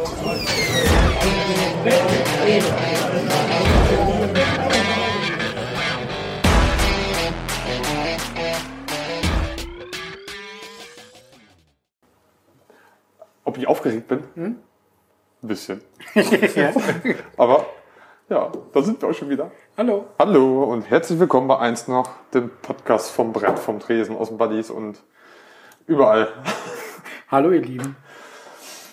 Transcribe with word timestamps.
Ob 0.00 0.08
ich 13.58 13.66
aufgeregt 13.66 14.08
bin? 14.08 14.22
Ein 14.36 14.62
bisschen. 15.42 15.82
Aber 17.36 17.66
ja, 18.30 18.50
da 18.72 18.82
sind 18.82 19.02
wir 19.02 19.10
auch 19.10 19.12
schon 19.12 19.28
wieder. 19.28 19.50
Hallo. 19.76 20.06
Hallo 20.18 20.64
und 20.64 20.88
herzlich 20.88 21.18
willkommen 21.20 21.46
bei 21.46 21.58
eins 21.58 21.88
noch, 21.88 22.08
dem 22.32 22.50
Podcast 22.62 23.10
vom 23.10 23.34
Brett, 23.34 23.58
vom 23.58 23.80
Tresen, 23.80 24.16
aus 24.16 24.28
dem 24.28 24.38
Buddies 24.38 24.70
und 24.70 25.02
überall. 25.86 26.28
Hallo, 27.28 27.50
ihr 27.50 27.60
Lieben. 27.60 27.96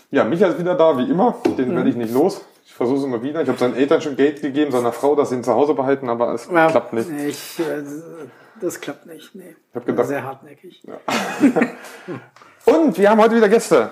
Ja, 0.10 0.24
Micha 0.24 0.48
ist 0.48 0.60
wieder 0.60 0.76
da, 0.76 0.98
wie 0.98 1.10
immer. 1.10 1.36
Den 1.58 1.76
werde 1.76 1.90
ich 1.90 1.96
nicht 1.96 2.14
los. 2.14 2.42
Ich 2.66 2.74
versuche 2.74 2.98
es 3.00 3.04
immer 3.04 3.22
wieder. 3.24 3.42
Ich 3.42 3.48
habe 3.50 3.58
seinen 3.58 3.76
Eltern 3.76 4.02
schon 4.02 4.16
Geld 4.16 4.42
gegeben, 4.42 4.72
seiner 4.72 4.92
Frau, 4.92 5.16
dass 5.16 5.30
sie 5.30 5.36
ihn 5.36 5.44
zu 5.44 5.54
Hause 5.54 5.74
behalten, 5.74 6.10
aber 6.10 6.34
es 6.34 6.48
Ja, 6.52 6.68
klappt 6.68 6.94
nicht. 6.94 7.10
Ich, 7.10 7.60
äh, 7.60 7.84
das 8.62 8.80
klappt 8.80 9.06
nicht. 9.06 9.34
Nee. 9.36 9.56
Ich 9.70 9.76
hab 9.76 9.86
gedacht- 9.86 10.08
Sehr 10.08 10.24
hartnäckig. 10.24 10.82
Und 12.66 12.98
wir 12.98 13.10
haben 13.10 13.22
heute 13.22 13.36
wieder 13.36 13.50
Gäste. 13.50 13.92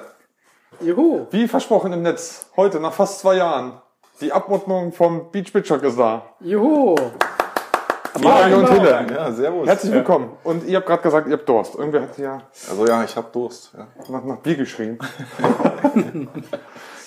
Juhu. 0.82 1.28
Wie 1.32 1.48
versprochen 1.48 1.94
im 1.94 2.02
Netz. 2.02 2.50
Heute, 2.56 2.80
nach 2.80 2.94
fast 2.94 3.20
zwei 3.20 3.36
Jahren. 3.38 3.82
Die 4.22 4.32
Abordnung 4.32 4.92
vom 4.94 5.32
Beach 5.32 5.52
Bitchock 5.52 5.84
ist 5.84 5.98
da. 6.00 6.23
Juhu. 6.40 6.95
Mario 8.22 8.60
und. 8.60 8.70
Hille. 8.72 9.05
Ja, 9.14 9.32
servus. 9.32 9.68
Herzlich 9.68 9.92
willkommen. 9.94 10.30
Und 10.44 10.66
ihr 10.66 10.78
habt 10.78 10.88
gerade 10.88 11.02
gesagt, 11.04 11.28
ihr 11.28 11.34
habt 11.34 11.48
Durst. 11.48 11.76
Irgendwer 11.76 12.02
hat 12.04 12.18
ja 12.18 12.42
Also 12.70 12.86
ja, 12.88 13.04
ich 13.04 13.16
habe 13.16 13.28
Durst. 13.32 13.72
Ja. 13.78 13.88
nach, 14.10 14.23
nach 14.23 14.38
Bier 14.38 14.56
geschrien. 14.56 14.98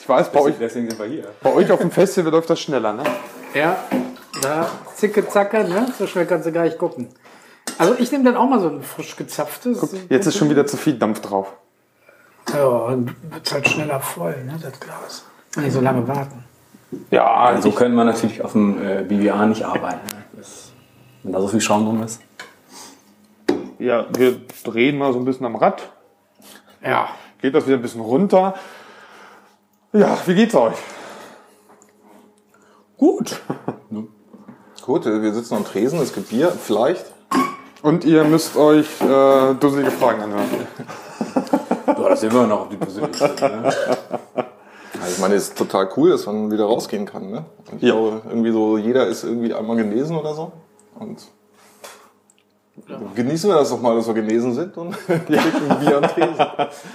ich 0.01 0.09
weiß, 0.09 0.31
bei 0.31 0.41
euch, 0.41 0.55
Deswegen 0.59 0.89
sind 0.91 0.99
wir 0.99 1.07
hier. 1.07 1.25
bei 1.43 1.53
euch 1.55 1.71
auf 1.71 1.81
dem 1.81 1.91
Festival 1.91 2.33
läuft 2.33 2.51
das 2.51 2.61
schneller, 2.61 2.93
ne? 2.93 3.03
Ja, 3.55 3.77
da 4.43 4.69
zicke 4.95 5.27
zacke, 5.29 5.65
ne? 5.65 5.87
So 5.99 6.07
schnell 6.07 6.27
kannst 6.27 6.47
du 6.47 6.53
gar 6.53 6.65
nicht 6.65 6.79
gucken. 6.79 7.09
Also 7.79 7.95
ich 7.99 8.11
nehme 8.13 8.25
dann 8.25 8.37
auch 8.37 8.49
mal 8.49 8.61
so 8.61 8.69
ein 8.69 8.83
frisch 8.83 9.17
gezapftes. 9.17 9.95
Jetzt 10.09 10.27
ist 10.27 10.37
schon 10.37 10.51
wieder 10.51 10.67
zu 10.67 10.77
viel 10.77 10.99
Dampf 10.99 11.21
drauf. 11.21 11.53
Ja, 12.55 12.65
und 12.67 13.15
wird 13.33 13.53
halt 13.53 13.69
schneller 13.69 14.01
voll, 14.01 14.37
ne, 14.45 14.59
das 14.61 14.81
Glas. 14.81 15.25
Nicht 15.57 15.73
so 15.73 15.81
lange 15.81 16.07
warten. 16.09 16.45
Ja, 17.11 17.57
So 17.61 17.71
könnte 17.73 17.95
man 17.95 18.07
natürlich 18.07 18.43
auf 18.43 18.53
dem 18.53 18.81
äh, 18.83 19.03
BBA 19.03 19.45
nicht 19.47 19.65
arbeiten. 19.65 20.01
Ne? 20.07 20.43
Wenn 21.29 21.35
da 21.35 21.43
so 21.43 21.49
viel 21.49 21.61
Schaum 21.61 21.85
drum 21.85 22.03
ist. 22.03 22.23
ja, 23.79 24.07
wir 24.17 24.41
drehen 24.65 24.97
mal 24.97 25.13
so 25.13 25.19
ein 25.19 25.27
bisschen 25.27 25.45
am 25.45 25.57
Rad. 25.57 25.83
Ja. 26.83 27.11
Geht 27.43 27.55
das 27.55 27.67
wieder 27.67 27.77
ein 27.77 27.83
bisschen 27.83 28.01
runter. 28.01 28.55
Ja, 29.93 30.17
wie 30.25 30.35
geht's 30.35 30.55
euch? 30.55 30.73
Gut. 32.97 33.43
Gut, 34.81 35.05
wir 35.05 35.35
sitzen 35.35 35.55
am 35.57 35.67
Tresen, 35.67 36.01
es 36.01 36.15
gibt 36.15 36.31
Bier, 36.31 36.49
vielleicht. 36.51 37.05
Und 37.83 38.07
ihr 38.07 38.25
müsst 38.25 38.57
euch 38.57 38.87
äh, 39.03 39.53
dusselige 39.53 39.91
Fragen 39.91 40.23
anhören. 40.23 40.47
Ja, 41.89 42.09
das 42.09 42.21
sind 42.23 42.33
wir 42.33 42.47
noch 42.47 42.61
auf 42.63 42.69
die 42.71 42.77
Persönlichkeit. 42.79 43.39
Ne? 43.43 43.71
Also 45.01 45.13
ich 45.15 45.19
meine, 45.21 45.35
es 45.35 45.49
ist 45.51 45.59
total 45.59 45.89
cool, 45.97 46.11
dass 46.11 46.25
man 46.27 46.51
wieder 46.51 46.65
rausgehen 46.65 47.05
kann. 47.07 47.31
Ne? 47.31 47.45
Und 47.71 47.77
ich 47.77 47.83
Ja. 47.89 47.93
glaube, 47.95 48.23
irgendwie 48.29 48.51
so, 48.51 48.79
jeder 48.79 49.07
ist 49.07 49.23
irgendwie 49.23 49.53
einmal 49.55 49.77
genesen 49.77 50.17
oder 50.17 50.35
so. 50.35 50.51
Und 50.99 51.19
genießen 53.17 53.51
wir 53.51 53.57
das 53.57 53.71
doch 53.71 53.81
mal, 53.81 53.97
dass 53.97 54.07
wir 54.07 54.15
genesen 54.15 54.55
sind 54.55 54.77
und 54.77 54.95
trinken 55.07 55.81
Bier 55.81 55.97
am 55.97 56.03
Tresen. 56.05 56.47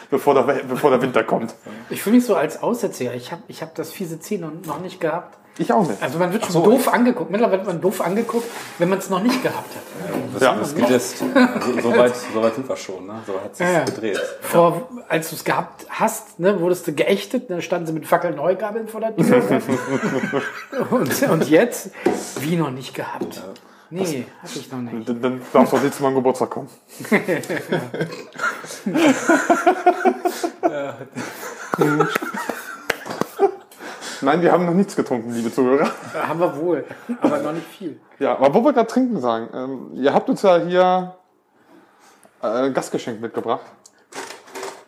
Bevor 0.10 0.34
der, 0.34 0.42
bevor 0.64 0.92
der 0.92 1.02
Winter 1.02 1.24
kommt. 1.24 1.54
Ich 1.90 2.02
fühle 2.02 2.16
mich 2.16 2.26
so 2.26 2.36
als 2.36 2.64
Aussätziger. 2.64 3.14
Ich 3.14 3.32
habe 3.32 3.44
ich 3.48 3.62
hab 3.62 3.76
das 3.76 3.92
fiese 3.92 4.20
Ziel 4.20 4.40
noch, 4.40 4.52
noch 4.66 4.80
nicht 4.80 5.00
gehabt. 5.02 5.38
Ich 5.60 5.72
auch 5.72 5.88
nicht. 5.88 6.02
Also 6.02 6.18
man 6.18 6.34
wird 6.34 6.46
schon 6.46 6.64
doof 6.64 6.92
angeguckt. 6.92 7.30
Mittlerweile 7.30 7.60
wird 7.60 7.68
man 7.68 7.82
doof 7.82 8.02
angeguckt, 8.02 8.46
wenn 8.80 8.90
man 8.90 8.98
es 8.98 9.10
noch 9.12 9.22
nicht 9.22 9.44
gehabt 9.44 9.70
hat. 9.76 10.42
Ja, 10.42 10.56
Das 10.56 10.74
gelisst. 10.74 11.22
Also, 11.22 11.82
so, 11.82 11.92
weit, 11.98 12.16
so 12.16 12.42
weit 12.42 12.56
sind 12.56 12.68
wir 12.68 12.76
schon. 12.78 13.06
Ne? 13.06 13.14
So 13.28 13.34
hat 13.40 13.56
sich 13.56 13.68
Ja. 13.68 13.84
gedreht. 13.84 14.20
Vor, 14.42 14.90
als 15.10 15.30
du 15.30 15.36
es 15.36 15.44
gehabt 15.44 15.86
hast, 15.90 16.40
ne, 16.40 16.60
wurdest 16.60 16.88
du 16.88 16.94
geächtet, 16.94 17.52
dann 17.52 17.62
standen 17.62 17.86
sie 17.86 17.94
mit 17.94 18.08
Fackelneugabeln 18.08 18.88
vor 18.88 19.02
der 19.02 19.16
Tür. 19.16 19.44
ne? 19.44 19.62
und, 20.90 21.22
und 21.30 21.50
jetzt, 21.50 21.92
wie 22.40 22.56
noch 22.56 22.72
nicht 22.72 22.96
gehabt. 22.96 23.44
Nee, 23.94 24.26
hatte 24.42 24.58
ich 24.60 24.72
noch 24.72 24.80
nicht. 24.80 25.08
Dann, 25.08 25.22
dann 25.22 25.42
darfst 25.54 25.72
du 25.72 25.78
auch 25.78 25.82
nicht 25.84 25.94
zu 25.94 26.02
meinem 26.02 26.16
Geburtstag 26.16 26.50
kommen. 26.50 26.68
Nein, 34.22 34.42
wir 34.42 34.52
haben 34.52 34.66
noch 34.66 34.74
nichts 34.74 34.96
getrunken, 34.96 35.32
liebe 35.32 35.54
Zuhörer. 35.54 35.92
Haben 36.14 36.40
wir 36.40 36.58
wohl, 36.58 36.86
aber 37.22 37.38
noch 37.40 37.52
nicht 37.52 37.68
viel. 37.68 38.00
Ja, 38.18 38.36
aber 38.38 38.52
wo 38.56 38.64
wir 38.64 38.74
gerade 38.74 38.88
trinken 38.88 39.20
sagen, 39.20 39.50
ähm, 39.54 39.92
ihr 39.94 40.12
habt 40.12 40.28
uns 40.28 40.42
ja 40.42 40.58
hier 40.58 41.16
äh, 42.42 42.72
Gastgeschenk 42.72 43.22
mitgebracht. 43.22 43.66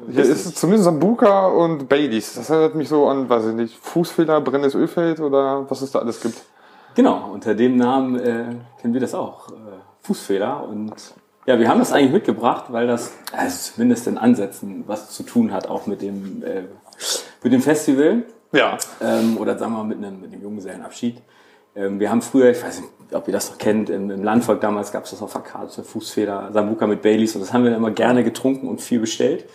Hier 0.09 0.23
ist 0.23 0.57
zumindest 0.57 0.85
Sambuca 0.85 1.47
und 1.47 1.87
Baileys. 1.87 2.33
Das 2.33 2.49
erinnert 2.49 2.73
mich 2.73 2.89
so 2.89 3.07
an, 3.07 3.29
weiß 3.29 3.45
ich 3.45 3.53
nicht, 3.53 3.77
Fußfehler, 3.77 4.41
brennendes 4.41 4.73
Ölfeld 4.73 5.19
oder 5.19 5.69
was 5.69 5.81
es 5.81 5.91
da 5.91 5.99
alles 5.99 6.19
gibt. 6.21 6.41
Genau, 6.95 7.29
unter 7.33 7.55
dem 7.55 7.75
Namen 7.75 8.19
äh, 8.19 8.45
kennen 8.81 8.93
wir 8.93 9.01
das 9.01 9.13
auch. 9.13 9.49
Äh, 9.49 9.53
Fußfeder. 10.01 10.67
Und 10.67 10.93
ja, 11.45 11.59
wir 11.59 11.67
haben 11.67 11.79
das 11.79 11.91
eigentlich 11.91 12.13
mitgebracht, 12.13 12.65
weil 12.69 12.87
das 12.87 13.11
also 13.33 13.73
zumindest 13.73 14.07
in 14.07 14.17
Ansätzen 14.17 14.85
was 14.87 15.11
zu 15.11 15.23
tun 15.23 15.51
hat, 15.51 15.67
auch 15.67 15.87
mit 15.87 16.01
dem, 16.01 16.41
äh, 16.43 16.63
mit 17.43 17.53
dem 17.53 17.61
Festival. 17.61 18.23
Ja. 18.51 18.77
ähm, 19.01 19.37
oder 19.37 19.57
sagen 19.57 19.73
wir 19.73 19.79
mal 19.79 19.83
mit 19.83 19.97
einem, 19.97 20.21
mit 20.21 20.31
einem 20.31 20.41
Junggesellenabschied. 20.41 21.21
Ähm, 21.75 21.99
wir 21.99 22.09
haben 22.09 22.21
früher, 22.21 22.51
ich 22.51 22.63
weiß 22.63 22.79
nicht, 22.79 22.89
ob 23.11 23.27
ihr 23.27 23.33
das 23.33 23.51
noch 23.51 23.57
kennt, 23.57 23.89
im, 23.89 24.09
im 24.09 24.23
Landvolk 24.23 24.61
damals 24.61 24.93
gab 24.93 25.03
es 25.03 25.11
das 25.11 25.21
auf 25.21 25.33
der 25.33 25.41
Karte, 25.41 25.83
Fußfeder, 25.83 26.51
Sambuka 26.53 26.87
mit 26.87 27.01
Baileys 27.01 27.35
und 27.35 27.41
das 27.41 27.51
haben 27.51 27.63
wir 27.63 27.71
dann 27.71 27.79
immer 27.79 27.91
gerne 27.91 28.23
getrunken 28.23 28.69
und 28.69 28.79
viel 28.79 28.99
bestellt. 28.99 29.45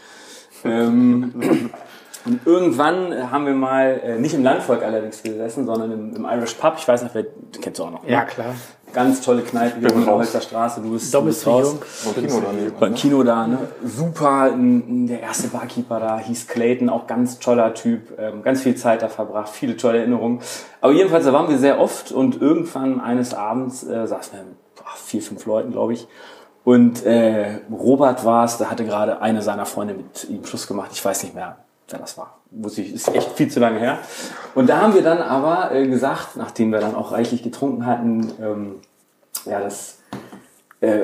Ähm, 0.64 1.70
und 2.24 2.46
irgendwann 2.46 3.30
haben 3.30 3.46
wir 3.46 3.54
mal, 3.54 4.00
äh, 4.04 4.18
nicht 4.18 4.34
im 4.34 4.42
Landvolk 4.42 4.82
allerdings 4.82 5.22
gesessen, 5.22 5.66
sondern 5.66 5.90
im, 5.92 6.16
im 6.16 6.24
Irish 6.24 6.54
Pub, 6.54 6.74
ich 6.76 6.86
weiß 6.86 7.02
nicht, 7.02 7.14
wer, 7.14 7.22
du 7.22 7.60
kennst 7.60 7.78
du 7.78 7.84
auch 7.84 7.90
noch. 7.90 8.04
ne? 8.04 8.10
Ja, 8.10 8.24
klar. 8.24 8.54
Ganz 8.92 9.20
tolle 9.20 9.42
Kneipe 9.42 9.78
hier 9.78 9.92
in 9.92 10.04
der. 10.04 10.14
Holzer 10.14 10.40
Straße, 10.40 10.80
du 10.80 10.90
bist, 10.90 11.14
du 11.14 11.22
bist 11.22 11.46
raus. 11.46 11.76
Und 12.04 12.14
Kino 12.14 12.42
daneben. 12.44 12.72
Beim 12.80 12.94
Kino 12.94 13.22
da, 13.22 13.46
ne? 13.46 13.58
Super. 13.84 14.50
Der 14.56 15.20
erste 15.20 15.46
Barkeeper 15.48 16.00
da 16.00 16.18
hieß 16.18 16.48
Clayton, 16.48 16.88
auch 16.88 17.06
ganz 17.06 17.38
toller 17.38 17.72
Typ, 17.74 18.18
ähm, 18.18 18.42
ganz 18.42 18.62
viel 18.62 18.74
Zeit 18.74 19.02
da 19.02 19.08
verbracht, 19.08 19.50
viele 19.50 19.76
tolle 19.76 19.98
Erinnerungen. 19.98 20.40
Aber 20.80 20.92
jedenfalls, 20.92 21.24
da 21.24 21.32
waren 21.32 21.48
wir 21.48 21.58
sehr 21.58 21.78
oft 21.78 22.10
und 22.10 22.42
irgendwann 22.42 23.00
eines 23.00 23.32
Abends 23.32 23.84
äh, 23.84 24.06
saßen 24.08 24.32
wir 24.36 24.44
mit 24.44 24.74
boah, 24.74 24.96
vier, 24.96 25.22
fünf 25.22 25.46
Leuten, 25.46 25.70
glaube 25.70 25.92
ich. 25.92 26.08
Und 26.64 27.06
äh, 27.06 27.60
Robert 27.70 28.24
war 28.24 28.44
es, 28.44 28.58
da 28.58 28.70
hatte 28.70 28.84
gerade 28.84 29.22
eine 29.22 29.40
seiner 29.40 29.66
Freunde 29.66 29.94
mit 29.94 30.28
ihm 30.28 30.44
Schluss 30.44 30.66
gemacht. 30.66 30.90
Ich 30.92 31.04
weiß 31.04 31.22
nicht 31.22 31.34
mehr, 31.34 31.58
wer 31.92 31.98
das 31.98 32.18
war. 32.18 32.40
Wusste 32.50 32.82
ich, 32.82 32.94
ist 32.94 33.14
echt 33.14 33.32
viel 33.32 33.48
zu 33.48 33.60
lange 33.60 33.78
her. 33.78 33.98
Und 34.54 34.68
da 34.68 34.80
haben 34.80 34.94
wir 34.94 35.02
dann 35.02 35.18
aber 35.18 35.72
äh, 35.72 35.86
gesagt, 35.86 36.36
nachdem 36.36 36.72
wir 36.72 36.80
dann 36.80 36.94
auch 36.94 37.12
reichlich 37.12 37.42
getrunken 37.42 37.86
hatten, 37.86 38.32
ähm, 38.40 38.74
ja, 39.44 39.60
das 39.60 39.98
äh, 40.80 41.02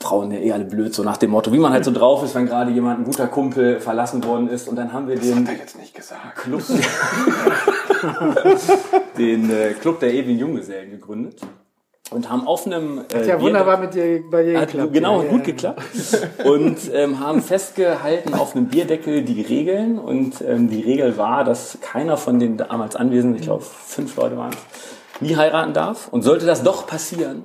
Frauen 0.00 0.30
ja 0.30 0.38
eh 0.38 0.52
alle 0.52 0.64
blöd, 0.64 0.94
so 0.94 1.02
nach 1.02 1.16
dem 1.16 1.30
Motto, 1.30 1.52
wie 1.52 1.58
man 1.58 1.72
halt 1.72 1.84
so 1.84 1.90
drauf 1.90 2.22
ist, 2.22 2.34
wenn 2.34 2.46
gerade 2.46 2.70
jemand, 2.70 3.00
ein 3.00 3.04
guter 3.04 3.26
Kumpel, 3.26 3.80
verlassen 3.80 4.24
worden 4.24 4.48
ist. 4.48 4.68
Und 4.68 4.76
dann 4.76 4.92
haben 4.92 5.08
wir 5.08 5.16
den 5.16 5.46
jetzt 5.46 5.78
nicht 5.78 5.94
gesagt. 5.94 6.36
Club, 6.36 6.62
den 9.18 9.50
äh, 9.50 9.74
Club 9.74 10.00
der 10.00 10.14
ewigen 10.14 10.38
Junggesellen 10.38 10.90
gegründet 10.90 11.40
und 12.10 12.30
haben 12.30 12.46
auf 12.46 12.66
einem 12.66 13.02
äh, 13.12 13.26
Ja, 13.26 13.36
Bier- 13.36 13.40
wunderbar 13.40 13.78
mit 13.78 13.94
dir, 13.94 14.22
bei 14.30 14.42
dir 14.42 14.60
hat 14.60 14.68
geklappt. 14.72 14.92
genau 14.92 15.22
ja, 15.22 15.28
gut 15.28 15.40
ja. 15.40 15.44
geklappt 15.46 15.82
und 16.44 16.76
ähm, 16.92 17.20
haben 17.20 17.42
festgehalten 17.42 18.34
auf 18.34 18.54
einem 18.56 18.66
Bierdeckel 18.68 19.22
die 19.22 19.42
Regeln 19.42 19.98
und 19.98 20.40
ähm, 20.40 20.68
die 20.70 20.80
Regel 20.82 21.18
war, 21.18 21.44
dass 21.44 21.78
keiner 21.80 22.16
von 22.16 22.38
den 22.38 22.56
damals 22.56 22.96
Anwesenden, 22.96 23.36
ich 23.38 23.42
glaube 23.46 23.62
fünf 23.64 24.16
Leute 24.16 24.36
waren 24.36 24.50
es, 24.52 25.20
nie 25.20 25.36
heiraten 25.36 25.72
darf 25.74 26.08
und 26.08 26.22
sollte 26.22 26.46
das 26.46 26.62
doch 26.62 26.86
passieren, 26.86 27.44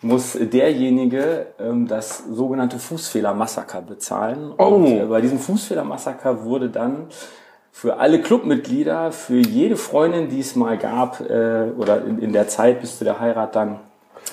muss 0.00 0.38
derjenige 0.40 1.46
ähm, 1.58 1.86
das 1.88 2.22
sogenannte 2.30 2.78
Fußfehlermassaker 2.78 3.82
bezahlen. 3.82 4.52
Oh. 4.56 4.64
Und 4.66 4.86
äh, 4.86 5.04
bei 5.06 5.20
diesem 5.20 5.38
Fußfehlermassaker 5.40 6.44
wurde 6.44 6.68
dann 6.70 7.08
für 7.80 8.00
alle 8.00 8.20
Clubmitglieder, 8.20 9.12
für 9.12 9.36
jede 9.38 9.76
Freundin, 9.76 10.28
die 10.28 10.40
es 10.40 10.56
mal 10.56 10.76
gab, 10.76 11.20
äh, 11.20 11.70
oder 11.78 12.04
in, 12.04 12.18
in 12.18 12.32
der 12.32 12.48
Zeit 12.48 12.80
bis 12.80 12.98
zu 12.98 13.04
der 13.04 13.20
Heirat 13.20 13.54
dann, 13.54 13.78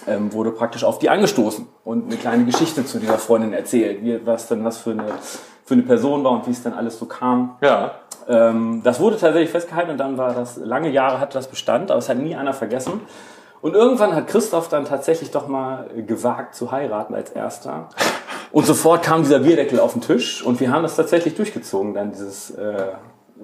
ähm, 0.08 0.34
wurde 0.34 0.50
praktisch 0.50 0.84
auf 0.84 0.98
die 0.98 1.12
angestoßen 1.12 1.68
und 1.84 2.08
eine 2.08 2.16
kleine 2.16 2.46
Geschichte 2.46 2.84
zu 2.86 2.98
dieser 2.98 3.20
Freundin 3.20 3.54
erzählt, 3.54 4.04
wie, 4.04 4.26
was 4.26 4.48
denn 4.48 4.66
was 4.66 4.80
für 4.80 4.92
eine, 4.92 5.06
für 5.64 5.76
eine 5.76 5.84
Person 5.84 6.24
war 6.24 6.32
und 6.32 6.48
wie 6.48 6.52
es 6.52 6.64
dann 6.64 6.74
alles 6.74 6.98
so 6.98 7.06
kam. 7.06 7.56
Ja. 7.62 7.92
Ähm, 8.28 8.82
das 8.84 9.00
wurde 9.00 9.20
tatsächlich 9.20 9.52
festgehalten 9.52 9.92
und 9.92 10.00
dann 10.00 10.18
war 10.18 10.34
das, 10.34 10.58
lange 10.58 10.90
Jahre 10.90 11.20
hatte 11.20 11.36
das 11.36 11.48
Bestand, 11.48 11.92
aber 11.92 12.00
es 12.00 12.10
hat 12.10 12.18
nie 12.18 12.36
einer 12.36 12.54
vergessen. 12.54 13.02
Und 13.62 13.76
irgendwann 13.76 14.16
hat 14.16 14.26
Christoph 14.26 14.70
dann 14.70 14.86
tatsächlich 14.86 15.30
doch 15.30 15.48
mal 15.48 15.88
gewagt 16.08 16.56
zu 16.56 16.72
heiraten 16.72 17.14
als 17.14 17.30
erster. 17.30 17.90
Und 18.52 18.66
sofort 18.66 19.04
kam 19.04 19.22
dieser 19.22 19.38
Bierdeckel 19.38 19.80
auf 19.80 19.94
den 19.94 20.02
Tisch 20.02 20.44
und 20.44 20.60
wir 20.60 20.72
haben 20.72 20.82
das 20.82 20.96
tatsächlich 20.96 21.36
durchgezogen, 21.36 21.94
dann 21.94 22.12
dieses, 22.12 22.50
äh, 22.50 22.88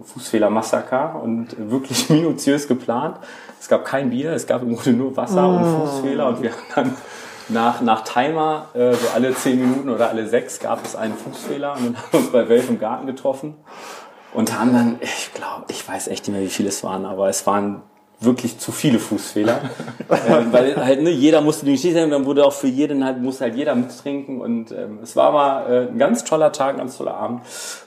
Fußfehler-Massaker 0.01 1.21
und 1.21 1.55
wirklich 1.57 2.09
minutiös 2.09 2.67
geplant. 2.67 3.17
Es 3.59 3.67
gab 3.67 3.85
kein 3.85 4.09
Bier, 4.09 4.31
es 4.33 4.47
gab 4.47 4.61
im 4.61 4.75
Grunde 4.75 4.93
nur 4.93 5.15
Wasser 5.17 5.47
und 5.47 5.63
Fußfehler 5.65 6.27
und 6.27 6.41
wir 6.41 6.51
haben 6.51 6.65
dann 6.75 6.97
nach, 7.49 7.81
nach 7.81 8.03
Timer, 8.03 8.67
äh, 8.73 8.93
so 8.93 9.07
alle 9.13 9.33
zehn 9.33 9.59
Minuten 9.59 9.89
oder 9.89 10.09
alle 10.09 10.27
sechs 10.27 10.59
gab 10.59 10.83
es 10.85 10.95
einen 10.95 11.15
Fußfehler 11.15 11.73
und 11.73 11.85
dann 11.85 11.97
haben 11.97 12.11
wir 12.11 12.19
uns 12.19 12.31
bei 12.31 12.49
Welf 12.49 12.69
im 12.69 12.79
Garten 12.79 13.07
getroffen 13.07 13.55
und 14.33 14.57
haben 14.57 14.73
dann, 14.73 14.97
ich 15.01 15.31
glaube, 15.33 15.65
ich 15.69 15.87
weiß 15.87 16.07
echt 16.07 16.27
nicht 16.27 16.35
mehr, 16.35 16.45
wie 16.45 16.49
viele 16.49 16.69
es 16.69 16.83
waren, 16.83 17.05
aber 17.05 17.29
es 17.29 17.45
waren 17.45 17.83
wirklich 18.21 18.59
zu 18.59 18.71
viele 18.71 18.99
Fußfehler. 18.99 19.61
ähm, 20.27 20.53
weil 20.53 20.75
halt, 20.75 21.01
ne, 21.01 21.09
jeder 21.09 21.41
musste 21.41 21.65
die 21.65 21.73
Geschichte 21.73 21.99
haben, 21.99 22.11
dann 22.11 22.25
wurde 22.25 22.45
auch 22.45 22.53
für 22.53 22.67
jeden 22.67 23.03
halt, 23.03 23.19
musste 23.19 23.45
halt 23.45 23.55
jeder 23.55 23.73
mittrinken 23.75 24.39
und 24.39 24.71
ähm, 24.71 24.99
es 25.01 25.15
war 25.15 25.31
mal 25.31 25.71
äh, 25.71 25.87
ein 25.87 25.97
ganz 25.97 26.23
toller 26.23 26.51
Tag, 26.51 26.75
ein 26.75 26.77
ganz 26.77 26.97
toller 26.97 27.15
Abend. 27.15 27.41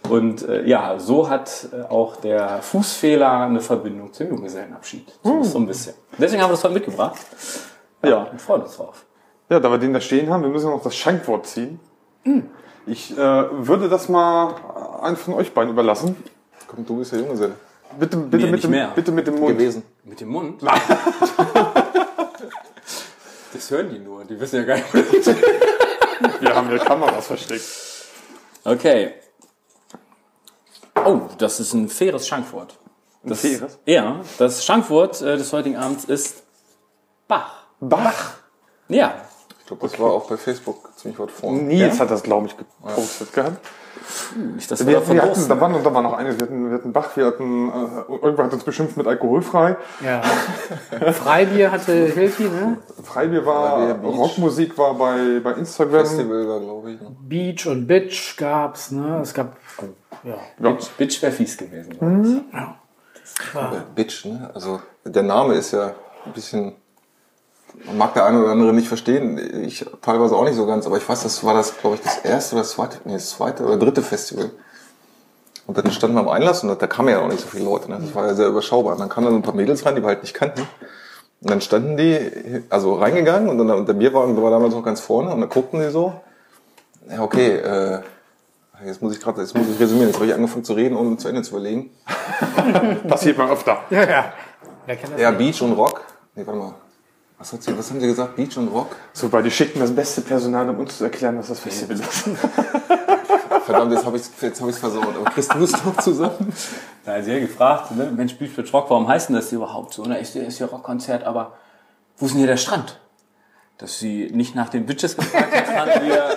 Und 0.08 0.46
äh, 0.48 0.64
ja, 0.66 0.98
so 0.98 1.30
hat 1.30 1.68
äh, 1.72 1.82
auch 1.82 2.16
der 2.16 2.60
Fußfehler 2.62 3.42
eine 3.42 3.60
Verbindung 3.60 4.12
zum 4.12 4.28
Junggesellenabschied. 4.28 5.06
So, 5.22 5.42
so 5.44 5.58
ein 5.58 5.66
bisschen. 5.66 5.94
Deswegen 6.18 6.42
haben 6.42 6.50
wir 6.50 6.54
das 6.54 6.64
heute 6.64 6.74
mitgebracht. 6.74 7.20
Ja. 8.04 8.24
Und 8.24 8.40
freuen 8.40 8.62
uns 8.62 8.76
drauf. 8.76 9.04
Ja, 9.48 9.60
da 9.60 9.70
wir 9.70 9.78
den 9.78 9.92
da 9.92 10.00
stehen 10.00 10.30
haben, 10.30 10.42
wir 10.42 10.50
müssen 10.50 10.70
noch 10.70 10.82
das 10.82 10.96
Schankwort 10.96 11.46
ziehen. 11.46 11.78
Ich 12.86 13.16
äh, 13.16 13.16
würde 13.16 13.88
das 13.88 14.08
mal 14.08 14.54
einem 15.02 15.16
von 15.16 15.34
euch 15.34 15.54
beiden 15.54 15.72
überlassen. 15.72 16.16
Komm, 16.66 16.84
du 16.84 16.98
bist 16.98 17.12
der 17.12 17.20
Junggeselle 17.20 17.54
Bitte, 17.98 18.16
bitte, 18.16 18.44
Mir 18.46 18.52
mit 18.52 18.62
dem, 18.64 18.70
mehr. 18.70 18.92
bitte 18.94 19.12
mit 19.12 19.26
dem 19.26 19.38
Mund. 19.38 19.56
gewesen. 19.58 19.82
Mit 20.04 20.20
dem 20.20 20.28
Mund? 20.28 20.62
das 23.52 23.70
hören 23.70 23.90
die 23.90 23.98
nur, 23.98 24.24
die 24.24 24.38
wissen 24.40 24.56
ja 24.56 24.64
gar 24.64 24.76
nicht. 24.76 24.92
Wir 26.40 26.54
haben 26.54 26.68
hier 26.68 26.78
Kameras 26.78 27.26
versteckt. 27.26 27.64
Okay. 28.64 29.14
Oh, 31.04 31.20
das 31.38 31.60
ist 31.60 31.72
ein 31.74 31.88
faires 31.88 32.26
Schankwort. 32.26 32.78
Das, 33.22 33.40
faires? 33.40 33.78
Ja, 33.86 34.20
das 34.38 34.64
Schankwort 34.64 35.20
äh, 35.22 35.36
des 35.36 35.52
heutigen 35.52 35.76
Abends 35.76 36.04
ist 36.04 36.42
Bach. 37.28 37.64
Bach. 37.80 38.34
Ja, 38.88 39.14
Ich 39.60 39.66
glaube, 39.66 39.88
das 39.88 39.98
war 39.98 40.12
auch 40.12 40.28
bei 40.28 40.36
Facebook 40.36 40.90
ziemlich 40.96 41.18
weit 41.18 41.30
vorne. 41.30 41.62
Nils 41.62 41.98
hat 42.00 42.10
das, 42.10 42.22
glaube 42.22 42.46
ich, 42.48 42.56
gepostet 42.56 43.32
gehabt. 43.32 43.66
Nicht, 44.36 44.70
dass 44.70 44.86
wir, 44.86 45.06
Wir, 45.08 45.22
hatten, 45.22 45.48
da, 45.48 45.60
war, 45.60 45.70
da 45.70 45.94
war 45.94 46.02
noch 46.02 46.12
eine, 46.14 46.38
wir 46.38 46.46
hatten, 46.46 46.68
wir 46.70 46.76
hatten 46.76 46.92
Bach, 46.92 47.16
wir 47.16 47.26
hatten, 47.26 47.68
äh, 47.68 48.12
irgendwer 48.12 48.44
hat 48.44 48.52
uns 48.52 48.64
beschimpft 48.64 48.96
mit 48.96 49.06
alkoholfrei. 49.06 49.76
Ja. 50.04 50.22
Freibier 51.12 51.72
hatte 51.72 51.92
Hilfi, 52.06 52.44
ne? 52.44 52.78
Freibier 53.02 53.44
war, 53.46 53.88
Freibier. 53.88 54.10
Rockmusik 54.10 54.76
war 54.78 54.94
bei, 54.94 55.40
bei 55.42 55.52
Instagram. 55.52 56.00
Festival 56.00 56.48
war, 56.48 56.60
glaube 56.60 56.92
ich. 56.92 57.00
ne? 57.00 57.16
Beach 57.20 57.66
und 57.66 57.86
Bitch 57.86 58.36
gab's, 58.36 58.90
ne? 58.90 59.20
Es 59.22 59.34
gab, 59.34 59.56
ja. 60.22 60.36
Bitch, 60.58 60.88
Bitch 60.96 61.22
wäre 61.22 61.32
fies 61.32 61.56
gewesen. 61.56 62.44
Äh, 62.52 63.58
Bitch, 63.94 64.24
ne? 64.26 64.50
Also 64.54 64.80
der 65.04 65.22
Name 65.22 65.54
ist 65.54 65.72
ja 65.72 65.94
ein 66.26 66.32
bisschen. 66.32 66.74
Man 67.86 67.98
mag 67.98 68.14
der 68.14 68.24
eine 68.24 68.40
oder 68.40 68.52
andere 68.52 68.72
nicht 68.72 68.88
verstehen, 68.88 69.64
ich 69.64 69.84
teilweise 70.00 70.34
auch 70.36 70.44
nicht 70.44 70.56
so 70.56 70.66
ganz, 70.66 70.86
aber 70.86 70.96
ich 70.96 71.08
weiß, 71.08 71.22
das 71.22 71.44
war 71.44 71.54
das, 71.54 71.76
glaube 71.78 71.96
ich, 71.96 72.02
das 72.02 72.18
erste 72.18 72.54
oder 72.54 72.62
das 72.62 72.70
zweite, 72.72 72.98
nee, 73.04 73.14
das 73.14 73.30
zweite 73.30 73.64
oder 73.64 73.76
dritte 73.76 74.02
Festival. 74.02 74.50
Und 75.66 75.78
dann 75.78 75.90
standen 75.92 76.16
wir 76.16 76.20
am 76.20 76.28
Einlass 76.28 76.62
und 76.62 76.80
da, 76.80 76.86
kamen 76.86 77.08
ja 77.08 77.20
auch 77.20 77.28
nicht 77.28 77.40
so 77.40 77.48
viele 77.48 77.64
Leute, 77.64 77.90
ne? 77.90 77.98
Das 78.00 78.14
war 78.14 78.26
ja 78.26 78.34
sehr 78.34 78.48
überschaubar. 78.48 78.92
Und 78.94 79.00
dann 79.00 79.08
kamen 79.08 79.26
dann 79.26 79.36
ein 79.36 79.42
paar 79.42 79.54
Mädels 79.54 79.84
rein, 79.86 79.94
die 79.96 80.02
wir 80.02 80.08
halt 80.08 80.22
nicht 80.22 80.34
kannten. 80.34 80.60
Und 81.40 81.50
dann 81.50 81.60
standen 81.60 81.96
die, 81.96 82.62
also 82.70 82.94
reingegangen 82.94 83.48
und 83.48 83.58
dann 83.58 83.70
und 83.70 83.88
der 83.88 83.94
Bierwagen 83.94 84.40
war 84.42 84.50
damals 84.50 84.74
noch 84.74 84.82
ganz 84.82 85.00
vorne 85.00 85.30
und 85.32 85.40
dann 85.40 85.48
guckten 85.48 85.80
die 85.80 85.90
so. 85.90 86.14
Ja, 87.10 87.22
okay, 87.22 87.56
äh, 87.56 88.00
jetzt 88.86 89.02
muss 89.02 89.14
ich 89.14 89.20
gerade, 89.20 89.40
jetzt 89.40 89.54
muss 89.54 89.66
ich 89.68 89.78
resümieren, 89.78 90.08
jetzt 90.08 90.16
habe 90.16 90.26
ich 90.26 90.34
angefangen 90.34 90.64
zu 90.64 90.72
reden, 90.74 90.96
ohne 90.96 91.16
zu 91.16 91.28
Ende 91.28 91.42
zu 91.42 91.50
überlegen. 91.50 91.90
Passiert 93.08 93.36
mal 93.38 93.50
öfter. 93.50 93.78
Ja, 93.90 94.08
ja. 94.08 94.32
Wer 94.86 94.96
kennt 94.96 95.14
das 95.14 95.20
Ja, 95.20 95.30
nicht? 95.30 95.38
Beach 95.38 95.62
und 95.62 95.72
Rock. 95.72 96.02
Nee, 96.34 96.46
warte 96.46 96.58
mal. 96.58 96.74
Was, 97.44 97.52
hat 97.52 97.62
sie, 97.62 97.76
was 97.76 97.90
haben 97.90 98.00
sie 98.00 98.06
gesagt? 98.06 98.36
Beach 98.36 98.56
und 98.56 98.68
Rock? 98.68 98.96
So, 99.12 99.30
weil 99.30 99.42
die 99.42 99.50
schickten 99.50 99.78
das 99.78 99.94
beste 99.94 100.22
Personal, 100.22 100.66
um 100.70 100.78
uns 100.78 100.96
zu 100.96 101.04
erklären, 101.04 101.36
was 101.38 101.48
das 101.48 101.60
Festival 101.60 101.96
ist. 102.00 102.24
Verdammt, 103.66 103.92
jetzt 103.92 104.06
habe 104.06 104.16
ich 104.16 104.22
es 104.40 104.62
hab 104.62 104.72
versaut. 104.72 105.14
Aber 105.14 105.26
kriegst 105.26 105.52
du 105.52 105.62
es 105.62 105.72
noch 105.84 105.98
zusammen? 105.98 106.54
Da 107.04 107.16
hat 107.16 107.24
sie 107.24 107.32
ja 107.32 107.40
gefragt, 107.40 107.90
ne? 107.90 108.10
Mensch, 108.16 108.38
Beach 108.38 108.56
Bitch 108.56 108.72
Rock, 108.72 108.88
warum 108.88 109.06
heißt 109.08 109.28
denn 109.28 109.36
das 109.36 109.50
hier 109.50 109.58
überhaupt 109.58 109.92
so? 109.92 110.04
Na, 110.06 110.14
ist, 110.14 110.34
ist 110.34 110.56
hier 110.56 110.68
Rockkonzert, 110.68 111.24
aber 111.24 111.52
wo 112.16 112.24
ist 112.24 112.32
denn 112.32 112.38
hier 112.38 112.46
der 112.46 112.56
Strand? 112.56 112.98
Dass 113.76 113.98
sie 113.98 114.30
nicht 114.32 114.54
nach 114.54 114.70
den 114.70 114.86
Bitches 114.86 115.14
gefragt 115.14 115.54
hat, 115.54 115.66
fanden 115.66 116.06
wir 116.06 116.36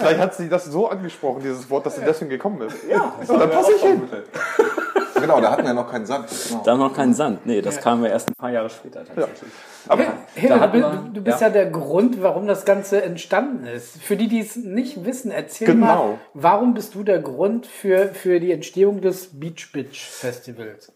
Vielleicht 0.00 0.20
hat 0.20 0.34
sie 0.34 0.50
das 0.50 0.66
so 0.66 0.90
angesprochen, 0.90 1.40
dieses 1.42 1.70
Wort, 1.70 1.86
dass 1.86 1.96
sie 1.96 2.02
deswegen 2.04 2.28
gekommen 2.28 2.60
ist. 2.60 2.76
Ja, 2.90 3.14
dann 3.26 3.50
passe 3.50 3.72
ich 3.72 3.82
hin. 3.82 4.02
Genau, 5.26 5.40
da 5.40 5.50
hatten 5.52 5.64
wir 5.64 5.74
noch 5.74 5.90
keinen 5.90 6.06
Sand. 6.06 6.26
Genau. 6.48 6.62
Da 6.64 6.72
haben 6.72 6.78
wir 6.80 6.88
noch 6.88 6.94
keinen 6.96 7.14
Sand. 7.14 7.46
Nee, 7.46 7.60
das 7.62 7.80
kamen 7.80 8.02
wir 8.02 8.10
erst 8.10 8.28
ein 8.28 8.34
paar 8.34 8.50
Jahre 8.50 8.70
später 8.70 9.04
tatsächlich. 9.04 9.50
Aber 9.88 10.04
Hilde, 10.34 10.58
Da 10.58 10.66
du, 10.66 10.72
wir- 10.78 11.04
du 11.12 11.20
bist 11.22 11.40
ja. 11.40 11.46
ja. 11.48 11.52
der 11.52 11.66
Grund, 11.70 12.22
warum 12.22 12.46
das 12.46 12.64
Ganze 12.64 13.02
entstanden 13.02 13.66
ist. 13.66 14.02
Für 14.02 14.16
die, 14.16 14.28
die 14.28 14.40
es 14.40 14.56
nicht 14.56 15.04
wissen, 15.04 15.30
erzähl 15.30 15.66
Genau. 15.68 15.86
mal, 15.86 16.18
warum 16.34 16.74
bist 16.74 16.94
du 16.94 17.02
der 17.04 17.18
Grund 17.20 17.66
für, 17.66 18.08
für 18.08 18.40
die 18.40 18.52
Entstehung 18.52 19.00
des 19.00 19.38
Beach 19.38 19.70
Bitch 19.72 20.00
Festivals? 20.08 20.92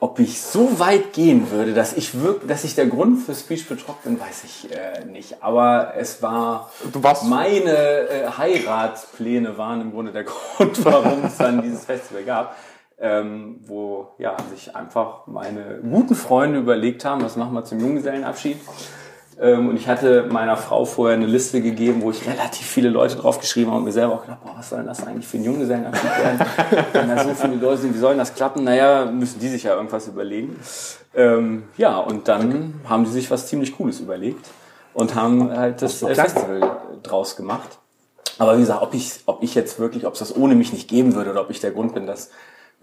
Ob 0.00 0.18
ich 0.18 0.42
so 0.42 0.78
weit 0.80 1.12
gehen 1.12 1.50
würde, 1.50 1.72
dass 1.74 1.92
ich 1.94 2.20
wirklich, 2.20 2.48
dass 2.48 2.64
ich 2.64 2.74
der 2.74 2.86
Grund 2.86 3.20
für 3.22 3.34
Speech 3.34 3.68
Bitch 3.68 3.88
Rock 3.88 4.02
bin, 4.02 4.20
weiß 4.20 4.42
ich 4.44 4.68
äh, 4.72 5.04
nicht. 5.06 5.42
Aber 5.42 5.94
es 5.96 6.22
war 6.22 6.70
Du 6.92 7.02
warst- 7.02 7.24
meine 7.24 7.70
äh, 7.72 8.26
Heiratspläne 8.36 9.56
waren 9.56 9.80
im 9.80 9.92
Grunde 9.92 10.12
der 10.12 10.24
Grund, 10.56 10.84
warum 10.84 11.24
es 11.24 11.36
dann 11.38 11.62
dieses 11.62 11.84
Festival 11.84 12.24
gab. 12.24 12.56
Ähm, 12.96 13.60
wo 13.66 14.14
ja 14.18 14.36
sich 14.54 14.76
einfach 14.76 15.26
meine 15.26 15.80
guten 15.82 16.14
Freunde 16.14 16.60
überlegt 16.60 17.04
haben, 17.04 17.22
was 17.22 17.36
machen 17.36 17.52
wir 17.52 17.64
zum 17.64 17.80
Junggesellenabschied. 17.80 18.56
Ähm, 19.40 19.68
und 19.68 19.76
ich 19.76 19.88
hatte 19.88 20.26
meiner 20.30 20.56
Frau 20.56 20.84
vorher 20.84 21.16
eine 21.16 21.26
Liste 21.26 21.60
gegeben, 21.60 22.02
wo 22.02 22.10
ich 22.10 22.26
relativ 22.26 22.66
viele 22.66 22.88
Leute 22.88 23.16
draufgeschrieben 23.16 23.70
habe 23.70 23.78
und 23.78 23.84
mir 23.84 23.92
selber 23.92 24.14
auch 24.14 24.22
gedacht, 24.22 24.44
boah, 24.44 24.54
was 24.56 24.68
soll 24.68 24.78
denn 24.78 24.86
das 24.86 25.04
eigentlich 25.04 25.26
für 25.26 25.38
ein 25.38 25.44
Junggesellenabschied 25.44 26.10
werden? 26.18 26.46
Wenn 26.92 27.08
da 27.08 27.24
so 27.24 27.34
viele 27.34 27.56
Leute 27.56 27.82
sind, 27.82 27.94
wie 27.94 27.98
soll 27.98 28.10
denn 28.10 28.18
das 28.18 28.34
klappen? 28.34 28.64
Naja, 28.64 29.06
müssen 29.06 29.40
die 29.40 29.48
sich 29.48 29.64
ja 29.64 29.74
irgendwas 29.74 30.06
überlegen. 30.06 30.56
Ähm, 31.14 31.64
ja, 31.76 31.98
und 31.98 32.28
dann 32.28 32.80
haben 32.88 33.04
die 33.04 33.10
sich 33.10 33.30
was 33.30 33.48
ziemlich 33.48 33.76
Cooles 33.76 34.00
überlegt 34.00 34.46
und 34.92 35.14
haben 35.14 35.50
halt 35.50 35.82
das 35.82 35.98
Festival 35.98 36.76
draus 37.02 37.36
gemacht. 37.36 37.78
Aber 38.38 38.56
wie 38.56 38.60
gesagt, 38.60 38.82
ob 38.82 38.94
ich, 38.94 39.20
ob 39.26 39.42
ich 39.42 39.54
jetzt 39.54 39.78
wirklich, 39.78 40.06
ob 40.06 40.14
es 40.14 40.20
das 40.20 40.36
ohne 40.36 40.54
mich 40.54 40.72
nicht 40.72 40.88
geben 40.88 41.14
würde 41.14 41.30
oder 41.30 41.40
ob 41.40 41.50
ich 41.50 41.60
der 41.60 41.70
Grund 41.70 41.94
bin, 41.94 42.06
das 42.06 42.30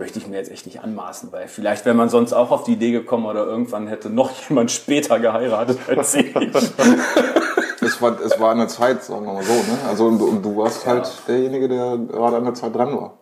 möchte 0.02 0.18
ich 0.18 0.28
mir 0.28 0.38
jetzt 0.38 0.50
echt 0.50 0.66
nicht 0.66 0.82
anmaßen, 0.82 1.32
weil 1.32 1.48
vielleicht 1.48 1.86
wäre 1.86 1.96
man 1.96 2.10
sonst 2.10 2.34
auch 2.34 2.50
auf 2.50 2.64
die 2.64 2.74
Idee 2.74 2.92
gekommen 2.92 3.28
oder 3.28 3.46
irgendwann 3.46 3.86
hätte 3.86 4.10
noch 4.10 4.32
jemand 4.50 4.72
später 4.72 5.20
geheiratet 5.20 5.78
als 5.88 6.16
ich. 6.16 6.34
Es 7.84 8.00
war, 8.00 8.16
es 8.22 8.40
war 8.40 8.52
an 8.52 8.60
der 8.60 8.68
Zeit, 8.68 9.04
sagen 9.04 9.26
wir 9.26 9.34
mal 9.34 9.44
so. 9.44 9.54
Ne? 9.54 9.78
Also 9.90 10.06
und, 10.06 10.22
und 10.22 10.46
du 10.46 10.56
warst 10.56 10.86
halt 10.86 11.12
derjenige, 11.28 11.68
der 11.68 11.98
gerade 11.98 12.38
an 12.38 12.44
der 12.44 12.54
Zeit 12.54 12.76
dran 12.76 12.96
war. 12.96 13.18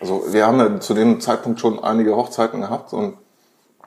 Also 0.00 0.22
wir 0.30 0.46
haben 0.46 0.60
ja 0.60 0.78
zu 0.78 0.94
dem 0.94 1.20
Zeitpunkt 1.20 1.58
schon 1.58 1.82
einige 1.82 2.14
Hochzeiten 2.14 2.60
gehabt 2.60 2.92
und, 2.92 3.14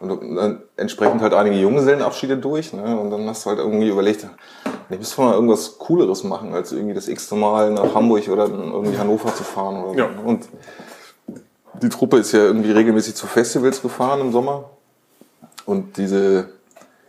und 0.01 0.35
dann 0.35 0.63
entsprechend 0.75 1.21
halt 1.21 1.33
einige 1.33 1.55
Junggesellenabschiede 1.55 2.35
durch. 2.35 2.73
Ne? 2.73 2.99
Und 2.99 3.09
dann 3.09 3.25
hast 3.29 3.45
du 3.45 3.51
halt 3.51 3.59
irgendwie 3.59 3.87
überlegt, 3.87 4.27
ich 4.89 4.99
müsste 4.99 5.21
mal 5.21 5.33
irgendwas 5.33 5.77
Cooleres 5.79 6.25
machen, 6.25 6.53
als 6.53 6.73
irgendwie 6.73 6.93
das 6.93 7.07
x 7.07 7.31
Mal 7.31 7.71
nach 7.71 7.95
Hamburg 7.95 8.27
oder 8.27 8.49
irgendwie 8.49 8.97
Hannover 8.97 9.33
zu 9.33 9.45
fahren. 9.45 9.81
Oder. 9.81 9.97
Ja. 9.97 10.07
ne? 10.09 10.21
Und 10.25 10.49
die 11.81 11.89
Truppe 11.89 12.17
ist 12.17 12.31
ja 12.31 12.39
irgendwie 12.39 12.71
regelmäßig 12.71 13.15
zu 13.15 13.27
Festivals 13.27 13.81
gefahren 13.81 14.21
im 14.21 14.31
Sommer. 14.31 14.69
Und 15.65 15.97
diese, 15.97 16.49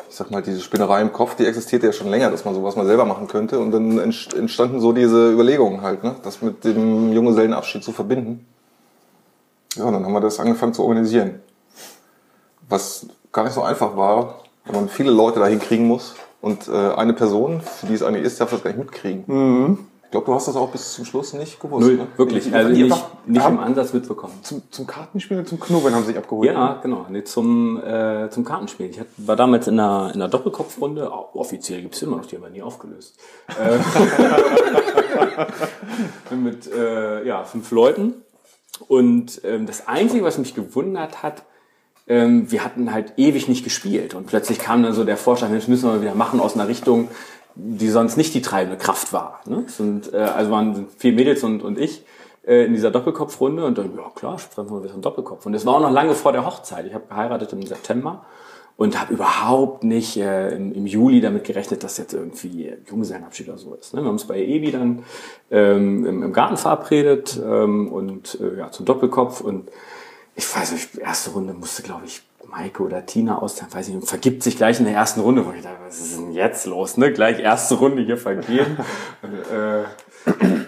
ich 0.09 0.14
sag 0.17 0.31
mal, 0.31 0.43
diese 0.43 0.61
Spinnerei 0.61 1.00
im 1.00 1.12
Kopf, 1.12 1.37
die 1.37 1.47
existierte 1.47 1.87
ja 1.87 1.93
schon 1.93 2.09
länger, 2.09 2.31
dass 2.31 2.45
man 2.45 2.55
sowas 2.55 2.76
mal 2.76 2.87
selber 2.87 3.05
machen 3.05 3.29
könnte. 3.29 3.59
Und 3.59 3.71
dann 3.71 3.99
entst- 3.99 4.35
entstanden 4.35 4.81
so 4.81 4.93
diese 4.93 5.33
Überlegungen 5.33 5.83
halt, 5.83 6.05
ne? 6.05 6.17
das 6.23 6.43
mit 6.43 6.64
dem 6.64 7.12
Junggesellenabschied 7.12 7.83
zu 7.83 7.93
verbinden. 7.93 8.47
Ja, 9.75 9.85
und 9.85 9.95
dann 9.95 10.05
haben 10.05 10.12
wir 10.12 10.21
das 10.21 10.38
angefangen 10.38 10.75
zu 10.75 10.83
organisieren. 10.83 11.41
Was 12.69 13.07
gar 13.33 13.45
nicht 13.45 13.55
so 13.55 13.62
einfach 13.62 13.97
war, 13.97 14.41
weil 14.64 14.75
man 14.75 14.88
viele 14.88 15.11
Leute 15.11 15.41
dahin 15.41 15.59
kriegen 15.59 15.87
muss. 15.87 16.14
Und 16.41 16.69
äh, 16.69 16.93
eine 16.95 17.12
Person, 17.12 17.61
für 17.61 17.87
die 17.87 17.95
es 17.95 18.02
eigentlich 18.02 18.25
ist, 18.25 18.41
darf 18.41 18.50
das 18.50 18.62
gar 18.62 18.71
nicht 18.71 18.79
mitkriegen. 18.81 19.25
Ich 19.26 19.92
glaube, 20.12 20.26
du 20.26 20.35
hast 20.35 20.47
das 20.47 20.54
auch 20.54 20.71
bis 20.71 20.92
zum 20.92 21.04
Schluss 21.04 21.33
nicht 21.33 21.59
gewusst. 21.59 21.85
Null, 21.87 21.97
ne? 21.97 22.07
wirklich. 22.16 22.54
Also 22.54 22.71
Ihr 22.71 22.87
nicht, 22.87 23.26
nicht 23.26 23.47
im 23.47 23.59
Ansatz 23.59 23.92
mitbekommen. 23.92 24.35
zum, 24.42 24.62
zum 24.71 24.87
Kartenspiel 24.87 25.38
und 25.38 25.49
zum 25.49 25.59
Knobeln 25.59 25.95
haben 25.95 26.02
sie 26.02 26.09
sich 26.09 26.19
abgeholt. 26.19 26.49
Ja, 26.49 26.78
genau. 26.83 27.07
Nee, 27.09 27.25
zum, 27.25 27.83
äh, 27.83 28.31
zum 28.31 28.45
Kartenspiel. 28.45 28.90
Ich 28.90 29.00
war 29.16 29.35
damals 29.35 29.66
in 29.66 29.81
einer, 29.81 30.11
in 30.14 30.21
einer 30.21 30.28
Doppelkopfrunde. 30.28 31.11
Offiziell 31.11 31.83
gibt's 31.83 32.00
immer 32.02 32.19
noch, 32.19 32.26
die 32.26 32.37
haben 32.37 32.42
wir 32.45 32.50
nie 32.50 32.62
aufgelöst. 32.62 33.19
Äh, 33.49 33.78
mit 36.35 36.71
äh, 36.73 37.26
ja, 37.26 37.45
fünf 37.45 37.71
Leuten. 37.73 38.14
Und 38.88 39.40
ähm, 39.45 39.66
das 39.66 39.88
Einzige, 39.88 40.25
was 40.25 40.38
mich 40.38 40.54
gewundert 40.54 41.23
hat, 41.23 41.42
ähm, 42.07 42.50
wir 42.50 42.64
hatten 42.64 42.92
halt 42.92 43.14
ewig 43.16 43.49
nicht 43.49 43.64
gespielt. 43.64 44.14
Und 44.14 44.26
plötzlich 44.26 44.59
kam 44.59 44.83
dann 44.83 44.92
so 44.92 45.04
der 45.04 45.16
Vorschlag, 45.16 45.49
Mensch, 45.49 45.69
müssen 45.69 45.85
wir 45.85 45.92
mal 45.92 46.02
wieder 46.02 46.14
machen 46.14 46.40
aus 46.40 46.54
einer 46.54 46.69
Richtung, 46.69 47.09
die 47.54 47.88
sonst 47.88 48.16
nicht 48.16 48.35
die 48.35 48.42
treibende 48.42 48.78
Kraft 48.78 49.12
war. 49.12 49.40
Ne? 49.47 49.64
Sind, 49.66 50.12
äh, 50.12 50.18
also 50.18 50.50
waren 50.50 50.87
vier 50.97 51.12
Mädels 51.12 51.42
und, 51.44 51.62
und 51.62 51.78
ich 51.78 52.04
äh, 52.47 52.64
in 52.64 52.73
dieser 52.73 52.90
Doppelkopfrunde 52.90 53.64
und 53.64 53.78
dann, 53.78 53.94
ja 53.97 54.11
klar, 54.14 54.38
sprechen 54.38 54.82
wir 54.82 54.92
ein 54.92 55.02
Doppelkopf. 55.02 55.47
Und 55.47 55.54
es 55.54 55.66
war 55.66 55.75
auch 55.75 55.80
noch 55.80 55.90
lange 55.90 56.14
vor 56.14 56.32
der 56.32 56.47
Hochzeit. 56.47 56.87
Ich 56.87 56.94
habe 56.94 57.06
geheiratet 57.09 57.52
im 57.52 57.62
September 57.64 58.25
und 58.76 59.00
habe 59.00 59.14
überhaupt 59.14 59.85
nicht 59.85 60.16
äh, 60.16 60.54
im, 60.56 60.73
im 60.73 60.87
Juli 60.87 61.21
damit 61.21 61.44
gerechnet, 61.44 61.85
dass 61.85 61.99
jetzt 61.99 62.14
irgendwie 62.14 62.73
Junggesellenabschied 62.88 63.49
oder 63.49 63.59
so 63.59 63.75
ist. 63.75 63.94
Ne? 63.94 64.00
Wir 64.00 64.06
haben 64.06 64.14
uns 64.14 64.26
bei 64.26 64.38
Ebi 64.38 64.73
dann 64.73 65.04
ähm, 65.50 66.06
im, 66.06 66.23
im 66.23 66.32
Garten 66.32 66.56
verabredet 66.56 67.40
ähm, 67.44 67.92
und 67.92 68.38
äh, 68.40 68.59
ja, 68.59 68.71
zum 68.71 68.87
Doppelkopf 68.87 69.40
und 69.40 69.71
ich 70.35 70.56
weiß 70.56 70.73
nicht, 70.73 70.97
erste 70.97 71.30
Runde 71.30 71.52
musste, 71.52 71.82
glaube 71.82 72.06
ich, 72.06 72.23
Maike 72.52 72.82
oder 72.82 73.06
Tina 73.06 73.38
aus, 73.38 73.62
weiß 73.68 73.88
ich, 73.88 73.94
und 73.94 74.06
vergibt 74.06 74.42
sich 74.42 74.56
gleich 74.56 74.78
in 74.78 74.85
der 74.85 74.94
ersten 74.94 75.21
Runde, 75.21 75.44
wo 75.47 75.52
ich 75.52 75.62
dachte, 75.62 75.78
was 75.85 75.99
ist 75.99 76.18
denn 76.18 76.32
jetzt 76.32 76.66
los, 76.66 76.99
ne? 76.99 77.11
Gleich 77.11 77.40
erste 77.40 77.76
Runde 77.76 78.02
hier 78.02 78.18
vergeben. 78.18 78.76
und, 79.23 79.32
äh, 79.32 79.85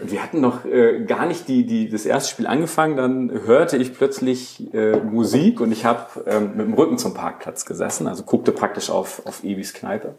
wir 0.03 0.23
hatten 0.23 0.41
noch 0.41 0.65
äh, 0.65 1.05
gar 1.05 1.27
nicht 1.27 1.47
die, 1.47 1.65
die, 1.67 1.89
das 1.89 2.07
erste 2.07 2.31
Spiel 2.31 2.47
angefangen, 2.47 2.97
dann 2.97 3.31
hörte 3.45 3.77
ich 3.77 3.95
plötzlich 3.95 4.73
äh, 4.75 4.97
Musik 4.97 5.61
und 5.61 5.71
ich 5.71 5.85
habe 5.85 6.25
ähm, 6.27 6.57
mit 6.57 6.67
dem 6.67 6.75
Rücken 6.75 6.99
zum 6.99 7.15
Parkplatz 7.15 7.67
gesessen, 7.67 8.09
also 8.09 8.25
guckte 8.25 8.51
praktisch 8.51 8.91
auf, 8.91 9.25
auf 9.27 9.45
Evis 9.45 9.75
Kneipe. 9.75 10.15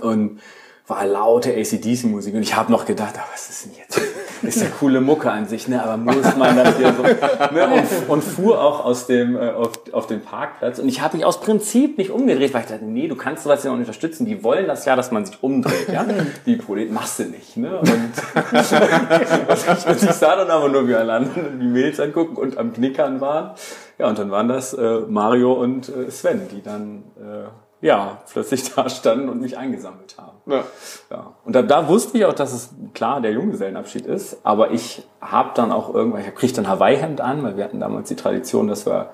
Und 0.00 0.40
war 0.86 1.06
laute 1.06 1.50
ACDC-Musik 1.50 2.34
und 2.34 2.42
ich 2.42 2.54
habe 2.56 2.70
noch 2.70 2.84
gedacht, 2.84 3.14
ah, 3.16 3.24
was 3.32 3.48
ist 3.48 3.64
denn 3.64 3.72
jetzt? 3.78 4.00
Ist 4.42 4.60
ja 4.60 4.68
coole 4.78 5.00
Mucke 5.00 5.30
an 5.30 5.48
sich, 5.48 5.68
ne? 5.68 5.82
aber 5.82 5.96
muss 5.96 6.36
man 6.36 6.54
das 6.54 6.76
hier 6.76 6.92
so? 6.92 7.02
Ne? 7.02 7.66
Und, 7.66 8.10
und 8.10 8.22
fuhr 8.22 8.62
auch 8.62 8.84
aus 8.84 9.06
dem, 9.06 9.36
äh, 9.36 9.52
auf, 9.52 9.70
auf 9.92 10.06
den 10.06 10.20
Parkplatz 10.20 10.78
und 10.78 10.86
ich 10.86 11.00
habe 11.00 11.16
mich 11.16 11.24
aus 11.24 11.40
Prinzip 11.40 11.96
nicht 11.96 12.10
umgedreht, 12.10 12.52
weil 12.52 12.60
ich 12.60 12.66
dachte, 12.66 12.84
nee, 12.84 13.08
du 13.08 13.16
kannst 13.16 13.44
sowas 13.44 13.64
ja 13.64 13.70
auch 13.70 13.74
unterstützen. 13.74 14.26
Die 14.26 14.44
wollen 14.44 14.66
das 14.66 14.84
ja, 14.84 14.96
dass 14.96 15.10
man 15.12 15.24
sich 15.24 15.42
umdreht, 15.42 15.88
ja? 15.90 16.04
Die 16.44 16.56
Politik 16.56 16.92
machst 16.92 17.20
du 17.20 17.24
nicht, 17.24 17.56
ne? 17.56 17.78
Und, 17.78 17.88
und 19.88 20.02
ich 20.02 20.10
sah 20.12 20.36
dann 20.36 20.50
aber 20.50 20.68
nur, 20.68 20.86
wie 20.88 20.94
alle 20.94 21.14
anderen 21.14 21.58
die 21.58 21.66
Mails 21.66 21.98
angucken 21.98 22.36
und 22.36 22.58
am 22.58 22.74
Knickern 22.74 23.22
waren. 23.22 23.54
Ja, 23.98 24.08
und 24.08 24.18
dann 24.18 24.30
waren 24.30 24.48
das 24.48 24.74
äh, 24.74 25.00
Mario 25.08 25.54
und 25.54 25.88
äh, 25.88 26.10
Sven, 26.10 26.42
die 26.50 26.62
dann 26.62 27.04
äh, 27.16 27.46
ja, 27.84 28.22
plötzlich 28.32 28.72
da 28.74 28.88
standen 28.88 29.28
und 29.28 29.42
mich 29.42 29.58
eingesammelt 29.58 30.16
haben. 30.16 30.38
Ja. 30.46 30.64
ja. 31.10 31.34
Und 31.44 31.54
da, 31.54 31.60
da 31.60 31.86
wusste 31.86 32.16
ich 32.16 32.24
auch, 32.24 32.32
dass 32.32 32.54
es 32.54 32.70
klar 32.94 33.20
der 33.20 33.32
Junggesellenabschied 33.32 34.06
ist, 34.06 34.38
aber 34.42 34.70
ich 34.70 35.02
habe 35.20 35.50
dann 35.54 35.70
auch 35.70 35.92
irgendwann, 35.92 36.22
ich 36.22 36.34
krieg 36.34 36.54
dann 36.54 36.66
Hawaii-Hemd 36.66 37.20
an, 37.20 37.42
weil 37.42 37.58
wir 37.58 37.64
hatten 37.64 37.80
damals 37.80 38.08
die 38.08 38.16
Tradition, 38.16 38.68
dass 38.68 38.86
wir 38.86 39.10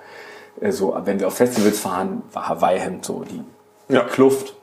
äh, 0.61 0.71
so, 0.71 0.97
wenn 1.05 1.19
wir 1.19 1.27
auf 1.27 1.35
Festivals 1.35 1.81
fahren, 1.81 2.23
war 2.33 2.49
Hawaii-Hemd 2.49 3.05
so 3.05 3.25
die, 3.25 3.43
ja. 3.93 4.03
Kluft. 4.05 4.55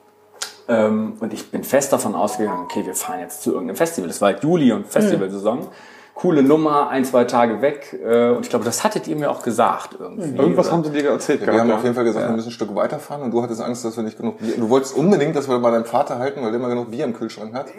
Ähm, 0.68 1.18
und 1.20 1.34
ich 1.34 1.50
bin 1.50 1.62
fest 1.62 1.92
davon 1.92 2.14
ausgegangen, 2.14 2.62
okay, 2.64 2.86
wir 2.86 2.94
fahren 2.94 3.20
jetzt 3.20 3.42
zu 3.42 3.52
irgendeinem 3.52 3.76
Festival. 3.76 4.08
Das 4.08 4.22
war 4.22 4.32
halt 4.32 4.42
Juli 4.42 4.72
und 4.72 4.86
Festivalsaison. 4.86 5.60
Mhm 5.60 5.68
coole 6.18 6.42
Nummer, 6.42 6.88
ein, 6.88 7.04
zwei 7.04 7.24
Tage 7.24 7.62
weg. 7.62 7.96
Äh, 8.04 8.30
und 8.30 8.44
ich 8.44 8.50
glaube, 8.50 8.64
das 8.64 8.82
hattet 8.82 9.06
ihr 9.06 9.14
mir 9.14 9.30
auch 9.30 9.42
gesagt 9.42 9.96
irgendwie. 9.98 10.36
Irgendwas 10.36 10.66
oder? 10.66 10.76
haben 10.76 10.84
sie 10.84 10.90
dir 10.90 11.10
erzählt. 11.10 11.42
Ja, 11.42 11.52
wir 11.52 11.60
haben 11.60 11.70
auf 11.70 11.84
jeden 11.84 11.94
Fall 11.94 12.02
gesagt, 12.02 12.24
ja. 12.24 12.30
wir 12.30 12.36
müssen 12.36 12.48
ein 12.48 12.52
Stück 12.52 12.74
weiterfahren 12.74 13.22
und 13.22 13.30
du 13.30 13.40
hattest 13.40 13.60
Angst, 13.60 13.84
dass 13.84 13.96
wir 13.96 14.02
nicht 14.02 14.18
genug 14.18 14.38
Bier. 14.38 14.56
Du 14.56 14.68
wolltest 14.68 14.96
unbedingt, 14.96 15.36
dass 15.36 15.48
wir 15.48 15.56
bei 15.60 15.70
deinem 15.70 15.84
Vater 15.84 16.18
halten, 16.18 16.42
weil 16.42 16.50
der 16.50 16.58
immer 16.58 16.68
genug 16.68 16.90
Bier 16.90 17.04
im 17.04 17.14
Kühlschrank 17.14 17.54
hat. 17.54 17.66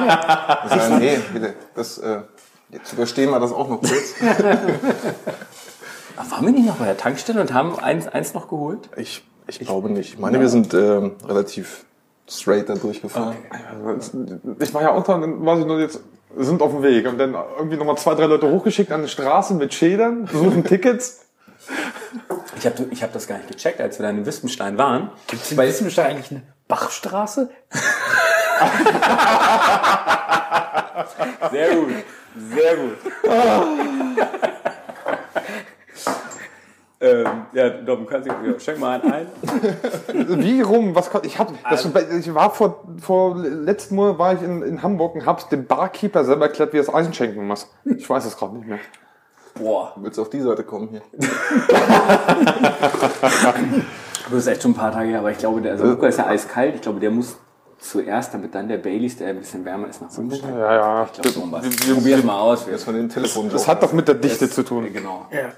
Ja. 0.00 0.68
sagen, 0.68 0.98
nee, 0.98 1.18
bitte, 1.32 1.54
das, 1.74 1.98
äh, 1.98 2.20
jetzt 2.70 2.92
überstehen 2.92 3.30
wir 3.30 3.38
das 3.40 3.52
auch 3.52 3.68
noch 3.68 3.80
kurz. 3.80 4.14
Ach, 6.16 6.30
waren 6.30 6.46
wir 6.46 6.52
nicht 6.52 6.66
noch 6.66 6.76
bei 6.76 6.86
der 6.86 6.96
Tankstelle 6.96 7.40
und 7.40 7.52
haben 7.52 7.78
eins, 7.78 8.08
eins 8.08 8.34
noch 8.34 8.48
geholt? 8.48 8.88
Ich, 8.96 9.24
ich, 9.46 9.60
ich 9.60 9.66
glaube 9.66 9.90
nicht. 9.90 10.14
Ich 10.14 10.18
meine, 10.18 10.36
ja. 10.36 10.42
wir 10.42 10.48
sind 10.48 10.74
ähm, 10.74 11.12
relativ 11.26 11.84
straight 12.28 12.68
da 12.68 12.74
durchgefahren. 12.74 13.36
Okay. 13.48 14.38
Ich 14.58 14.74
war 14.74 14.82
ja 14.82 14.90
unter, 14.90 15.20
was 15.20 15.58
ich 15.58 15.66
nur 15.66 15.80
jetzt 15.80 16.00
sind 16.36 16.62
auf 16.62 16.72
dem 16.72 16.82
Weg 16.82 17.06
und 17.06 17.18
dann 17.18 17.34
irgendwie 17.58 17.76
nochmal 17.76 17.98
zwei, 17.98 18.14
drei 18.14 18.26
Leute 18.26 18.50
hochgeschickt 18.50 18.92
an 18.92 19.02
die 19.02 19.08
Straßen 19.08 19.58
mit 19.58 19.74
Schildern, 19.74 20.26
suchen 20.26 20.64
Tickets. 20.64 21.26
Ich 22.58 22.66
habe 22.66 22.86
ich 22.90 23.02
hab 23.02 23.12
das 23.12 23.26
gar 23.26 23.38
nicht 23.38 23.50
gecheckt, 23.50 23.80
als 23.80 23.98
wir 23.98 24.04
da 24.04 24.10
in 24.10 24.24
Wispenstein 24.24 24.78
waren. 24.78 25.10
Gibt 25.26 25.42
es 25.42 25.52
in 25.52 25.58
Wispenstein 25.58 26.06
eigentlich 26.06 26.30
eine 26.30 26.42
Bachstraße? 26.68 27.50
Sehr 31.50 31.74
gut, 31.74 31.88
sehr 32.54 32.76
gut. 32.76 32.98
Ähm, 37.02 37.26
ja, 37.54 37.70
Dom, 37.70 38.06
kannst 38.06 38.28
du, 38.28 38.32
ja, 38.32 38.60
schenk 38.60 38.78
mal 38.78 39.00
einen 39.00 39.10
ein. 39.10 39.26
Wie 40.42 40.60
rum? 40.60 40.94
Was 40.94 41.10
ich 41.22 41.38
hab, 41.38 41.50
das, 41.70 41.86
ich 41.86 42.34
war 42.34 42.50
vor, 42.50 42.84
vor 43.00 43.36
letzten 43.38 43.94
Monat 43.94 44.18
war 44.18 44.34
ich 44.34 44.42
in, 44.42 44.60
in 44.62 44.82
Hamburg 44.82 45.14
und 45.14 45.24
hab's 45.24 45.48
dem 45.48 45.66
Barkeeper 45.66 46.24
selber 46.26 46.46
erklärt, 46.46 46.74
wie 46.74 46.76
er 46.76 46.84
das 46.84 46.94
Eisen 46.94 47.14
schenken 47.14 47.46
muss. 47.46 47.70
Ich 47.86 48.08
weiß 48.08 48.26
es 48.26 48.36
gerade 48.36 48.54
nicht 48.56 48.68
mehr. 48.68 48.78
Boah. 49.54 49.94
Willst 49.96 50.18
du 50.18 50.22
auf 50.22 50.28
die 50.28 50.42
Seite 50.42 50.62
kommen 50.62 50.88
hier? 50.88 51.00
das 54.24 54.32
ist 54.32 54.46
echt 54.46 54.62
schon 54.62 54.72
ein 54.72 54.74
paar 54.74 54.92
Tage 54.92 55.08
her, 55.08 55.20
aber 55.20 55.30
ich 55.30 55.38
glaube, 55.38 55.62
der 55.62 55.78
Sambuca 55.78 56.06
ist 56.06 56.18
ja 56.18 56.26
eiskalt. 56.26 56.74
Ich 56.74 56.82
glaube, 56.82 57.00
der 57.00 57.10
muss 57.10 57.38
zuerst, 57.78 58.34
damit 58.34 58.54
dann 58.54 58.68
der 58.68 58.76
Baileys, 58.76 59.16
der 59.16 59.28
ein 59.28 59.38
bisschen 59.38 59.64
wärmer 59.64 59.88
ist, 59.88 60.02
nach 60.02 60.16
unten 60.18 60.34
steigt. 60.36 60.54
Ja, 60.54 60.74
ja. 60.74 61.04
Ich 61.04 61.12
glaube, 61.12 61.30
so 61.30 61.50
was. 61.50 61.66
Probier 61.94 62.18
es 62.18 62.24
mal 62.24 62.38
aus. 62.38 62.66
Das 62.70 62.84
von 62.84 62.94
den 62.94 63.08
Telefon. 63.08 63.48
Das 63.48 63.66
hat 63.66 63.82
doch 63.82 63.94
mit 63.94 64.06
der 64.06 64.16
Dichte 64.16 64.46
das, 64.46 64.54
zu 64.54 64.62
tun. 64.62 64.92
Genau. 64.92 65.26
Ja. 65.32 65.48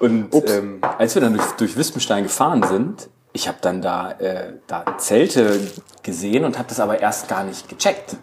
Und 0.00 0.34
ähm, 0.48 0.80
als 0.98 1.14
wir 1.14 1.22
dann 1.22 1.34
durch, 1.34 1.52
durch 1.52 1.76
Wispenstein 1.76 2.24
gefahren 2.24 2.62
sind, 2.62 3.08
ich 3.32 3.48
habe 3.48 3.58
dann 3.60 3.82
da, 3.82 4.12
äh, 4.12 4.54
da 4.66 4.98
Zelte 4.98 5.60
gesehen 6.02 6.44
und 6.44 6.58
habe 6.58 6.68
das 6.68 6.80
aber 6.80 7.00
erst 7.00 7.28
gar 7.28 7.44
nicht 7.44 7.68
gecheckt. 7.68 8.16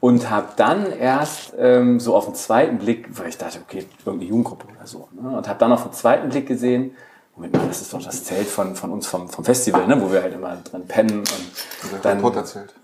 Und 0.00 0.30
habe 0.30 0.48
dann 0.54 0.92
erst 0.92 1.54
ähm, 1.58 1.98
so 1.98 2.14
auf 2.14 2.26
den 2.26 2.34
zweiten 2.36 2.78
Blick, 2.78 3.08
weil 3.18 3.30
ich 3.30 3.36
dachte, 3.36 3.58
okay, 3.60 3.84
irgendeine 4.06 4.30
Jugendgruppe 4.30 4.66
oder 4.68 4.86
so. 4.86 5.08
Ne? 5.20 5.36
Und 5.36 5.48
habe 5.48 5.58
dann 5.58 5.72
auf 5.72 5.82
den 5.82 5.92
zweiten 5.92 6.28
Blick 6.28 6.46
gesehen, 6.46 6.92
Moment 7.38 7.54
mal, 7.54 7.68
das 7.68 7.82
ist 7.82 7.94
doch 7.94 8.02
das 8.02 8.24
Zelt 8.24 8.48
von, 8.48 8.74
von 8.74 8.90
uns 8.90 9.06
vom, 9.06 9.28
vom 9.28 9.44
Festival, 9.44 9.86
ne, 9.86 10.02
wo 10.02 10.10
wir 10.10 10.22
halt 10.22 10.34
immer 10.34 10.56
drin 10.56 10.88
pennen. 10.88 11.18
Und 11.20 12.04
dann, 12.04 12.20
Potterzelt. 12.20 12.74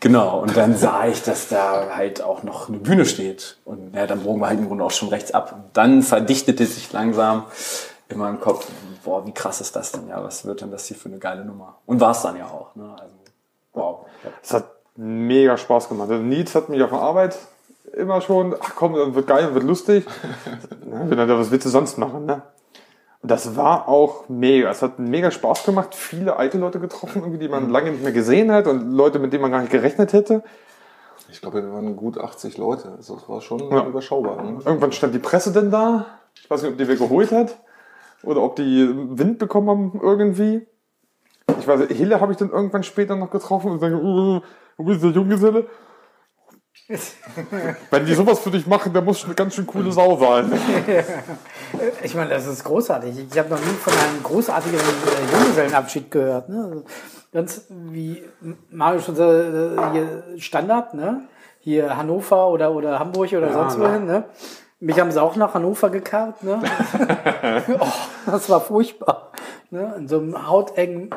Genau, 0.00 0.40
und 0.40 0.56
dann 0.56 0.76
sah 0.76 1.06
ich, 1.06 1.22
dass 1.22 1.48
da 1.48 1.94
halt 1.94 2.20
auch 2.20 2.42
noch 2.42 2.68
eine 2.68 2.78
Bühne 2.78 3.06
steht. 3.06 3.58
Und 3.64 3.94
ja, 3.94 4.08
dann 4.08 4.24
bogen 4.24 4.40
wir 4.40 4.48
halt 4.48 4.58
im 4.58 4.66
Grunde 4.66 4.82
auch 4.82 4.90
schon 4.90 5.10
rechts 5.10 5.30
ab. 5.30 5.52
Und 5.52 5.62
dann 5.74 6.02
verdichtete 6.02 6.66
sich 6.66 6.92
langsam 6.92 7.44
in 8.08 8.18
meinem 8.18 8.40
Kopf, 8.40 8.66
boah, 9.04 9.24
wie 9.26 9.32
krass 9.32 9.60
ist 9.60 9.76
das 9.76 9.92
denn? 9.92 10.08
Ja, 10.08 10.24
was 10.24 10.44
wird 10.44 10.60
denn 10.60 10.72
das 10.72 10.86
hier 10.86 10.96
für 10.96 11.08
eine 11.08 11.18
geile 11.18 11.44
Nummer? 11.44 11.76
Und 11.86 12.00
war 12.00 12.10
es 12.10 12.22
dann 12.22 12.36
ja 12.36 12.46
auch. 12.46 12.74
Ne? 12.74 12.92
Also, 13.00 13.14
wow. 13.74 14.06
Es 14.42 14.52
hat 14.52 14.64
mega 14.96 15.56
Spaß 15.56 15.88
gemacht. 15.88 16.10
Also 16.10 16.24
Nils 16.24 16.52
hat 16.56 16.68
mich 16.68 16.82
auf 16.82 16.90
der 16.90 16.98
Arbeit 16.98 17.38
immer 17.92 18.20
schon, 18.20 18.56
ach 18.60 18.72
komm, 18.74 18.94
dann 18.94 19.14
wird 19.14 19.28
geil, 19.28 19.54
wird 19.54 19.62
lustig. 19.62 20.04
ja, 20.90 21.38
was 21.38 21.52
willst 21.52 21.66
du 21.66 21.70
sonst 21.70 21.96
machen, 21.96 22.26
ne? 22.26 22.42
Das 23.22 23.54
war 23.56 23.88
auch 23.88 24.28
mega. 24.28 24.70
Es 24.70 24.80
hat 24.80 24.98
mega 24.98 25.30
Spaß 25.30 25.64
gemacht. 25.64 25.94
Viele 25.94 26.36
alte 26.36 26.58
Leute 26.58 26.80
getroffen, 26.80 27.20
irgendwie, 27.20 27.38
die 27.38 27.48
man 27.48 27.66
mhm. 27.66 27.70
lange 27.70 27.90
nicht 27.90 28.02
mehr 28.02 28.12
gesehen 28.12 28.50
hat 28.50 28.66
und 28.66 28.92
Leute, 28.92 29.18
mit 29.18 29.32
denen 29.32 29.42
man 29.42 29.50
gar 29.50 29.60
nicht 29.60 29.72
gerechnet 29.72 30.12
hätte. 30.12 30.42
Ich 31.30 31.40
glaube, 31.40 31.62
wir 31.62 31.72
waren 31.72 31.96
gut 31.96 32.18
80 32.18 32.56
Leute. 32.56 32.92
Also 32.96 33.16
das 33.16 33.28
war 33.28 33.40
schon 33.40 33.70
ja. 33.70 33.86
überschaubar. 33.86 34.42
Ne? 34.42 34.58
Irgendwann 34.64 34.92
stand 34.92 35.14
die 35.14 35.18
Presse 35.18 35.52
denn 35.52 35.70
da. 35.70 36.06
Ich 36.34 36.50
weiß 36.50 36.62
nicht, 36.62 36.72
ob 36.72 36.78
die 36.78 36.88
wer 36.88 36.96
geholt 36.96 37.30
hat 37.30 37.58
oder 38.22 38.42
ob 38.42 38.56
die 38.56 38.88
Wind 39.10 39.38
bekommen 39.38 39.68
haben 39.68 40.00
irgendwie. 40.02 40.66
Ich 41.58 41.66
weiß, 41.66 41.88
Hille 41.88 42.20
habe 42.20 42.32
ich 42.32 42.38
dann 42.38 42.50
irgendwann 42.50 42.82
später 42.82 43.16
noch 43.16 43.30
getroffen 43.30 43.70
und 43.70 43.80
sage, 43.80 43.96
uh, 43.96 44.40
wo 44.76 44.84
bist 44.84 45.02
der 45.02 45.10
Junggeselle? 45.10 45.66
Wenn 47.90 48.06
die 48.06 48.14
sowas 48.14 48.40
für 48.40 48.50
dich 48.50 48.66
machen, 48.66 48.92
der 48.92 49.02
muss 49.02 49.20
schon 49.20 49.28
eine 49.28 49.36
ganz 49.36 49.54
schön 49.54 49.66
coole 49.66 49.92
Sau 49.92 50.16
sein. 50.16 50.52
ich 52.02 52.14
meine, 52.14 52.30
das 52.30 52.46
ist 52.46 52.64
großartig. 52.64 53.26
Ich 53.30 53.38
habe 53.38 53.48
noch 53.48 53.60
nie 53.60 53.74
von 53.74 53.92
einem 53.92 54.22
großartigen 54.22 54.78
äh, 54.78 55.36
Junggesellenabschied 55.36 56.10
gehört. 56.10 56.48
Ne? 56.48 56.82
Ganz 57.32 57.66
wie 57.68 58.22
Mario 58.70 59.00
schon 59.00 59.14
so, 59.14 59.22
äh, 59.22 59.76
hier 59.92 60.24
Standard, 60.38 60.94
ne? 60.94 61.28
Hier 61.60 61.96
Hannover 61.96 62.48
oder, 62.48 62.72
oder 62.72 62.98
Hamburg 62.98 63.32
oder 63.32 63.48
ja, 63.48 63.52
sonst 63.52 63.78
wohin, 63.78 64.06
ne? 64.06 64.24
Mich 64.80 64.98
haben 64.98 65.12
sie 65.12 65.22
auch 65.22 65.36
nach 65.36 65.54
Hannover 65.54 65.90
gekarrt, 65.90 66.42
ne? 66.42 66.58
oh, 67.78 67.86
das 68.26 68.48
war 68.48 68.60
furchtbar. 68.62 69.29
Ne? 69.72 69.94
In 69.98 70.08
so 70.08 70.18
einem 70.18 70.48
hautengen 70.48 71.10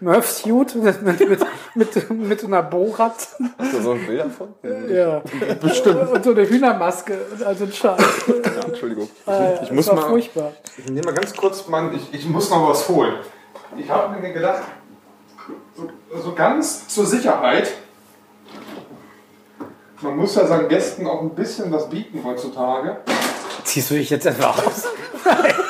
Murphsuit 0.00 0.74
mit, 0.74 1.02
mit, 1.02 1.46
mit, 1.74 2.10
mit 2.10 2.44
einer 2.44 2.62
Bohrrad. 2.62 3.14
Hast 3.56 3.72
du 3.72 3.80
so 3.80 3.92
ein 3.92 4.06
Bild 4.06 4.20
davon? 4.20 4.54
Ja. 4.90 5.22
Bestimmt. 5.62 6.10
Und 6.10 6.22
so 6.22 6.32
eine 6.32 6.46
Hühnermaske. 6.46 7.16
Also 7.46 7.64
ein 7.64 7.72
Scheiß. 7.72 8.02
Ja, 8.28 8.62
Entschuldigung. 8.66 9.08
Ah, 9.24 9.52
ich 9.62 9.72
muss 9.72 9.90
mal, 9.90 10.02
furchtbar. 10.02 10.52
Ich 10.76 10.90
nehme 10.90 11.06
mal 11.06 11.14
ganz 11.14 11.34
kurz, 11.34 11.66
Mann, 11.68 11.94
ich, 11.94 12.12
ich 12.12 12.28
muss 12.28 12.50
noch 12.50 12.68
was 12.68 12.86
holen. 12.86 13.14
Ich 13.78 13.88
habe 13.88 14.20
mir 14.20 14.32
gedacht, 14.34 14.62
so, 15.74 15.88
so 16.22 16.34
ganz 16.34 16.86
zur 16.88 17.06
Sicherheit, 17.06 17.72
man 20.02 20.18
muss 20.18 20.34
ja 20.34 20.46
seinen 20.46 20.68
Gästen 20.68 21.06
auch 21.06 21.22
ein 21.22 21.30
bisschen 21.30 21.72
was 21.72 21.88
bieten 21.88 22.22
heutzutage. 22.22 22.98
Ziehst 23.64 23.90
du 23.90 23.94
dich 23.94 24.10
jetzt 24.10 24.26
einfach 24.26 24.58
aus? 24.66 24.84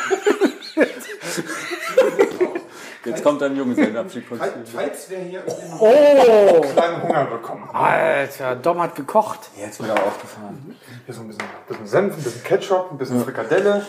Jetzt 3.05 3.23
kommt 3.23 3.43
ein 3.43 3.57
Junggesellenabschiedkostüm. 3.57 4.53
Falls 4.75 5.11
wir 5.11 5.19
hier 5.19 5.43
Oh! 5.79 6.61
kleinen 6.61 7.03
Hunger 7.03 7.25
bekommen. 7.27 7.69
Alter, 7.73 8.57
Dom 8.57 8.81
hat 8.81 8.95
gekocht. 8.95 9.51
Jetzt 9.59 9.83
wieder 9.83 9.95
aufgefahren. 9.95 10.77
Hier 11.05 11.15
so 11.15 11.21
ein 11.21 11.29
bisschen, 11.29 11.45
bisschen 11.69 11.87
Senf, 11.87 12.17
ein 12.17 12.23
bisschen 12.23 12.45
Ketchup, 12.45 12.93
ein 12.93 12.99
bisschen 12.99 13.23
Frikadelle. 13.23 13.85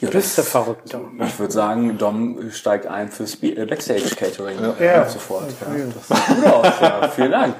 Du 0.00 0.10
bist 0.10 0.36
der 0.36 0.44
Verrückte. 0.44 1.00
Ich 1.20 1.38
würde 1.38 1.52
sagen, 1.52 1.96
Dom 1.98 2.50
steigt 2.50 2.86
ein 2.86 3.08
fürs 3.10 3.42
äh, 3.42 3.64
Backstage-Catering. 3.64 4.58
Ja. 4.78 5.02
Ab 5.02 5.10
sofort. 5.10 5.44
Ja. 5.60 5.84
Das 5.94 6.08
sieht 6.08 6.36
gut 6.36 6.46
aus. 6.52 6.80
Ja. 6.80 7.08
Vielen 7.08 7.30
Dank. 7.32 7.54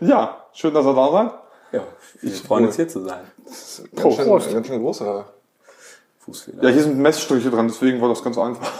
Ja, 0.00 0.44
schön, 0.52 0.74
dass 0.74 0.84
ihr 0.84 0.94
da 0.94 1.10
seid. 1.10 1.30
Ja, 1.72 1.80
ich 2.22 2.42
freue 2.42 2.66
uns 2.66 2.76
hier 2.76 2.86
zu 2.88 3.02
sein. 3.04 3.24
Ganz 3.44 4.14
schön, 4.16 4.26
Prost. 4.26 4.52
ganz 4.52 4.66
schön 4.66 4.80
großer. 4.82 5.24
Fußfehler. 6.20 6.62
Ja, 6.62 6.68
hier 6.70 6.82
sind 6.82 6.98
Messstriche 6.98 7.50
dran, 7.50 7.68
deswegen 7.68 8.00
war 8.00 8.08
das 8.08 8.22
ganz 8.22 8.36
einfach. 8.38 8.70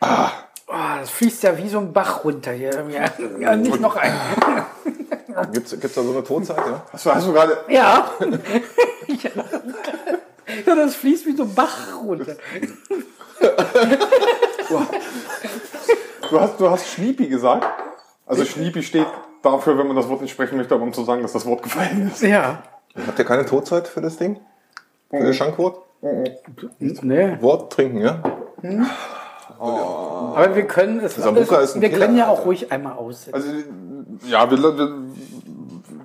Ah. 0.00 0.30
Oh, 0.66 1.00
das 1.00 1.10
fließt 1.10 1.42
ja 1.42 1.58
wie 1.58 1.68
so 1.68 1.78
ein 1.78 1.92
Bach 1.92 2.24
runter 2.24 2.52
hier. 2.52 2.86
Ja, 2.90 3.04
ja 3.38 3.56
nicht 3.56 3.80
noch 3.80 3.96
ein. 3.96 4.12
Gibt's, 5.52 5.70
gibt's 5.70 5.94
da 5.94 6.02
so 6.02 6.10
eine 6.10 6.22
Tonzeit, 6.22 6.58
ja? 6.58 6.84
Hast 6.92 7.06
du, 7.06 7.14
hast 7.14 7.26
du 7.26 7.32
gerade. 7.32 7.64
Ja. 7.68 8.10
ja, 10.66 10.74
das 10.74 10.96
fließt 10.96 11.24
wie 11.24 11.36
so 11.36 11.44
ein 11.44 11.54
Bach 11.54 11.94
runter. 12.02 12.36
Du 16.28 16.40
hast, 16.40 16.60
du 16.60 16.70
hast 16.70 16.88
Schniepi 16.88 17.28
gesagt. 17.28 17.66
Also 18.26 18.44
Schniepi 18.44 18.82
steht 18.82 19.06
dafür, 19.42 19.78
wenn 19.78 19.86
man 19.86 19.96
das 19.96 20.08
Wort 20.08 20.20
nicht 20.20 20.32
sprechen 20.32 20.56
möchte, 20.58 20.74
aber 20.74 20.84
um 20.84 20.92
zu 20.92 21.04
sagen, 21.04 21.22
dass 21.22 21.32
das 21.32 21.46
Wort 21.46 21.62
gefallen 21.62 22.10
ist. 22.12 22.22
Ja. 22.22 22.62
Habt 23.06 23.18
ihr 23.18 23.24
keine 23.24 23.46
Tonzeit 23.46 23.88
für 23.88 24.00
das 24.00 24.16
Ding? 24.16 24.40
Für 25.10 25.24
das 25.26 25.36
Schankwort? 25.36 25.80
Nee. 26.78 27.36
Wort 27.40 27.72
trinken, 27.72 28.00
ja? 28.00 28.22
Aber 29.58 30.54
wir 30.54 30.66
können 30.66 31.00
es. 31.00 31.18
Ist 31.18 31.26
ein 31.26 31.34
wir 31.36 31.44
Killer, 31.90 32.06
können 32.06 32.16
ja 32.16 32.28
auch 32.28 32.36
Alter. 32.38 32.44
ruhig 32.44 32.72
einmal 32.72 32.94
aussetzen. 32.94 33.34
Also, 33.34 33.48
ja, 34.26 34.50
wir, 34.50 34.58
wir, 34.58 35.02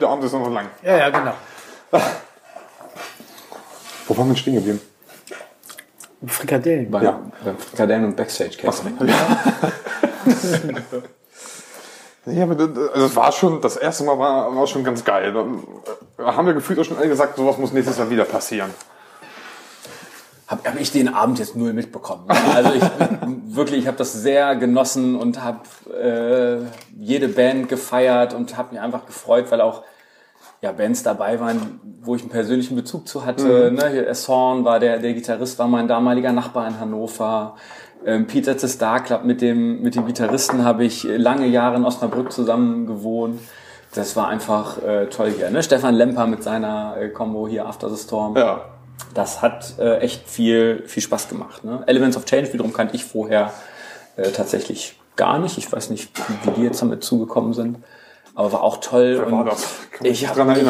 der 0.01 0.09
Abend 0.09 0.24
ist 0.25 0.33
noch 0.33 0.50
lang. 0.50 0.65
Ja, 0.83 0.97
ja, 0.97 1.09
genau. 1.09 1.33
Wo 4.07 4.17
waren 4.17 4.29
wir 4.29 4.35
stehen 4.35 4.55
geblieben? 4.55 4.81
Frikadellen. 6.27 6.89
Beim, 6.91 7.03
Ja. 7.03 7.19
Frikadellen 7.57 8.05
und 8.05 8.15
Backstage-Catering. 8.17 8.97
Ja, 12.25 12.43
aber 12.43 12.55
das, 12.55 12.69
also 12.69 13.07
das 13.07 13.15
war 13.15 13.31
schon, 13.31 13.62
das 13.62 13.77
erste 13.77 14.03
Mal 14.03 14.17
war, 14.17 14.55
war 14.55 14.65
schon 14.65 14.83
ganz 14.83 15.03
geil. 15.03 15.31
Da 15.31 15.45
haben 16.35 16.47
wir 16.47 16.55
gefühlt 16.55 16.79
auch 16.79 16.83
schon 16.83 16.97
alle 16.97 17.07
gesagt, 17.07 17.35
sowas 17.38 17.57
muss 17.59 17.71
nächstes 17.71 18.00
Jahr 18.00 18.09
wieder 18.09 18.25
passieren. 18.25 18.71
Habe 20.48 20.70
hab 20.70 20.80
ich 20.80 20.92
den 20.92 21.08
Abend 21.08 21.40
jetzt 21.40 21.56
null 21.56 21.74
mitbekommen. 21.74 22.25
Also 22.28 22.74
ich 22.74 22.84
wirklich, 23.48 23.80
ich 23.80 23.88
habe 23.88 23.98
das 23.98 24.14
sehr 24.14 24.56
genossen 24.56 25.16
und 25.16 25.44
habe 25.44 25.62
äh, 25.92 26.66
jede 27.00 27.28
Band 27.28 27.68
gefeiert 27.68 28.34
und 28.34 28.56
habe 28.58 28.74
mich 28.74 28.82
einfach 28.82 29.06
gefreut, 29.08 29.46
weil 29.50 29.62
auch 29.62 29.84
ja, 30.62 30.72
Bands 30.72 31.04
dabei 31.04 31.40
waren, 31.40 31.80
wo 32.02 32.16
ich 32.16 32.22
einen 32.22 32.32
persönlichen 32.32 32.75
Bezug 32.75 33.08
zu 33.08 33.25
hatte. 33.25 33.72
Ne? 33.72 33.90
Hier 33.90 34.08
Essorn 34.08 34.66
war 34.66 34.80
der, 34.80 35.00
der 35.00 35.14
Gitarrist, 35.14 35.60
war 35.60 35.68
mein 35.68 35.88
damaliger 35.88 36.32
Nachbar 36.32 36.68
in 36.68 36.80
Hannover. 36.80 37.56
Ähm, 38.06 38.28
Peter 38.28 38.58
the 38.58 38.68
Star 38.68 39.04
Club 39.04 39.25
mit 39.25 39.42
dem, 39.42 39.82
mit 39.82 39.96
dem 39.96 40.06
Gitarristen 40.06 40.64
habe 40.64 40.84
ich 40.84 41.04
lange 41.04 41.48
Jahre 41.48 41.75
in 41.75 41.86
Osnabrück 41.86 42.32
zusammen 42.32 42.86
gewohnt. 42.86 43.40
Das 43.94 44.16
war 44.16 44.28
einfach 44.28 44.82
äh, 44.84 45.08
toll 45.08 45.32
hier. 45.32 45.50
Ne? 45.50 45.64
Stefan 45.64 45.96
Lemper 45.96 46.28
mit 46.28 46.44
seiner 46.44 46.98
äh, 47.00 47.10
Combo 47.10 47.48
hier 47.48 47.66
After 47.66 47.90
the 47.90 48.02
Storm. 48.02 48.36
Ja. 48.36 48.62
Das 49.14 49.42
hat 49.42 49.75
äh, 49.80 50.00
echt 50.00 50.30
viel, 50.30 50.84
viel 50.88 51.04
Spaß 51.04 51.30
gemacht. 51.30 51.64
Ne? 51.64 51.84
Elements 51.88 52.18
of 52.18 52.25
Change 52.25 52.54
wiederum 52.54 52.74
kannte 52.74 52.96
ich 52.96 53.06
vorher 53.06 53.54
äh, 54.18 54.32
tatsächlich 54.32 55.00
gar 55.16 55.40
nicht. 55.40 55.58
Ich 55.58 55.72
weiß 55.72 55.90
nicht, 55.90 56.12
wie 56.44 56.52
die 56.52 56.64
jetzt 56.64 56.82
damit 56.82 57.04
zugekommen 57.04 57.54
sind. 57.54 57.78
Aber 58.36 58.52
war 58.52 58.64
auch 58.64 58.78
toll. 58.78 59.16
Wer 59.18 59.28
und 59.28 59.32
war 59.34 59.46
das? 59.46 59.66
Kann 59.92 60.08
mich 60.08 60.24
ich 60.24 60.28
habe 60.28 60.44
mich, 60.44 60.68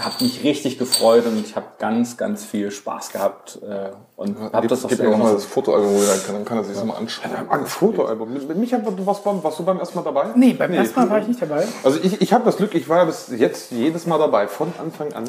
hab 0.00 0.20
mich 0.20 0.42
richtig 0.42 0.78
gefreut 0.78 1.24
und 1.26 1.38
ich 1.38 1.54
habe 1.54 1.66
ganz, 1.78 2.16
ganz 2.16 2.44
viel 2.44 2.72
Spaß 2.72 3.12
gehabt. 3.12 3.60
Äh, 3.62 3.90
und 4.16 4.36
habe 4.52 4.66
das 4.66 4.82
sehr 4.82 5.08
mir 5.08 5.14
auch 5.14 5.18
mal 5.18 5.32
das 5.32 5.44
Fotoalbum, 5.44 5.94
dann 5.94 6.24
kann, 6.24 6.34
dann 6.34 6.44
kann 6.44 6.58
er 6.58 6.64
sich 6.64 6.74
das 6.74 6.84
mal 6.84 6.96
anschauen. 6.96 7.30
Ein 7.48 7.66
Fotoalbum. 7.66 8.36
Micha, 8.56 8.78
du 8.78 9.06
warst, 9.06 9.22
beim, 9.22 9.44
warst 9.44 9.60
du 9.60 9.64
beim 9.64 9.78
ersten 9.78 9.96
Mal 9.96 10.02
dabei? 10.02 10.32
Nee, 10.34 10.54
beim 10.54 10.72
ersten 10.72 10.98
Mal 10.98 11.08
war 11.08 11.20
ich 11.20 11.28
nicht 11.28 11.40
dabei. 11.40 11.68
Also 11.84 12.00
ich, 12.02 12.20
ich 12.20 12.32
habe 12.32 12.44
das 12.44 12.56
Glück, 12.56 12.74
ich 12.74 12.88
war 12.88 13.06
bis 13.06 13.28
jetzt 13.36 13.70
jedes 13.70 14.06
Mal 14.06 14.18
dabei, 14.18 14.48
von 14.48 14.72
Anfang 14.80 15.12
an. 15.12 15.24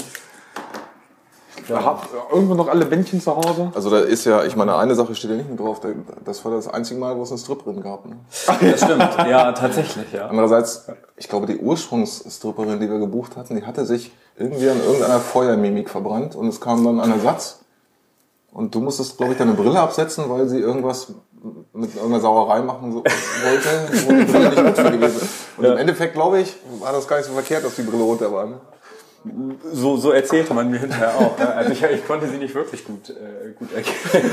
Ich 1.67 1.71
habe 1.73 1.99
irgendwo 2.31 2.53
noch 2.53 2.67
alle 2.67 2.85
Bändchen 2.85 3.19
zu 3.21 3.35
Hause. 3.35 3.71
Also 3.73 3.89
da 3.89 3.99
ist 3.99 4.25
ja, 4.25 4.43
ich 4.43 4.55
meine, 4.55 4.75
eine 4.77 4.93
Sache 4.95 5.15
steht 5.15 5.31
ja 5.31 5.35
nicht 5.37 5.49
mehr 5.49 5.57
drauf. 5.57 5.79
da- 5.79 5.89
Das 6.23 6.43
war 6.45 6.51
das 6.51 6.67
einzige 6.67 6.99
Mal, 6.99 7.17
wo 7.17 7.23
es 7.23 7.31
eine 7.31 7.39
Stripperin 7.39 7.81
gab. 7.81 8.05
Ne? 8.05 8.17
Das 8.45 8.81
stimmt, 8.81 9.01
ja, 9.29 9.51
tatsächlich, 9.51 10.11
ja. 10.13 10.27
Andererseits, 10.27 10.85
ich 11.17 11.27
glaube, 11.27 11.47
die 11.47 11.57
Ursprungsstripperin, 11.57 12.79
die 12.79 12.89
wir 12.89 12.99
gebucht 12.99 13.35
hatten, 13.35 13.55
die 13.55 13.65
hatte 13.65 13.85
sich 13.85 14.11
irgendwie 14.37 14.69
an 14.69 14.79
irgendeiner 14.83 15.19
Feuermimik 15.19 15.89
verbrannt 15.89 16.35
und 16.35 16.47
es 16.47 16.61
kam 16.61 16.83
dann 16.85 16.99
ein 16.99 17.11
Ersatz. 17.11 17.59
Und 18.51 18.73
du 18.73 18.79
musstest, 18.79 19.17
glaube 19.17 19.33
ich, 19.33 19.37
deine 19.37 19.53
Brille 19.53 19.79
absetzen, 19.79 20.25
weil 20.29 20.47
sie 20.47 20.59
irgendwas 20.59 21.07
mit 21.73 21.93
irgendeiner 21.95 22.21
Sauerei 22.21 22.61
machen 22.61 22.91
so, 22.91 23.03
wollte, 23.03 24.07
wo 24.07 24.13
die 24.13 24.23
Brille 24.31 24.49
nicht 24.49 24.63
gut 24.65 24.75
für 24.77 24.91
gewesen 24.91 25.17
ist. 25.21 25.29
Und 25.57 25.65
im 25.65 25.77
Endeffekt, 25.77 26.13
glaube 26.13 26.39
ich, 26.39 26.55
war 26.79 26.91
das 26.93 27.07
gar 27.07 27.17
nicht 27.17 27.25
so 27.27 27.33
verkehrt, 27.33 27.63
dass 27.65 27.75
die 27.75 27.81
Brille 27.83 28.03
runter 28.03 28.31
war. 28.31 28.45
Ne? 28.45 28.57
So, 29.73 29.97
so 29.97 30.11
erzählte 30.11 30.53
man 30.53 30.69
mir 30.69 30.79
hinterher 30.79 31.15
auch. 31.15 31.39
ja. 31.39 31.45
Also 31.45 31.71
ich, 31.71 31.81
ich 31.83 32.05
konnte 32.05 32.27
sie 32.27 32.37
nicht 32.37 32.53
wirklich 32.53 32.85
gut, 32.85 33.09
äh, 33.09 33.51
gut 33.57 33.69
erkennen. 33.73 34.31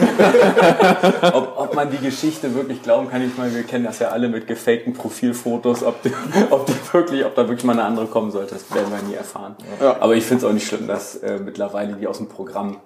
ob, 1.33 1.55
ob 1.57 1.75
man 1.75 1.91
die 1.91 1.99
Geschichte 1.99 2.55
wirklich 2.55 2.83
glauben 2.83 3.09
kann, 3.09 3.23
ich 3.23 3.37
meine, 3.39 3.55
wir 3.55 3.63
kennen 3.63 3.85
das 3.85 4.01
ja 4.01 4.09
alle 4.09 4.29
mit 4.29 4.47
gefakten 4.47 4.93
Profilfotos, 4.93 5.83
ob, 5.83 6.03
die, 6.03 6.13
ob, 6.51 6.67
die 6.67 6.75
wirklich, 6.93 7.25
ob 7.25 7.35
da 7.35 7.49
wirklich 7.49 7.65
mal 7.65 7.73
eine 7.73 7.85
andere 7.85 8.07
kommen 8.07 8.31
sollte, 8.31 8.55
das 8.55 8.75
werden 8.75 8.93
wir 8.93 9.03
nie 9.09 9.15
erfahren. 9.15 9.57
Ja. 9.81 9.97
Aber 10.01 10.15
ich 10.15 10.25
finde 10.25 10.45
es 10.45 10.51
auch 10.51 10.55
nicht 10.55 10.67
schlimm, 10.67 10.87
dass 10.87 11.17
äh, 11.17 11.39
mittlerweile 11.39 11.95
die 11.95 12.07
aus 12.07 12.19
dem 12.19 12.29
Programm 12.29 12.77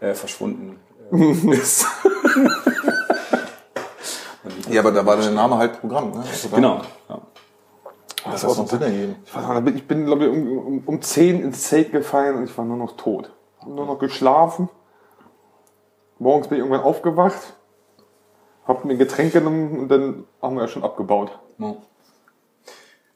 äh, 0.00 0.14
verschwunden 0.14 0.78
äh, 1.12 1.50
ist. 1.52 1.86
Ja, 4.70 4.80
aber 4.80 4.92
da 4.92 5.04
war 5.04 5.16
der 5.16 5.30
Name 5.30 5.58
halt 5.58 5.80
Programm. 5.80 6.10
Ne? 6.12 6.24
Also 6.30 6.48
Genau. 6.48 6.80
Ja. 8.26 8.32
Das 8.32 8.58
einen 8.58 8.66
Sinn 8.66 8.82
ergeben. 8.82 9.16
Ich, 9.24 9.34
weiß 9.34 9.64
bin- 9.64 9.76
ich 9.76 9.86
bin, 9.86 10.06
glaube 10.06 10.24
ich, 10.24 10.30
um, 10.30 10.58
um, 10.58 10.82
um 10.84 11.02
10 11.02 11.42
ins 11.42 11.62
Zelt 11.62 11.92
gefallen 11.92 12.36
und 12.36 12.44
ich 12.44 12.56
war 12.58 12.64
nur 12.64 12.76
noch 12.76 12.96
tot. 12.96 13.30
Hab 13.60 13.68
nur 13.68 13.86
noch 13.86 13.98
geschlafen. 13.98 14.68
Morgens 16.18 16.48
bin 16.48 16.56
ich 16.58 16.64
irgendwann 16.64 16.84
aufgewacht, 16.84 17.54
hab 18.66 18.84
mir 18.84 18.92
ein 18.92 18.98
Getränk 18.98 19.32
genommen 19.32 19.78
und 19.78 19.88
dann 19.88 20.24
haben 20.40 20.56
wir 20.56 20.62
ja 20.62 20.68
schon 20.68 20.82
abgebaut. 20.82 21.38
Ja. 21.58 21.76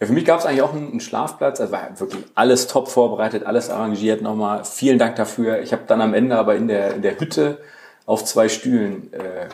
Ja, 0.00 0.06
für 0.06 0.12
mich 0.14 0.24
gab 0.24 0.38
es 0.40 0.46
eigentlich 0.46 0.62
auch 0.62 0.72
einen, 0.72 1.00
Schlafplatz. 1.00 1.60
Also 1.60 1.72
war 1.72 2.00
wirklich 2.00 2.24
alles 2.34 2.66
top 2.68 2.88
vorbereitet, 2.88 3.44
alles 3.44 3.68
arrangiert. 3.68 4.22
Nochmal 4.22 4.64
vielen 4.64 4.98
Dank 4.98 5.16
dafür. 5.16 5.60
Ich 5.60 5.72
habe 5.72 5.82
dann 5.86 6.00
am 6.00 6.14
Ende 6.14 6.36
aber 6.38 6.54
in 6.54 6.68
der, 6.68 6.94
in 6.94 7.02
der 7.02 7.20
Hütte 7.20 7.58
auf 8.06 8.24
zwei 8.24 8.48
Stühlen 8.48 9.12
äh, 9.12 9.48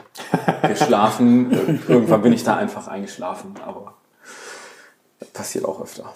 geschlafen. 0.68 1.82
Irgendwann 1.88 2.22
bin 2.22 2.32
ich 2.32 2.44
da 2.44 2.56
einfach 2.56 2.86
eingeschlafen, 2.86 3.54
aber 3.66 3.94
passiert 5.36 5.64
auch 5.64 5.80
öfter. 5.80 6.12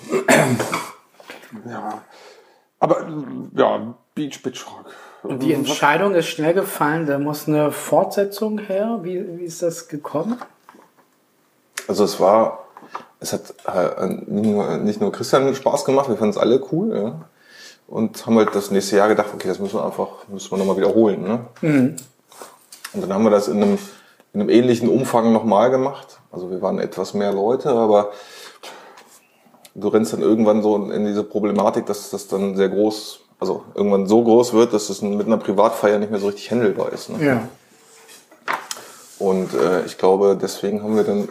Ja. 1.69 2.03
Aber 2.79 3.07
ja, 3.55 3.95
Beach 4.15 4.43
Bitch 4.43 4.67
Rock. 4.67 4.87
Und 5.23 5.43
die 5.43 5.53
Entscheidung 5.53 6.15
ist 6.15 6.29
schnell 6.29 6.55
gefallen, 6.55 7.07
da 7.07 7.19
muss 7.19 7.47
eine 7.47 7.73
Fortsetzung 7.73 8.59
her. 8.59 9.01
Wie, 9.03 9.39
wie 9.39 9.45
ist 9.45 9.63
das 9.63 9.89
gekommen? 9.89 10.41
Also 11.89 12.05
es 12.05 12.19
war, 12.21 12.67
es 13.19 13.33
hat 13.33 13.55
äh, 13.67 14.07
nicht 14.07 15.01
nur, 15.01 15.13
Christian 15.13 15.55
Spaß 15.55 15.85
gemacht, 15.85 16.09
wir 16.09 16.17
fanden 16.17 16.31
es 16.31 16.39
alle 16.39 16.63
cool, 16.73 16.97
ja. 16.97 17.21
Und 17.87 18.25
haben 18.25 18.39
halt 18.39 18.55
das 18.55 18.71
nächste 18.71 18.97
Jahr 18.97 19.09
gedacht, 19.09 19.29
okay, 19.35 19.49
das 19.49 19.59
müssen 19.59 19.75
wir 19.75 19.85
einfach, 19.85 20.29
müssen 20.29 20.51
wir 20.53 20.59
nochmal 20.59 20.77
wiederholen, 20.77 21.23
ne? 21.23 21.47
Und 22.93 23.01
dann 23.03 23.13
haben 23.13 23.25
wir 23.25 23.31
das 23.31 23.49
in 23.49 23.63
einem, 23.63 23.79
in 24.33 24.41
einem 24.41 24.49
ähnlichen 24.49 24.89
Umfang 24.89 25.33
nochmal 25.33 25.71
gemacht. 25.71 26.21
Also 26.31 26.51
wir 26.51 26.63
waren 26.63 26.79
etwas 26.79 27.15
mehr 27.15 27.33
Leute, 27.33 27.71
aber 27.71 28.13
du 29.75 29.89
rennst 29.89 30.13
dann 30.13 30.23
irgendwann 30.23 30.63
so 30.63 30.77
in 30.77 31.05
diese 31.07 31.25
Problematik, 31.25 31.87
dass 31.87 32.11
das 32.11 32.29
dann 32.29 32.57
sehr 32.57 32.69
groß, 32.69 33.21
also 33.39 33.65
irgendwann 33.75 34.07
so 34.07 34.23
groß 34.23 34.53
wird, 34.53 34.73
dass 34.73 34.91
es 34.91 35.03
mit 35.03 35.27
einer 35.27 35.39
Privatfeier 35.39 35.99
nicht 35.99 36.11
mehr 36.11 36.21
so 36.21 36.27
richtig 36.27 36.51
handelbar 36.51 36.93
ist. 36.93 37.11
Ne? 37.11 37.25
Ja. 37.25 37.49
Und 39.19 39.53
äh, 39.55 39.85
ich 39.85 39.99
glaube, 39.99 40.39
deswegen 40.41 40.83
haben 40.83 40.97
wir 40.97 41.05
dann 41.05 41.29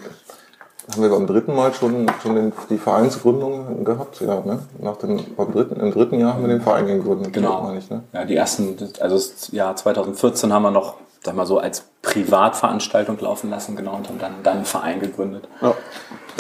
haben 0.92 1.04
wir 1.04 1.10
beim 1.10 1.28
dritten 1.28 1.56
Mal 1.56 1.74
schon, 1.74 2.08
schon 2.22 2.36
den, 2.36 2.54
die 2.70 2.78
Vereinsgründung 2.78 3.84
gehabt. 3.84 4.22
Ja, 4.22 4.42
ne? 4.42 4.60
Nach 4.80 4.98
dem, 4.98 5.24
beim 5.36 5.52
dritten, 5.52 5.80
Im 5.80 5.92
dritten 5.92 6.20
Jahr 6.20 6.34
haben 6.34 6.42
wir 6.42 6.50
den 6.50 6.62
Verein 6.62 6.88
gegründet. 6.88 7.34
Genau. 7.34 7.62
meine 7.62 7.78
ich, 7.78 7.90
ne? 7.90 8.04
Ja, 8.12 8.26
die 8.26 8.36
ersten, 8.36 8.76
also 9.00 9.16
das 9.16 9.52
Jahr 9.52 9.76
2014 9.76 10.52
haben 10.52 10.64
wir 10.64 10.72
noch, 10.72 10.96
sag 11.24 11.36
mal 11.36 11.46
so, 11.46 11.60
als 11.60 11.84
Privatveranstaltung 12.02 13.20
laufen 13.20 13.50
lassen, 13.50 13.76
genau, 13.76 13.96
und 13.96 14.08
haben 14.08 14.20
dann, 14.20 14.36
dann 14.42 14.58
einen 14.58 14.66
Verein 14.66 15.00
gegründet. 15.00 15.48
Ja, 15.62 15.76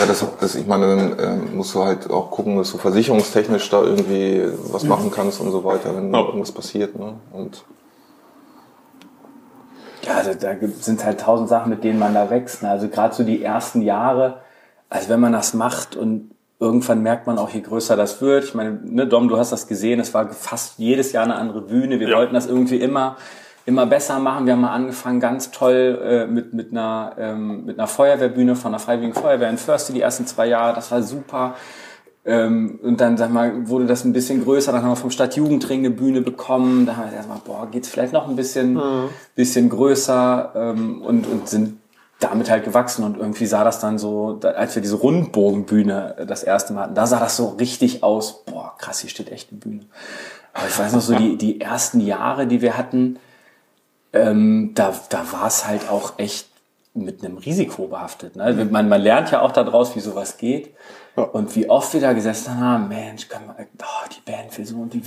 das, 0.05 0.25
das, 0.39 0.55
ich 0.55 0.65
meine, 0.67 0.87
dann 0.95 1.19
ähm, 1.19 1.55
musst 1.55 1.73
du 1.75 1.83
halt 1.83 2.09
auch 2.09 2.31
gucken, 2.31 2.57
dass 2.57 2.71
du 2.71 2.77
versicherungstechnisch 2.77 3.69
da 3.69 3.81
irgendwie 3.81 4.43
was 4.71 4.83
machen 4.83 5.11
kannst 5.11 5.39
und 5.41 5.51
so 5.51 5.63
weiter, 5.63 5.95
wenn 5.95 6.13
Ja. 6.13 6.19
irgendwas 6.21 6.51
passiert. 6.51 6.97
Ne? 6.97 7.13
Und 7.31 7.63
Ja, 10.03 10.23
da, 10.23 10.33
da 10.33 10.55
sind 10.79 11.03
halt 11.03 11.19
tausend 11.19 11.49
Sachen, 11.49 11.69
mit 11.69 11.83
denen 11.83 11.99
man 11.99 12.13
da 12.13 12.29
wächst. 12.29 12.63
Ne? 12.63 12.69
Also 12.69 12.87
gerade 12.87 13.13
so 13.13 13.23
die 13.23 13.43
ersten 13.43 13.81
Jahre, 13.81 14.41
also 14.89 15.09
wenn 15.09 15.19
man 15.19 15.33
das 15.33 15.53
macht 15.53 15.95
und 15.95 16.31
irgendwann 16.59 17.01
merkt 17.01 17.27
man 17.27 17.37
auch, 17.37 17.49
je 17.49 17.61
größer 17.61 17.95
das 17.95 18.21
wird. 18.21 18.43
Ich 18.43 18.53
meine, 18.53 18.79
ne, 18.83 19.07
Dom, 19.07 19.27
du 19.29 19.37
hast 19.37 19.51
das 19.51 19.67
gesehen, 19.67 19.99
es 19.99 20.13
war 20.13 20.29
fast 20.29 20.77
jedes 20.77 21.11
Jahr 21.13 21.23
eine 21.23 21.35
andere 21.35 21.61
Bühne. 21.61 21.99
Wir 21.99 22.09
ja. 22.09 22.17
wollten 22.17 22.33
das 22.33 22.47
irgendwie 22.47 22.77
immer 22.77 23.17
immer 23.69 23.85
besser 23.85 24.19
machen. 24.19 24.45
Wir 24.45 24.53
haben 24.53 24.61
mal 24.61 24.73
angefangen 24.73 25.19
ganz 25.19 25.51
toll 25.51 25.99
äh, 26.03 26.27
mit, 26.27 26.53
mit, 26.53 26.71
einer, 26.71 27.15
ähm, 27.17 27.65
mit 27.65 27.79
einer 27.79 27.87
Feuerwehrbühne 27.87 28.55
von 28.55 28.73
der 28.73 28.79
Freiwilligen 28.79 29.13
Feuerwehr 29.13 29.49
in 29.49 29.57
Förste 29.57 29.93
die 29.93 30.01
ersten 30.01 30.27
zwei 30.27 30.47
Jahre. 30.47 30.75
Das 30.75 30.91
war 30.91 31.01
super. 31.01 31.55
Ähm, 32.25 32.79
und 32.83 32.99
dann 32.99 33.15
sag 33.15 33.31
mal, 33.31 33.69
wurde 33.69 33.85
das 33.85 34.03
ein 34.03 34.11
bisschen 34.11 34.43
größer. 34.43 34.71
Dann 34.71 34.81
haben 34.81 34.91
wir 34.91 34.95
vom 34.97 35.11
Stadtjugendring 35.11 35.79
eine 35.79 35.91
Bühne 35.91 36.21
bekommen. 36.21 36.85
Da 36.85 36.97
haben 36.97 37.11
wir 37.11 37.15
erstmal, 37.15 37.39
boah, 37.45 37.67
geht's 37.71 37.87
vielleicht 37.87 38.11
noch 38.11 38.27
ein 38.27 38.35
bisschen, 38.35 38.73
mhm. 38.73 39.09
bisschen 39.35 39.69
größer 39.69 40.51
ähm, 40.55 41.01
und, 41.01 41.27
und 41.27 41.47
sind 41.47 41.77
damit 42.19 42.49
halt 42.49 42.65
gewachsen 42.65 43.05
und 43.05 43.17
irgendwie 43.17 43.45
sah 43.45 43.63
das 43.63 43.79
dann 43.79 43.97
so, 43.97 44.41
als 44.43 44.75
wir 44.75 44.81
diese 44.81 44.97
Rundbogenbühne 44.97 46.25
das 46.27 46.43
erste 46.43 46.73
Mal 46.73 46.83
hatten, 46.83 46.95
da 46.95 47.07
sah 47.07 47.17
das 47.17 47.37
so 47.37 47.47
richtig 47.59 48.03
aus, 48.03 48.43
boah, 48.43 48.75
krass, 48.77 48.99
hier 48.99 49.09
steht 49.09 49.31
echt 49.31 49.51
eine 49.51 49.59
Bühne. 49.59 49.85
Aber 50.53 50.67
ich 50.67 50.77
weiß 50.77 50.91
noch 50.91 51.01
so, 51.01 51.15
die, 51.15 51.37
die 51.37 51.61
ersten 51.61 52.01
Jahre, 52.01 52.45
die 52.45 52.61
wir 52.61 52.77
hatten, 52.77 53.19
ähm, 54.13 54.71
da, 54.75 54.93
da 55.09 55.31
war 55.31 55.47
es 55.47 55.67
halt 55.67 55.89
auch 55.89 56.13
echt 56.17 56.47
mit 56.93 57.23
einem 57.23 57.37
Risiko 57.37 57.87
behaftet. 57.87 58.35
Ne? 58.35 58.67
Man, 58.69 58.89
man 58.89 59.01
lernt 59.01 59.31
ja 59.31 59.41
auch 59.41 59.51
daraus, 59.51 59.95
wie 59.95 59.99
sowas 59.99 60.37
geht. 60.37 60.73
Ja. 61.15 61.23
Und 61.23 61.55
wie 61.55 61.69
oft 61.69 61.93
wir 61.93 62.01
da 62.01 62.13
gesessen 62.13 62.59
haben, 62.59 62.87
Mensch, 62.87 63.27
kann 63.27 63.45
man, 63.45 63.55
oh, 63.59 64.07
die 64.15 64.31
Band 64.31 64.57
will 64.57 64.65
so 64.65 64.77
und 64.77 64.93
die 64.93 65.01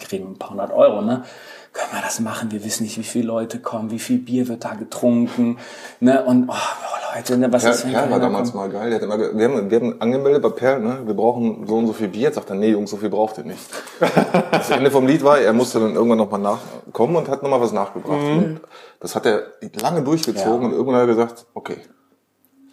kriegen 0.00 0.28
ein 0.28 0.38
paar 0.38 0.50
hundert 0.50 0.72
Euro, 0.72 1.02
ne? 1.02 1.24
Können 1.72 1.92
wir 1.92 2.02
das 2.02 2.18
machen? 2.18 2.50
Wir 2.50 2.64
wissen 2.64 2.82
nicht, 2.82 2.98
wie 2.98 3.04
viele 3.04 3.26
Leute 3.26 3.60
kommen, 3.60 3.90
wie 3.90 4.00
viel 4.00 4.18
Bier 4.18 4.48
wird 4.48 4.64
da 4.64 4.74
getrunken, 4.74 5.58
ne? 6.00 6.24
Und 6.24 6.48
oh, 6.48 6.54
Leute, 7.14 7.38
ne, 7.38 7.52
was 7.52 7.64
ja, 7.64 7.70
ist, 7.70 7.90
Perl 7.90 8.10
war 8.10 8.20
damals 8.20 8.54
mal 8.54 8.68
geil. 8.68 8.92
Immer, 8.92 9.18
wir, 9.18 9.48
haben, 9.48 9.70
wir 9.70 9.80
haben 9.80 10.00
angemeldet 10.00 10.42
bei 10.42 10.50
Perl, 10.50 10.80
ne? 10.80 11.00
wir 11.04 11.14
brauchen 11.14 11.66
so 11.66 11.76
und 11.76 11.86
so 11.86 11.92
viel 11.92 12.08
Bier. 12.08 12.32
Sagt 12.32 12.50
er, 12.50 12.56
nee, 12.56 12.70
Jungs, 12.70 12.90
so 12.90 12.96
viel 12.96 13.08
braucht 13.08 13.38
ihr 13.38 13.44
nicht. 13.44 13.60
das 14.50 14.70
Ende 14.70 14.90
vom 14.90 15.06
Lied 15.06 15.24
war, 15.24 15.38
er 15.38 15.52
musste 15.52 15.80
dann 15.80 15.94
irgendwann 15.94 16.18
nochmal 16.18 16.40
nachkommen 16.40 17.16
und 17.16 17.28
hat 17.28 17.42
nochmal 17.42 17.60
was 17.60 17.72
nachgebracht. 17.72 18.20
Mhm. 18.20 18.60
das 19.00 19.14
hat 19.14 19.26
er 19.26 19.42
lange 19.80 20.02
durchgezogen 20.02 20.62
ja. 20.62 20.68
und 20.68 20.72
irgendwann 20.72 20.96
hat 20.96 21.02
er 21.02 21.06
gesagt, 21.14 21.46
okay. 21.54 21.78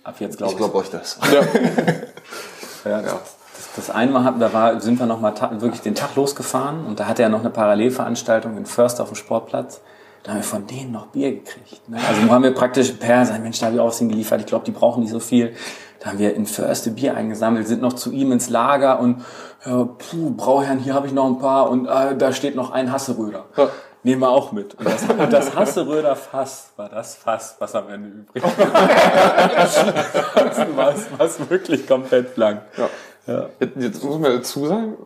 Ab 0.04 0.16
jetzt 0.20 0.38
glaube 0.38 0.54
ich. 0.54 0.58
Glaube 0.58 0.76
euch 0.78 0.90
das. 0.90 1.20
Ja. 1.32 1.42
ja, 2.92 3.02
ja. 3.02 3.02
Das, 3.02 3.70
das 3.76 3.90
eine 3.90 4.12
Mal 4.12 4.36
da 4.40 4.54
war, 4.54 4.80
sind 4.80 5.00
wir 5.00 5.06
nochmal 5.06 5.34
wirklich 5.60 5.82
den 5.82 5.96
Tag 5.96 6.16
losgefahren 6.16 6.86
und 6.86 7.00
da 7.00 7.08
hatte 7.08 7.24
er 7.24 7.30
noch 7.30 7.42
eine 7.42 7.50
Parallelveranstaltung 7.50 8.56
in 8.56 8.66
Förster 8.66 9.04
auf 9.04 9.10
dem 9.10 9.16
Sportplatz. 9.16 9.82
Da 10.28 10.34
haben 10.34 10.40
wir 10.40 10.44
von 10.44 10.68
denen 10.68 10.92
noch 10.92 11.08
Bier 11.08 11.32
gekriegt. 11.32 11.88
Ne? 11.88 11.98
Also 12.06 12.30
haben 12.30 12.44
wir 12.44 12.54
praktisch 12.54 12.92
per 12.92 13.26
sein 13.26 13.42
Mensch, 13.42 13.60
da 13.60 13.68
habe 13.68 13.78
ich 13.78 13.82
auch 13.82 13.88
was 13.88 14.00
geliefert. 14.00 14.42
Ich 14.42 14.46
glaube, 14.46 14.66
die 14.66 14.72
brauchen 14.72 15.02
nicht 15.02 15.14
so 15.14 15.22
viel. 15.22 15.54
Da 16.02 16.10
haben 16.10 16.20
wir 16.20 16.36
in 16.36 16.46
Förste 16.46 16.92
Bier 16.92 17.16
eingesammelt, 17.16 17.66
sind 17.66 17.82
noch 17.82 17.94
zu 17.94 18.12
ihm 18.12 18.34
ins 18.34 18.50
Lager 18.50 19.00
und 19.00 19.24
ja, 19.66 19.86
puh, 19.86 20.34
Brauherrn, 20.36 20.80
hier 20.80 20.96
habe 20.96 21.08
ich 21.08 21.14
noch 21.14 21.28
ein 21.28 21.40
paar 21.40 21.70
und 21.70 21.86
äh, 21.86 22.18
da 22.18 22.34
steht 22.34 22.58
noch 22.58 22.72
ein 22.72 22.92
Hasseröder. 22.92 23.46
Ja. 23.56 23.70
Nehmen 24.04 24.20
wir 24.22 24.30
auch 24.30 24.52
mit. 24.52 24.76
Und 24.76 24.86
das, 24.86 25.04
und 25.10 25.32
das 25.32 25.56
Hasseröder 25.56 26.18
Fass 26.18 26.74
war 26.76 26.90
das 26.90 27.16
Fass, 27.16 27.56
was 27.60 27.74
am 27.74 27.88
Ende 27.88 28.10
übrig 28.10 28.44
war. 28.44 28.52
es 31.20 31.40
war 31.40 31.50
wirklich 31.50 31.88
komplett 31.88 32.36
blank. 32.36 32.64
Ja. 32.78 32.90
Ja. 33.28 33.50
Jetzt 33.60 34.04
muss 34.04 34.20
man 34.20 34.34
dazu 34.34 34.68
sagen, 34.68 34.98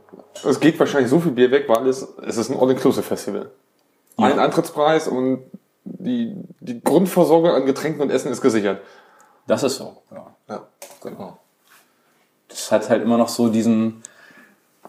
es 0.43 0.59
geht 0.59 0.79
wahrscheinlich 0.79 1.11
so 1.11 1.19
viel 1.19 1.31
Bier 1.31 1.51
weg, 1.51 1.65
weil 1.67 1.87
es, 1.87 2.07
es 2.25 2.37
ist 2.37 2.49
ein 2.49 2.59
All-Inclusive-Festival. 2.59 3.51
Ja. 4.21 4.27
Ein 4.33 4.39
Antrittspreis 4.39 5.07
und 5.07 5.43
die, 5.83 6.35
die 6.59 6.81
Grundversorgung 6.81 7.49
an 7.51 7.65
Getränken 7.65 8.01
und 8.01 8.09
Essen 8.09 8.31
ist 8.31 8.41
gesichert. 8.41 8.81
Das 9.47 9.63
ist 9.63 9.77
so, 9.77 9.97
ja. 10.11 10.27
ja 10.49 10.67
genau. 11.01 11.37
Das 12.47 12.71
hat 12.71 12.89
halt 12.89 13.03
immer 13.03 13.17
noch 13.17 13.29
so 13.29 13.49
diesen, 13.49 14.03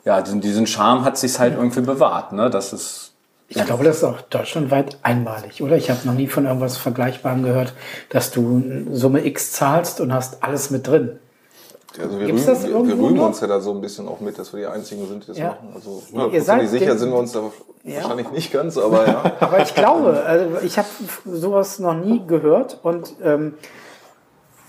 ja, 0.04 0.20
diesen, 0.20 0.40
diesen 0.40 0.66
Charme 0.66 1.04
hat 1.04 1.16
sich 1.16 1.38
halt 1.38 1.56
irgendwie 1.56 1.80
bewahrt, 1.80 2.32
ne? 2.32 2.50
Das 2.50 2.72
ist. 2.72 3.12
Ich 3.48 3.62
glaube, 3.62 3.84
das 3.84 3.98
ist 3.98 4.04
auch 4.04 4.22
deutschlandweit 4.22 4.98
einmalig, 5.02 5.62
oder? 5.62 5.76
Ich 5.76 5.90
habe 5.90 6.00
noch 6.04 6.14
nie 6.14 6.26
von 6.26 6.46
irgendwas 6.46 6.78
Vergleichbarem 6.78 7.42
gehört, 7.42 7.74
dass 8.08 8.30
du 8.30 8.86
Summe 8.92 9.26
X 9.26 9.52
zahlst 9.52 10.00
und 10.00 10.12
hast 10.12 10.42
alles 10.42 10.70
mit 10.70 10.86
drin. 10.86 11.18
Also 12.00 12.18
wir, 12.18 12.28
rühmen, 12.28 12.46
das 12.46 12.62
wir, 12.64 12.72
wir 12.72 12.94
rühmen 12.94 13.20
uns 13.20 13.40
ja 13.40 13.46
da 13.46 13.60
so 13.60 13.72
ein 13.72 13.82
bisschen 13.82 14.08
auch 14.08 14.20
mit, 14.20 14.38
dass 14.38 14.54
wir 14.54 14.60
die 14.60 14.66
Einzigen 14.66 15.06
sind, 15.06 15.24
die 15.24 15.26
das 15.28 15.38
ja. 15.38 15.48
machen. 15.48 15.72
Also 15.74 16.02
ja, 16.12 16.26
ihr 16.28 16.42
seid 16.42 16.68
sicher 16.70 16.96
sind 16.96 17.10
wir 17.10 17.18
uns 17.18 17.32
da 17.32 17.50
ja. 17.84 17.96
wahrscheinlich 17.96 18.30
nicht 18.30 18.52
ganz, 18.52 18.78
aber 18.78 19.06
ja. 19.06 19.32
aber 19.40 19.60
ich 19.60 19.74
glaube, 19.74 20.22
also 20.24 20.58
ich 20.62 20.78
habe 20.78 20.88
sowas 21.24 21.78
noch 21.78 21.94
nie 21.94 22.26
gehört 22.26 22.78
und 22.82 23.14
ähm, 23.22 23.54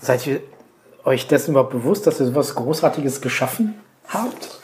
seid 0.00 0.26
ihr 0.26 0.40
euch 1.04 1.28
dessen 1.28 1.52
überhaupt 1.52 1.72
bewusst, 1.72 2.06
dass 2.06 2.20
ihr 2.20 2.26
sowas 2.26 2.54
Großartiges 2.54 3.20
geschaffen 3.20 3.80
habt? 4.08 4.60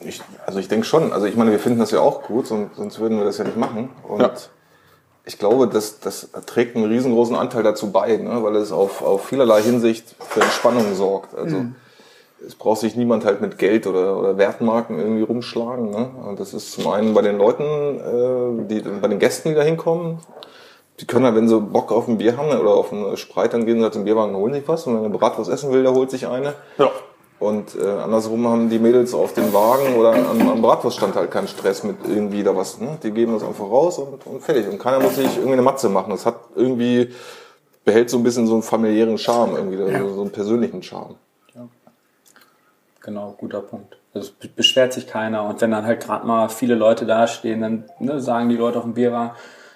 Ich, 0.00 0.20
also 0.46 0.58
ich 0.58 0.68
denke 0.68 0.84
schon. 0.84 1.12
Also 1.12 1.26
ich 1.26 1.36
meine, 1.36 1.50
wir 1.50 1.60
finden 1.60 1.78
das 1.78 1.90
ja 1.92 2.00
auch 2.00 2.22
gut, 2.22 2.46
sonst 2.46 2.98
würden 2.98 3.18
wir 3.18 3.24
das 3.24 3.38
ja 3.38 3.44
nicht 3.44 3.56
machen. 3.56 3.90
Und 4.02 4.20
ja 4.20 4.32
ich 5.24 5.38
glaube, 5.38 5.68
das, 5.68 6.00
das 6.00 6.30
trägt 6.46 6.76
einen 6.76 6.86
riesengroßen 6.86 7.36
Anteil 7.36 7.62
dazu 7.62 7.92
bei, 7.92 8.16
ne? 8.16 8.42
weil 8.42 8.56
es 8.56 8.72
auf, 8.72 9.02
auf 9.02 9.26
vielerlei 9.26 9.62
Hinsicht 9.62 10.16
für 10.18 10.40
Entspannung 10.40 10.94
sorgt. 10.94 11.34
Also 11.34 11.58
mhm. 11.58 11.74
Es 12.46 12.54
braucht 12.54 12.80
sich 12.80 12.96
niemand 12.96 13.24
halt 13.24 13.40
mit 13.40 13.58
Geld 13.58 13.86
oder, 13.86 14.18
oder 14.18 14.38
Wertmarken 14.38 14.98
irgendwie 14.98 15.22
rumschlagen. 15.22 15.90
Ne? 15.90 16.10
Und 16.26 16.40
das 16.40 16.54
ist 16.54 16.72
zum 16.72 16.88
einen 16.88 17.14
bei 17.14 17.22
den 17.22 17.38
Leuten, 17.38 17.62
äh, 17.62 18.66
die, 18.66 18.80
bei 18.80 19.08
den 19.08 19.18
Gästen, 19.18 19.50
die 19.50 19.54
da 19.54 19.62
hinkommen, 19.62 20.18
die 21.00 21.06
können 21.06 21.24
halt, 21.24 21.34
wenn 21.34 21.48
sie 21.48 21.60
Bock 21.60 21.90
auf 21.90 22.08
ein 22.08 22.18
Bier 22.18 22.36
haben 22.36 22.48
oder 22.48 22.74
auf 22.74 22.92
einen 22.92 23.16
Spreit, 23.16 23.54
dann 23.54 23.66
gehen 23.66 23.78
sie 23.78 23.82
halt 23.82 23.94
zum 23.94 24.04
Bierwagen 24.04 24.34
und 24.34 24.40
holen 24.40 24.54
sich 24.54 24.66
was. 24.68 24.86
Und 24.86 24.96
wenn 24.96 25.04
er 25.04 25.18
Bratwurst 25.18 25.50
essen 25.50 25.72
will, 25.72 25.82
der 25.82 25.94
holt 25.94 26.10
sich 26.10 26.26
eine. 26.26 26.54
Ja. 26.78 26.90
Und 27.38 27.74
äh, 27.74 27.84
andersrum 27.84 28.46
haben 28.46 28.70
die 28.70 28.78
Mädels 28.78 29.14
auf 29.14 29.32
dem 29.32 29.52
Wagen 29.52 29.96
oder 29.96 30.14
am, 30.14 30.48
am 30.48 30.62
Bratwurststand 30.62 31.16
halt 31.16 31.32
keinen 31.32 31.48
Stress 31.48 31.82
mit 31.82 31.96
irgendwie 32.06 32.44
da 32.44 32.54
was. 32.54 32.78
Ne? 32.78 32.98
Die 33.02 33.10
geben 33.10 33.32
das 33.32 33.42
einfach 33.42 33.64
raus 33.64 33.98
und, 33.98 34.24
und 34.26 34.42
fertig. 34.42 34.68
Und 34.68 34.78
keiner 34.78 35.00
muss 35.00 35.16
sich 35.16 35.26
irgendwie 35.36 35.54
eine 35.54 35.62
Matze 35.62 35.88
machen. 35.88 36.10
Das 36.10 36.24
hat 36.24 36.36
irgendwie, 36.54 37.10
behält 37.84 38.10
so 38.10 38.18
ein 38.18 38.22
bisschen 38.22 38.46
so 38.46 38.52
einen 38.52 38.62
familiären 38.62 39.18
Charme, 39.18 39.56
irgendwie, 39.56 39.92
ja. 39.92 40.08
so 40.08 40.20
einen 40.20 40.30
persönlichen 40.30 40.84
Charme. 40.84 41.16
Genau, 43.02 43.34
guter 43.36 43.60
Punkt. 43.60 43.96
Also 44.14 44.32
es 44.40 44.48
beschwert 44.48 44.92
sich 44.92 45.06
keiner. 45.06 45.44
Und 45.44 45.60
wenn 45.60 45.70
dann 45.70 45.84
halt 45.84 46.02
gerade 46.02 46.26
mal 46.26 46.48
viele 46.48 46.74
Leute 46.74 47.06
dastehen, 47.06 47.60
dann 47.60 47.84
ne, 47.98 48.20
sagen 48.20 48.48
die 48.48 48.56
Leute 48.56 48.78
auf 48.78 48.84
dem 48.84 48.94
Bierwagen, 48.94 49.32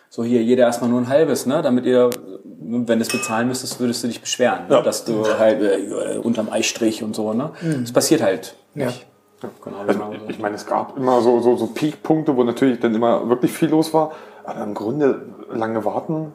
so 0.08 0.22
hier 0.22 0.42
jeder 0.42 0.64
erstmal 0.64 0.90
nur 0.90 1.00
ein 1.00 1.08
halbes, 1.08 1.46
ne? 1.46 1.62
Damit 1.62 1.84
ihr, 1.84 2.10
wenn 2.44 2.86
du 2.86 3.00
es 3.00 3.08
bezahlen 3.08 3.48
müsstest, 3.48 3.80
würdest 3.80 4.04
du 4.04 4.08
dich 4.08 4.20
beschweren, 4.20 4.68
ne? 4.68 4.76
ja. 4.76 4.82
dass 4.82 5.04
du 5.04 5.26
halt 5.38 5.60
äh, 5.60 6.18
unterm 6.18 6.48
Eistrich 6.50 7.02
und 7.02 7.16
so, 7.16 7.32
ne? 7.32 7.50
Mhm. 7.60 7.82
Das 7.82 7.92
passiert 7.92 8.22
halt 8.22 8.54
nicht. 8.74 9.06
Ja. 9.42 9.50
Genau, 9.62 9.78
also, 9.80 9.92
genau 9.92 10.12
ich 10.28 10.38
meine, 10.38 10.54
es 10.54 10.66
gab 10.66 10.96
immer 10.96 11.20
so, 11.20 11.40
so, 11.40 11.56
so 11.56 11.66
Peakpunkte, 11.66 12.36
wo 12.36 12.44
natürlich 12.44 12.80
dann 12.80 12.94
immer 12.94 13.28
wirklich 13.28 13.52
viel 13.52 13.68
los 13.68 13.92
war. 13.92 14.12
Aber 14.44 14.62
im 14.62 14.74
Grunde 14.74 15.26
lange 15.52 15.84
warten 15.84 16.32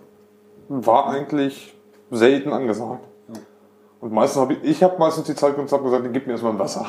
war 0.67 1.07
eigentlich 1.07 1.73
selten 2.11 2.53
angesagt. 2.53 3.03
Und 4.01 4.11
meistens 4.11 4.41
habe 4.41 4.53
ich, 4.55 4.63
ich 4.63 4.83
habe 4.83 4.97
meistens 4.97 5.27
die 5.27 5.35
Zeit 5.35 5.55
genutzt 5.55 5.73
und 5.73 5.83
gesagt, 5.83 6.03
gib 6.11 6.25
mir 6.25 6.33
erstmal 6.33 6.53
ein 6.53 6.59
Wasser. 6.59 6.87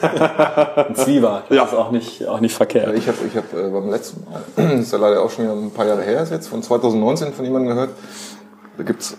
ein 0.88 0.94
Zwieber, 0.94 1.42
das 1.46 1.56
ja. 1.56 1.64
ist 1.64 1.74
auch 1.74 1.90
nicht, 1.90 2.26
auch 2.26 2.40
nicht 2.40 2.54
verkehrt. 2.54 2.96
Ich 2.96 3.06
habe 3.06 3.18
ich 3.26 3.36
hab, 3.36 3.52
äh, 3.52 3.68
beim 3.68 3.90
letzten 3.90 4.24
Mal, 4.24 4.42
das 4.56 4.72
ist 4.80 4.92
ja 4.92 4.98
leider 4.98 5.22
auch 5.22 5.30
schon 5.30 5.44
wieder 5.44 5.54
ein 5.54 5.70
paar 5.70 5.84
Jahre 5.84 6.02
her 6.02 6.22
ist 6.22 6.32
jetzt, 6.32 6.48
von 6.48 6.62
2019 6.62 7.34
von 7.34 7.44
jemandem 7.44 7.74
gehört, 7.74 7.90
da 8.78 8.82
gibt's 8.82 9.18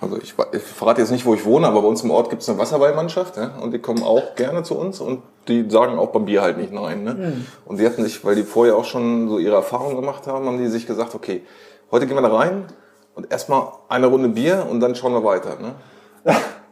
also 0.00 0.16
ich, 0.16 0.34
ich 0.52 0.62
verrate 0.62 1.00
jetzt 1.00 1.10
nicht, 1.10 1.26
wo 1.26 1.34
ich 1.34 1.44
wohne, 1.44 1.66
aber 1.66 1.82
bei 1.82 1.88
uns 1.88 2.02
im 2.02 2.10
Ort 2.10 2.30
gibt's 2.30 2.48
eine 2.48 2.56
Wasserballmannschaft 2.56 3.36
ja, 3.36 3.56
und 3.60 3.72
die 3.72 3.80
kommen 3.80 4.02
auch 4.02 4.36
gerne 4.36 4.62
zu 4.62 4.78
uns 4.78 5.00
und 5.00 5.22
die 5.48 5.68
sagen 5.68 5.98
auch 5.98 6.10
beim 6.10 6.24
Bier 6.24 6.40
halt 6.40 6.56
nicht 6.56 6.72
nein. 6.72 7.02
Ne? 7.02 7.14
Mhm. 7.14 7.46
Und 7.66 7.80
die 7.80 7.86
hatten 7.86 8.04
sich, 8.04 8.24
weil 8.24 8.36
die 8.36 8.44
vorher 8.44 8.76
auch 8.76 8.84
schon 8.84 9.28
so 9.28 9.38
ihre 9.38 9.56
Erfahrungen 9.56 9.96
gemacht 9.96 10.26
haben, 10.26 10.46
haben 10.46 10.58
die 10.58 10.68
sich 10.68 10.86
gesagt, 10.86 11.14
okay, 11.16 11.42
heute 11.90 12.06
gehen 12.06 12.16
wir 12.16 12.22
da 12.22 12.34
rein 12.34 12.66
und 13.16 13.30
erstmal 13.32 13.72
eine 13.88 14.06
Runde 14.06 14.28
Bier 14.28 14.66
und 14.70 14.78
dann 14.78 14.94
schauen 14.94 15.12
wir 15.12 15.24
weiter. 15.24 15.56
Ne? 15.60 15.74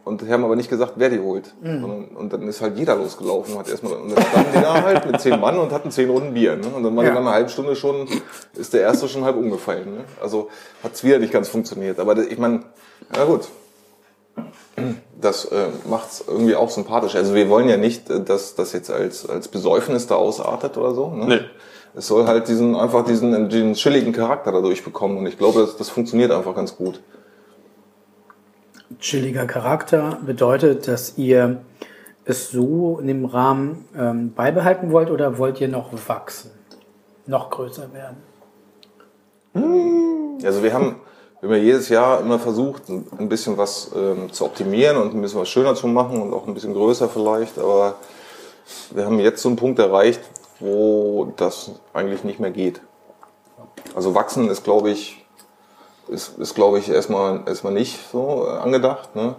Und 0.07 0.21
die 0.21 0.31
haben 0.31 0.45
aber 0.45 0.55
nicht 0.55 0.69
gesagt, 0.69 0.93
wer 0.95 1.09
die 1.09 1.19
holt. 1.19 1.53
Mhm. 1.61 2.07
Und 2.15 2.31
dann 2.31 2.47
ist 2.47 2.61
halt 2.61 2.77
jeder 2.77 2.95
losgelaufen. 2.95 3.59
Hat 3.59 3.67
erstmal, 3.67 3.93
und 3.93 4.15
dann 4.15 4.23
standen 4.23 4.51
die 4.55 4.61
da 4.61 4.81
halt 4.81 5.05
mit 5.05 5.19
zehn 5.19 5.37
Mann 5.37 5.59
und 5.59 5.73
hatten 5.73 5.91
zehn 5.91 6.09
Runden 6.09 6.33
Bier. 6.33 6.55
Ne? 6.55 6.67
Und 6.73 6.83
dann 6.83 6.95
war 6.95 7.03
ja. 7.03 7.09
nach 7.11 7.19
einer 7.19 7.31
halben 7.31 7.49
Stunde 7.49 7.75
schon, 7.75 8.07
ist 8.55 8.73
der 8.73 8.81
erste 8.81 9.09
schon 9.09 9.25
halb 9.25 9.35
umgefallen. 9.35 9.95
Ne? 9.95 10.05
Also 10.21 10.47
hat's 10.81 11.03
wieder 11.03 11.19
nicht 11.19 11.33
ganz 11.33 11.49
funktioniert. 11.49 11.99
Aber 11.99 12.17
ich 12.17 12.37
meine, 12.37 12.61
na 13.11 13.25
gut. 13.25 13.49
Das 15.19 15.45
äh, 15.45 15.67
macht's 15.89 16.23
irgendwie 16.25 16.55
auch 16.55 16.69
sympathisch. 16.69 17.15
Also 17.15 17.33
wir 17.33 17.49
wollen 17.49 17.67
ja 17.67 17.75
nicht, 17.75 18.09
äh, 18.09 18.23
dass 18.23 18.55
das 18.55 18.71
jetzt 18.71 18.89
als, 18.89 19.27
als 19.27 19.49
Besäufnis 19.49 20.07
da 20.07 20.15
ausartet 20.15 20.77
oder 20.77 20.93
so. 20.93 21.09
Ne? 21.09 21.25
Nee. 21.25 21.39
Es 21.95 22.07
soll 22.07 22.27
halt 22.27 22.47
diesen, 22.47 22.75
einfach 22.75 23.03
diesen, 23.03 23.49
diesen 23.49 23.73
chilligen 23.73 24.13
Charakter 24.13 24.53
dadurch 24.53 24.85
bekommen. 24.85 25.17
Und 25.17 25.25
ich 25.25 25.37
glaube, 25.37 25.61
das, 25.61 25.75
das 25.75 25.89
funktioniert 25.89 26.31
einfach 26.31 26.55
ganz 26.55 26.77
gut 26.77 27.01
chilliger 28.99 29.45
Charakter 29.45 30.19
bedeutet, 30.25 30.87
dass 30.87 31.17
ihr 31.17 31.61
es 32.25 32.51
so 32.51 32.99
in 32.99 33.07
dem 33.07 33.25
Rahmen 33.25 33.85
ähm, 33.97 34.33
beibehalten 34.33 34.91
wollt 34.91 35.09
oder 35.09 35.37
wollt 35.37 35.61
ihr 35.61 35.67
noch 35.67 35.91
wachsen, 36.07 36.51
noch 37.25 37.49
größer 37.49 37.89
werden? 37.93 38.17
Also 40.43 40.61
wir 40.61 40.73
haben, 40.73 40.97
ja 41.41 41.55
jedes 41.55 41.89
Jahr 41.89 42.19
immer 42.21 42.37
versucht, 42.37 42.89
ein 42.89 43.07
ein 43.17 43.29
bisschen 43.29 43.57
was 43.57 43.91
ähm, 43.95 44.31
zu 44.31 44.45
optimieren 44.45 44.97
und 44.97 45.13
ein 45.13 45.21
bisschen 45.21 45.39
was 45.39 45.49
schöner 45.49 45.75
zu 45.75 45.87
machen 45.87 46.21
und 46.21 46.33
auch 46.33 46.47
ein 46.47 46.53
bisschen 46.53 46.73
größer 46.73 47.09
vielleicht, 47.09 47.57
aber 47.57 47.95
wir 48.91 49.05
haben 49.05 49.19
jetzt 49.19 49.41
so 49.41 49.49
einen 49.49 49.55
Punkt 49.55 49.79
erreicht, 49.79 50.21
wo 50.59 51.31
das 51.37 51.71
eigentlich 51.93 52.23
nicht 52.23 52.39
mehr 52.39 52.51
geht. 52.51 52.81
Also 53.95 54.13
wachsen 54.15 54.49
ist, 54.49 54.63
glaube 54.63 54.89
ich, 54.91 55.25
ist, 56.09 56.37
ist 56.37 56.55
glaube 56.55 56.79
ich, 56.79 56.89
erstmal, 56.89 57.41
erstmal 57.45 57.73
nicht 57.73 57.99
so 58.11 58.45
äh, 58.47 58.57
angedacht. 58.57 59.15
Ne? 59.15 59.35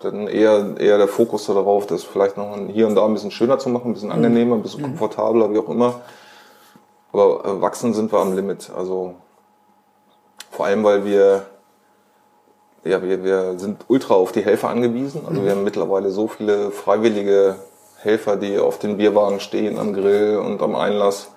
Dann 0.00 0.28
eher, 0.28 0.76
eher 0.78 0.98
der 0.98 1.08
Fokus 1.08 1.46
darauf, 1.46 1.86
das 1.86 2.04
vielleicht 2.04 2.36
noch 2.36 2.56
hier 2.72 2.86
und 2.86 2.94
da 2.94 3.04
ein 3.04 3.12
bisschen 3.12 3.30
schöner 3.30 3.58
zu 3.58 3.68
machen, 3.68 3.90
ein 3.90 3.94
bisschen 3.94 4.12
angenehmer, 4.12 4.56
ein 4.56 4.62
bisschen 4.62 4.82
komfortabler, 4.82 5.52
wie 5.52 5.58
auch 5.58 5.68
immer. 5.68 6.00
Aber 7.12 7.60
wachsen 7.60 7.92
sind 7.92 8.12
wir 8.12 8.18
am 8.18 8.34
Limit. 8.34 8.70
Also 8.76 9.14
vor 10.50 10.66
allem, 10.66 10.84
weil 10.84 11.04
wir, 11.04 11.46
ja, 12.84 13.02
wir, 13.02 13.22
wir 13.24 13.58
sind 13.58 13.84
ultra 13.88 14.14
auf 14.14 14.32
die 14.32 14.44
Helfer 14.44 14.70
angewiesen. 14.70 15.22
Also 15.28 15.44
wir 15.44 15.50
haben 15.50 15.64
mittlerweile 15.64 16.10
so 16.10 16.28
viele 16.28 16.70
freiwillige 16.70 17.56
Helfer, 17.98 18.36
die 18.36 18.58
auf 18.58 18.78
den 18.78 18.96
Bierwagen 18.96 19.40
stehen, 19.40 19.78
am 19.78 19.92
Grill 19.92 20.38
und 20.38 20.62
am 20.62 20.74
Einlass. 20.74 21.28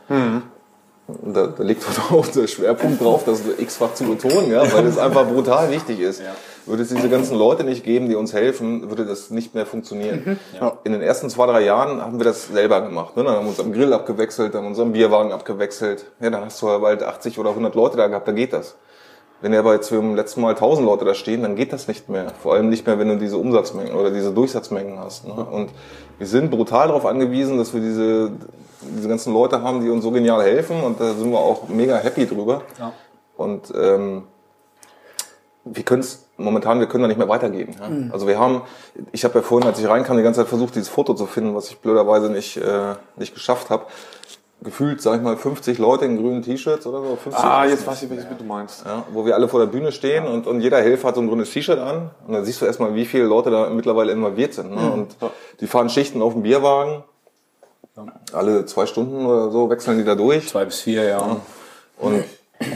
Da, 1.08 1.48
da 1.48 1.64
liegt 1.64 1.84
auch 2.12 2.28
der 2.28 2.48
Schwerpunkt 2.48 3.02
drauf, 3.02 3.24
das 3.26 3.42
x-fach 3.58 3.94
zu 3.94 4.06
betonen, 4.06 4.52
ja, 4.52 4.72
weil 4.74 4.86
es 4.86 4.98
einfach 4.98 5.28
brutal 5.28 5.70
wichtig 5.72 6.00
ist. 6.00 6.22
Würde 6.66 6.84
es 6.84 6.90
diese 6.90 7.10
ganzen 7.10 7.38
Leute 7.38 7.66
nicht 7.66 7.84
geben, 7.84 8.08
die 8.08 8.16
uns 8.16 8.32
helfen, 8.32 8.90
würde 8.90 9.06
das 9.06 9.30
nicht 9.30 9.54
mehr 9.54 9.66
funktionieren. 9.66 10.40
Ja. 10.58 10.78
In 10.86 10.94
den 10.94 11.02
ersten 11.02 11.30
zwei, 11.30 11.46
drei 11.46 11.62
Jahren 11.66 12.02
haben 12.02 12.20
wir 12.20 12.24
das 12.24 12.48
selber 12.48 12.80
gemacht. 12.80 13.18
Ne? 13.18 13.26
Dann 13.26 13.36
haben 13.36 13.46
wir 13.46 13.50
uns 13.50 13.60
am 13.60 13.74
Grill 13.74 13.92
abgewechselt, 13.92 14.56
dann 14.56 14.66
unseren 14.66 14.94
Bierwagen 14.94 15.34
abgewechselt. 15.34 16.06
Ja, 16.22 16.30
dann 16.30 16.46
hast 16.46 16.62
du 16.62 16.68
bald 16.80 17.04
80 17.04 17.38
oder 17.38 17.50
100 17.50 17.76
Leute 17.76 17.98
da 17.98 18.08
gehabt, 18.08 18.30
da 18.30 18.32
geht 18.32 18.54
das. 18.54 18.76
Wenn 19.44 19.52
ja 19.52 19.60
aber 19.60 19.74
jetzt 19.74 19.90
beim 19.90 20.16
letzten 20.16 20.40
Mal 20.40 20.52
1000 20.52 20.88
Leute 20.88 21.04
da 21.04 21.14
stehen, 21.14 21.42
dann 21.42 21.58
geht 21.58 21.74
das 21.74 21.90
nicht 21.90 22.08
mehr. 22.08 22.32
Vor 22.42 22.54
allem 22.54 22.70
nicht 22.70 22.88
mehr, 22.88 22.98
wenn 22.98 23.10
du 23.10 23.18
diese 23.18 23.36
Umsatzmengen 23.36 23.94
oder 23.94 24.10
diese 24.10 24.32
Durchsatzmengen 24.32 24.98
hast. 24.98 25.28
Ne? 25.28 25.34
Und 25.34 25.70
wir 26.18 26.28
sind 26.28 26.50
brutal 26.50 26.88
darauf 26.88 27.06
angewiesen, 27.06 27.58
dass 27.58 27.74
wir 27.74 27.82
diese, 27.82 28.32
diese 28.96 29.10
ganzen 29.10 29.34
Leute 29.34 29.62
haben, 29.62 29.82
die 29.82 29.90
uns 29.90 30.02
so 30.02 30.12
genial 30.12 30.42
helfen. 30.42 30.82
Und 30.82 31.02
da 31.02 31.14
sind 31.14 31.30
wir 31.30 31.40
auch 31.40 31.68
mega 31.68 31.98
happy 31.98 32.26
drüber. 32.26 32.62
Ja. 32.80 32.94
Und 33.36 33.74
ähm, 33.76 34.24
wir 35.66 35.84
können 35.84 36.04
es 36.04 36.26
momentan, 36.38 36.80
wir 36.80 36.88
können 36.88 37.02
da 37.02 37.10
nicht 37.10 37.18
mehr 37.18 37.28
weitergeben. 37.28 37.76
Ja? 37.78 38.14
Also 38.14 38.28
wir 38.28 38.40
haben, 38.40 38.62
ich 39.12 39.26
habe 39.26 39.40
ja 39.40 39.42
vorhin, 39.42 39.68
als 39.68 39.78
ich 39.78 39.90
reinkam, 39.90 40.16
die 40.16 40.24
ganze 40.24 40.40
Zeit 40.40 40.48
versucht, 40.48 40.76
dieses 40.76 40.88
Foto 40.88 41.16
zu 41.16 41.26
finden, 41.26 41.54
was 41.54 41.68
ich 41.68 41.80
blöderweise 41.80 42.30
nicht, 42.30 42.56
äh, 42.56 42.96
nicht 43.18 43.34
geschafft 43.34 43.70
habe. 43.70 43.88
Gefühlt, 44.64 45.02
sag 45.02 45.18
ich 45.18 45.22
mal, 45.22 45.36
50 45.38 45.78
Leute 45.78 46.06
in 46.06 46.18
grünen 46.18 46.42
T-Shirts 46.42 46.86
oder 46.88 47.00
so. 47.02 47.16
50 47.16 47.44
Ah, 47.44 47.66
jetzt 47.66 47.86
weiß 47.86 48.04
ich, 48.04 48.10
welches 48.10 48.26
Bild 48.26 48.40
du 48.40 48.46
meinst. 48.46 48.86
ja, 48.86 49.04
wo 49.12 49.26
wir 49.26 49.36
alle 49.36 49.48
vor 49.48 49.60
der 49.60 49.68
Bühne 49.68 49.92
stehen 49.92 50.26
und, 50.26 50.48
und 50.48 50.62
jeder 50.62 50.78
Helfer 50.82 51.10
hat 51.10 51.16
so 51.16 51.22
ein 51.22 51.28
grünes 51.28 51.52
T-Shirt 51.52 51.80
an. 51.80 52.12
Und 52.28 52.34
dann 52.34 52.46
siehst 52.46 52.62
du 52.62 52.66
erstmal, 52.66 52.96
wie 52.96 53.06
viele 53.06 53.26
Leute 53.26 53.52
da 53.52 53.70
mittlerweile 53.70 54.12
involviert 54.12 54.54
sind. 54.54 54.74
Ne? 54.74 54.92
Und 54.92 55.16
die 55.60 55.68
fahren 55.68 55.90
Schichten 55.90 56.22
auf 56.22 56.34
dem 56.34 56.44
Bierwagen. 56.44 57.04
Alle 58.32 58.66
zwei 58.66 58.86
Stunden 58.86 59.26
oder 59.26 59.52
so 59.52 59.70
wechseln 59.70 59.98
die 59.98 60.04
da 60.04 60.16
durch. 60.16 60.48
Zwei 60.50 60.66
bis 60.66 60.80
vier, 60.80 61.04
ja. 61.04 61.38
Und 62.00 62.24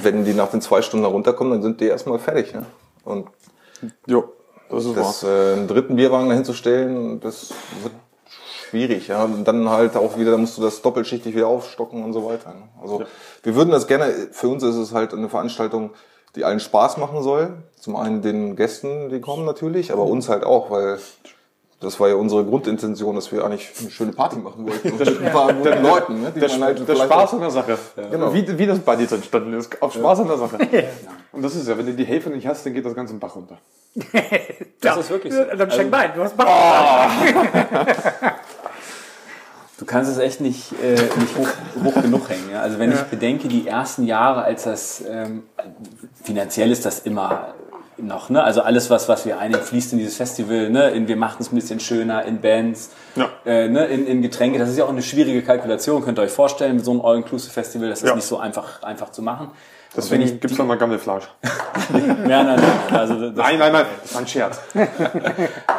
wenn 0.03 0.25
die 0.25 0.33
nach 0.33 0.49
den 0.49 0.61
zwei 0.61 0.81
Stunden 0.81 1.03
da 1.05 1.09
runterkommen, 1.09 1.53
dann 1.53 1.61
sind 1.63 1.81
die 1.81 1.85
erstmal 1.85 2.19
fertig. 2.19 2.53
Ne? 2.53 2.65
Und 3.03 3.27
Jo, 4.05 4.25
das 4.69 4.85
ist 4.85 4.97
das, 4.97 5.23
äh, 5.23 5.53
einen 5.53 5.67
dritten 5.67 5.95
Bierwagen 5.95 6.29
dahin 6.29 6.43
zu 6.45 6.53
stellen, 6.53 7.19
das 7.19 7.53
wird 7.83 7.93
schwierig. 8.69 9.07
Ja? 9.07 9.23
Und 9.23 9.45
dann 9.47 9.69
halt 9.69 9.95
auch 9.95 10.17
wieder, 10.17 10.31
da 10.31 10.37
musst 10.37 10.57
du 10.57 10.61
das 10.61 10.81
doppelschichtig 10.81 11.35
wieder 11.35 11.47
aufstocken 11.47 12.03
und 12.03 12.13
so 12.13 12.25
weiter. 12.25 12.49
Ne? 12.49 12.69
Also 12.81 13.03
wir 13.43 13.55
würden 13.55 13.71
das 13.71 13.87
gerne, 13.87 14.11
für 14.31 14.47
uns 14.49 14.63
ist 14.63 14.75
es 14.75 14.93
halt 14.93 15.13
eine 15.13 15.29
Veranstaltung, 15.29 15.91
die 16.35 16.43
allen 16.43 16.59
Spaß 16.59 16.97
machen 16.97 17.23
soll. 17.23 17.53
Zum 17.79 17.95
einen 17.95 18.21
den 18.21 18.55
Gästen, 18.55 19.09
die 19.09 19.21
kommen 19.21 19.45
natürlich, 19.45 19.91
aber 19.91 20.03
uns 20.03 20.29
halt 20.29 20.43
auch, 20.43 20.69
weil 20.69 20.99
das 21.79 21.99
war 21.99 22.09
ja 22.09 22.15
unsere 22.15 22.43
Grundintention, 22.43 23.15
dass 23.15 23.31
wir 23.31 23.45
eigentlich 23.45 23.71
eine 23.79 23.91
schöne 23.91 24.11
Party 24.11 24.37
machen 24.37 24.65
wollten. 24.67 24.91
Und 24.91 24.99
mit 24.99 25.21
ein 25.21 25.31
paar 25.31 25.53
guten 25.53 25.83
Leuten, 25.83 26.21
ne? 26.21 26.31
die 26.35 26.39
Der, 26.39 26.49
man 26.49 26.63
halt 26.63 26.79
der 26.79 26.85
vielleicht 26.87 27.11
Spaß 27.11 27.33
an 27.33 27.41
der 27.41 27.51
Sache. 27.51 27.77
Genau. 28.11 28.33
Wie, 28.33 28.57
wie 28.57 28.65
das 28.65 28.79
bei 28.79 28.95
dir 28.95 29.11
entstanden 29.11 29.53
ist. 29.53 29.79
Auf 29.81 29.93
Spaß 29.93 30.21
an 30.21 30.27
der 30.27 30.37
Sache. 30.37 30.57
Und 31.31 31.43
das 31.43 31.55
ist 31.55 31.67
ja, 31.67 31.77
wenn 31.77 31.85
du 31.85 31.93
die 31.93 32.05
Hälfte 32.05 32.31
nicht 32.31 32.47
hast, 32.47 32.65
dann 32.65 32.73
geht 32.73 32.85
das 32.85 32.95
Ganze 32.95 33.13
im 33.13 33.19
Bach 33.19 33.35
runter. 33.35 33.57
Das 34.79 34.95
ist 34.97 35.09
wirklich 35.09 35.33
so. 35.33 35.43
Dann 35.43 35.71
schenk 35.71 35.91
Also- 35.91 36.13
du 36.15 36.23
hast 36.23 36.37
Bach. 36.37 37.09
Du 39.79 39.85
kannst 39.85 40.09
es 40.11 40.17
echt 40.17 40.41
nicht, 40.41 40.71
äh, 40.83 40.93
nicht 40.93 41.37
hoch, 41.37 41.47
hoch 41.83 42.01
genug 42.01 42.29
hängen. 42.29 42.49
Ja? 42.51 42.61
Also 42.61 42.79
wenn 42.79 42.91
ich 42.91 43.01
bedenke, 43.03 43.47
die 43.47 43.67
ersten 43.67 44.05
Jahre, 44.05 44.43
als 44.43 44.63
das 44.63 45.03
ähm, 45.07 45.43
finanziell 46.23 46.71
ist 46.71 46.85
das 46.85 46.99
immer 46.99 47.53
noch, 47.99 48.29
ne? 48.29 48.43
Also 48.43 48.61
alles, 48.61 48.89
was, 48.89 49.09
was 49.09 49.25
wir 49.25 49.39
einnehmen, 49.39 49.63
fließt 49.65 49.93
in 49.93 49.99
dieses 49.99 50.17
Festival, 50.17 50.69
ne? 50.69 50.89
In, 50.91 51.07
wir 51.07 51.15
machen 51.15 51.37
es 51.39 51.51
ein 51.51 51.55
bisschen 51.55 51.79
schöner, 51.79 52.23
in 52.25 52.41
Bands, 52.41 52.91
Ja. 53.15 53.29
äh, 53.45 53.67
ne? 53.67 53.85
in, 53.85 54.05
in 54.07 54.21
Getränke. 54.21 54.59
Das 54.59 54.69
ist 54.69 54.77
ja 54.77 54.85
auch 54.85 54.89
eine 54.89 55.01
schwierige 55.01 55.41
Kalkulation, 55.41 56.03
könnt 56.03 56.19
ihr 56.19 56.23
euch 56.23 56.31
vorstellen, 56.31 56.75
mit 56.75 56.85
so 56.85 56.91
einem 56.91 57.01
All-Inclusive-Festival, 57.01 57.89
das 57.89 58.03
ist 58.03 58.09
Ja. 58.09 58.15
nicht 58.15 58.25
so 58.27 58.37
einfach, 58.37 58.83
einfach 58.83 59.11
zu 59.11 59.21
machen. 59.21 59.51
Deswegen 59.95 60.23
ich 60.23 60.39
gibt's 60.39 60.57
noch 60.57 60.65
mal 60.65 60.77
Gammelfleisch. 60.77 61.23
Ja, 61.93 62.43
nein, 62.43 62.59
nein, 62.59 62.99
also 62.99 63.13
das, 63.13 63.35
Nein, 63.35 63.59
nein, 63.59 63.71
nein, 63.71 63.85
das 64.01 64.13
war 64.13 64.21
ein 64.21 64.27
Scherz. 64.27 64.59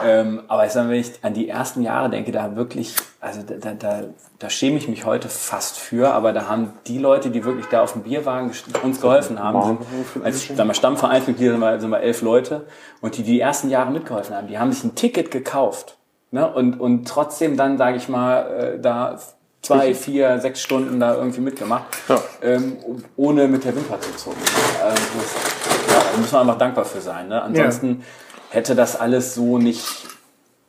Ähm, 0.05 0.43
aber 0.47 0.65
ich 0.65 0.71
sag 0.71 0.85
mal, 0.85 0.93
wenn 0.93 1.01
ich 1.01 1.13
an 1.23 1.35
die 1.35 1.49
ersten 1.49 1.83
Jahre 1.83 2.09
denke, 2.09 2.31
da 2.31 2.55
wirklich, 2.55 2.95
also 3.21 3.41
da, 3.43 3.75
da, 3.75 4.05
da, 4.39 4.51
schäme 4.51 4.77
ich 4.77 4.87
mich 4.87 5.05
heute 5.05 5.29
fast 5.29 5.77
für, 5.77 6.13
aber 6.15 6.33
da 6.33 6.47
haben 6.49 6.73
die 6.87 6.99
Leute, 6.99 7.31
die 7.31 7.45
wirklich 7.45 7.67
da 7.67 7.83
auf 7.83 7.95
dem 7.95 8.05
Bierwagen 8.05 8.53
uns 8.85 9.01
geholfen 9.01 9.43
haben, 9.43 9.79
sind, 10.15 10.25
als 10.25 10.77
Stammvereinsmitglieder 10.77 11.53
sind 11.53 11.61
wir, 11.61 11.81
sind 11.81 11.91
wir 11.91 12.01
elf 12.01 12.23
Leute 12.23 12.67
und 13.01 13.17
die 13.17 13.25
die 13.25 13.41
ersten 13.41 13.71
Jahre 13.71 13.91
mitgeholfen 13.91 14.37
haben, 14.37 14.47
die 14.47 14.59
haben 14.59 14.71
sich 14.73 14.85
ein 14.85 14.95
Ticket 14.95 15.33
gekauft 15.33 15.99
ne? 16.31 16.49
und, 16.53 16.81
und 16.81 17.09
trotzdem 17.09 17.57
dann, 17.57 17.77
sage 17.77 17.97
ich 17.97 18.09
mal, 18.09 18.77
äh, 18.77 18.81
da 18.81 19.19
zwei, 19.63 19.95
vier, 19.95 20.39
sechs 20.41 20.63
Stunden 20.63 21.01
da 21.01 21.15
irgendwie 21.17 21.41
mitgemacht, 21.41 21.85
Ja. 22.09 22.23
ähm, 22.43 22.77
ohne 23.17 23.49
mit 23.49 23.65
der 23.65 23.75
Wimper 23.75 24.01
zu 24.01 24.15
zucken. 24.17 24.41
Ähm, 24.83 24.95
das, 24.95 25.95
ja, 25.95 26.03
da 26.13 26.19
müssen 26.19 26.33
wir 26.33 26.41
einfach 26.41 26.59
dankbar 26.59 26.85
für 26.85 27.01
sein. 27.01 27.29
Ne? 27.29 27.43
Ansonsten 27.43 28.05
hätte 28.51 28.75
das 28.75 28.97
alles 28.99 29.35
so 29.35 29.59
nicht, 29.59 29.85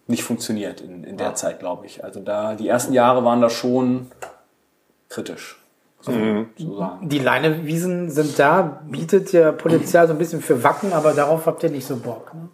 nicht 0.07 0.23
funktioniert 0.23 0.81
in, 0.81 1.03
in 1.03 1.17
der 1.17 1.35
Zeit, 1.35 1.59
glaube 1.59 1.85
ich. 1.85 2.03
Also 2.03 2.19
da, 2.19 2.55
die 2.55 2.67
ersten 2.67 2.93
Jahre 2.93 3.23
waren 3.23 3.41
da 3.41 3.49
schon 3.49 4.11
kritisch. 5.07 5.55
So, 6.01 6.13
so 6.57 6.77
sagen. 6.77 7.09
Die 7.09 7.19
Leinewiesen 7.19 8.09
sind 8.09 8.39
da, 8.39 8.81
bietet 8.87 9.33
ja 9.33 9.51
Potenzial 9.51 10.07
so 10.07 10.13
ein 10.13 10.17
bisschen 10.17 10.41
für 10.41 10.63
Wacken, 10.63 10.93
aber 10.93 11.13
darauf 11.13 11.45
habt 11.45 11.61
ihr 11.63 11.69
nicht 11.69 11.85
so 11.85 11.97
Bock. 11.97 12.33
Ne? 12.33 12.49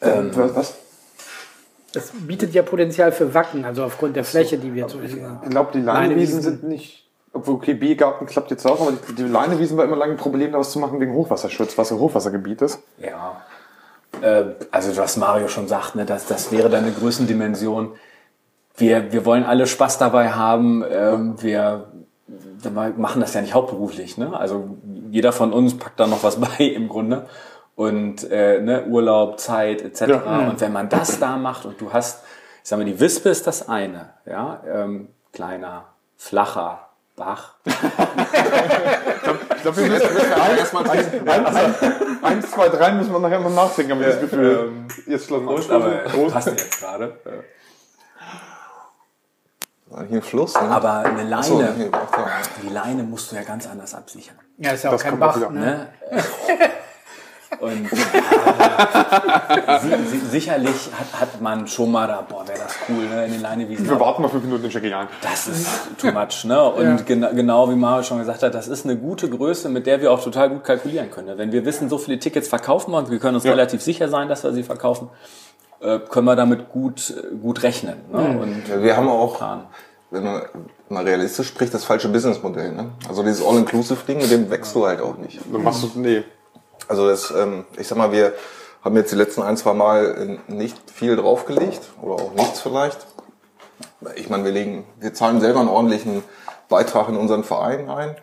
Ähm, 0.00 0.30
was? 0.32 0.74
Das 1.96 2.12
bietet 2.12 2.54
ja 2.54 2.62
Potenzial 2.62 3.12
für 3.12 3.34
Wacken, 3.34 3.64
also 3.64 3.84
aufgrund 3.84 4.16
der 4.16 4.24
Fläche, 4.24 4.58
die 4.58 4.74
wir 4.74 4.88
so 4.88 5.00
Ich 5.00 5.16
glaube, 5.50 5.70
die 5.72 5.80
Leinewiesen 5.80 6.42
sind 6.42 6.64
nicht. 6.64 7.08
Obwohl, 7.32 7.56
okay, 7.56 7.74
Biergarten 7.74 8.26
klappt 8.26 8.50
jetzt 8.50 8.66
auch, 8.66 8.80
aber 8.80 8.92
die, 8.92 9.14
die 9.14 9.22
Leinewiesen 9.22 9.76
war 9.76 9.84
immer 9.84 9.96
lange 9.96 10.12
ein 10.12 10.18
Problem, 10.18 10.52
daraus 10.52 10.72
zu 10.72 10.78
machen 10.78 11.00
wegen 11.00 11.12
Hochwasserschutz, 11.12 11.76
was 11.76 11.92
ein 11.92 11.98
Hochwassergebiet 11.98 12.62
ist. 12.62 12.80
Ja. 12.98 13.42
Äh, 14.22 14.44
also 14.70 14.96
was 14.96 15.16
Mario 15.16 15.48
schon 15.48 15.68
sagt, 15.68 15.96
ne, 15.96 16.06
das, 16.06 16.26
das 16.26 16.50
wäre 16.52 16.70
dann 16.70 16.84
eine 16.84 16.92
Größendimension. 16.92 17.92
Wir, 18.76 19.12
wir 19.12 19.24
wollen 19.26 19.44
alle 19.44 19.66
Spaß 19.66 19.98
dabei 19.98 20.30
haben. 20.30 20.84
Ähm, 20.88 21.42
wir 21.42 21.88
wir 22.26 22.70
machen 22.70 23.20
das 23.20 23.34
ja 23.34 23.40
nicht 23.40 23.54
hauptberuflich. 23.54 24.18
Ne? 24.18 24.36
Also 24.36 24.76
jeder 25.10 25.32
von 25.32 25.52
uns 25.52 25.76
packt 25.76 26.00
da 26.00 26.06
noch 26.06 26.22
was 26.22 26.40
bei 26.40 26.64
im 26.64 26.88
Grunde. 26.88 27.26
Und 27.76 28.28
äh, 28.30 28.60
ne, 28.60 28.84
Urlaub, 28.86 29.38
Zeit 29.38 29.82
etc. 29.82 30.00
Ja. 30.00 30.48
Und 30.48 30.60
wenn 30.60 30.72
man 30.72 30.88
das 30.88 31.18
da 31.20 31.36
macht 31.36 31.66
und 31.66 31.80
du 31.80 31.92
hast, 31.92 32.24
ich 32.62 32.68
sag 32.68 32.78
mal, 32.78 32.84
die 32.86 32.98
Wispe 32.98 33.28
ist 33.28 33.46
das 33.46 33.68
eine, 33.68 34.14
ja, 34.24 34.62
ähm, 34.66 35.08
kleiner, 35.32 35.84
flacher 36.16 36.88
Bach. 37.14 37.54
Ich 39.56 39.62
glaube, 39.62 39.78
wir 39.78 39.88
müssen 39.88 40.16
erstmal 40.58 40.88
eins, 42.22 42.50
zwei, 42.52 42.68
drei 42.68 42.92
müssen 42.92 43.12
wir 43.12 43.18
nachher 43.18 43.40
mal 43.40 43.50
nachdenken, 43.50 43.92
habe 43.92 44.02
ich 44.04 44.10
das 44.10 44.20
Gefühl. 44.20 44.72
jetzt 45.06 45.26
schlossen 45.26 45.48
wir 45.48 45.74
Aber 45.74 45.90
Prost. 46.08 46.34
passt 46.34 46.46
jetzt 46.48 46.78
gerade. 46.78 47.18
Hier 50.08 50.18
ein 50.18 50.22
Fluss. 50.22 50.54
Ne? 50.54 50.60
Aber 50.60 50.98
eine 50.98 51.24
Leine, 51.24 51.88
da. 51.90 51.98
die 52.62 52.68
Leine 52.68 53.02
musst 53.02 53.32
du 53.32 53.36
ja 53.36 53.42
ganz 53.42 53.66
anders 53.68 53.92
absichern. 53.94 54.36
Ja, 54.58 54.70
ist 54.72 54.84
ja 54.84 54.90
auch 54.90 54.94
Das 54.94 55.02
kein 55.02 55.14
auch 55.14 55.18
Bach. 55.18 55.50
Ne? 55.50 55.88
Und 57.60 57.92
äh, 57.92 57.96
si 59.80 59.88
si 60.10 60.18
sicherlich 60.26 60.90
hat, 60.98 61.20
hat 61.20 61.40
man 61.40 61.66
schon 61.66 61.90
mal 61.90 62.06
da, 62.06 62.20
boah, 62.28 62.46
wäre 62.46 62.58
das 62.58 62.74
cool, 62.88 63.04
ne, 63.06 63.26
in 63.26 63.32
den 63.32 63.40
Leinewiesen. 63.42 63.88
Wir 63.88 63.98
warten 64.00 64.22
mal 64.22 64.28
fünf 64.28 64.44
Minuten, 64.44 64.66
ich 64.66 64.76
ein. 64.94 65.08
Das 65.22 65.48
ist 65.48 65.66
too 65.98 66.12
much, 66.12 66.44
ne? 66.44 66.62
Und 66.70 67.06
gena 67.06 67.30
genau 67.32 67.70
wie 67.70 67.74
Mario 67.76 68.02
schon 68.02 68.18
gesagt 68.18 68.42
hat, 68.42 68.54
das 68.54 68.68
ist 68.68 68.84
eine 68.84 68.96
gute 68.96 69.28
Größe, 69.30 69.68
mit 69.68 69.86
der 69.86 70.00
wir 70.00 70.12
auch 70.12 70.22
total 70.22 70.50
gut 70.50 70.64
kalkulieren 70.64 71.10
können. 71.10 71.28
ne? 71.28 71.38
Wenn 71.38 71.52
wir 71.52 71.64
wissen, 71.64 71.88
so 71.88 71.98
viele 71.98 72.18
Tickets 72.18 72.48
verkaufen 72.48 72.92
wir 72.92 72.98
und 72.98 73.10
wir 73.10 73.18
können 73.18 73.36
uns 73.36 73.44
relativ 73.44 73.82
sicher 73.82 74.08
sein, 74.08 74.28
dass 74.28 74.44
wir 74.44 74.52
sie 74.52 74.62
verkaufen, 74.62 75.08
äh, 75.80 75.98
können 75.98 76.26
wir 76.26 76.36
damit 76.36 76.68
gut, 76.70 77.14
gut 77.42 77.62
rechnen. 77.62 77.96
Ne? 78.12 78.38
Und 78.40 78.68
Ja, 78.68 78.82
wir 78.82 78.96
haben 78.96 79.08
auch, 79.08 79.36
planen. 79.38 79.62
wenn 80.10 80.24
man 80.24 80.42
mal 80.88 81.04
realistisch 81.04 81.48
spricht, 81.48 81.74
das 81.74 81.84
falsche 81.84 82.08
Businessmodell. 82.08 82.72
Ne? 82.72 82.90
Also 83.08 83.22
dieses 83.22 83.44
All-Inclusive-Ding, 83.44 84.18
mit 84.18 84.30
dem 84.30 84.50
wächst 84.50 84.74
du 84.74 84.86
halt 84.86 85.00
auch 85.00 85.16
nicht. 85.18 85.40
Du 85.50 85.58
machst 85.58 85.82
du, 85.82 85.90
nee. 85.96 86.22
Also 86.88 87.08
das, 87.08 87.30
ähm, 87.30 87.64
ich 87.78 87.88
sag 87.88 87.98
mal, 87.98 88.12
wir 88.12 88.32
haben 88.82 88.96
jetzt 88.96 89.12
die 89.12 89.16
letzten 89.16 89.42
ein, 89.42 89.56
zwei 89.56 89.74
Mal 89.74 90.38
nicht 90.46 90.76
viel 90.90 91.16
draufgelegt 91.16 91.80
oder 92.00 92.14
auch 92.14 92.32
nichts 92.34 92.60
vielleicht. 92.60 93.06
Ich 94.14 94.30
meine, 94.30 94.44
wir 94.44 94.52
legen, 94.52 94.86
wir 95.00 95.12
zahlen 95.12 95.40
selber 95.40 95.60
einen 95.60 95.68
ordentlichen 95.68 96.22
Beitrag 96.68 97.08
in 97.08 97.16
unseren 97.16 97.44
Verein 97.44 97.90
ein. 97.90 98.16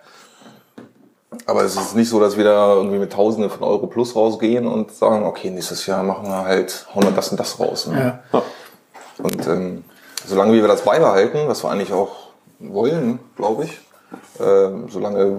Aber 1.45 1.63
es 1.63 1.75
ist 1.75 1.95
nicht 1.95 2.09
so, 2.09 2.19
dass 2.19 2.37
wir 2.37 2.43
da 2.43 2.75
irgendwie 2.75 2.99
mit 2.99 3.11
Tausenden 3.11 3.49
von 3.49 3.63
Euro 3.63 3.87
plus 3.87 4.15
rausgehen 4.15 4.67
und 4.67 4.91
sagen, 4.93 5.25
okay, 5.25 5.49
nächstes 5.49 5.85
Jahr 5.85 6.03
machen 6.03 6.27
wir 6.27 6.45
halt, 6.45 6.85
hauen 6.93 7.03
wir 7.03 7.11
das 7.11 7.29
und 7.29 7.39
das 7.39 7.59
raus. 7.59 7.87
Ne? 7.87 8.19
Ja. 8.31 8.43
Und 9.17 9.47
ähm, 9.47 9.83
solange 10.25 10.53
wir 10.53 10.67
das 10.67 10.83
beibehalten, 10.83 11.47
was 11.47 11.63
wir 11.63 11.71
eigentlich 11.71 11.91
auch 11.91 12.11
wollen, 12.59 13.19
glaube 13.35 13.65
ich, 13.65 13.81
ähm, 14.39 14.85
solange 14.89 15.37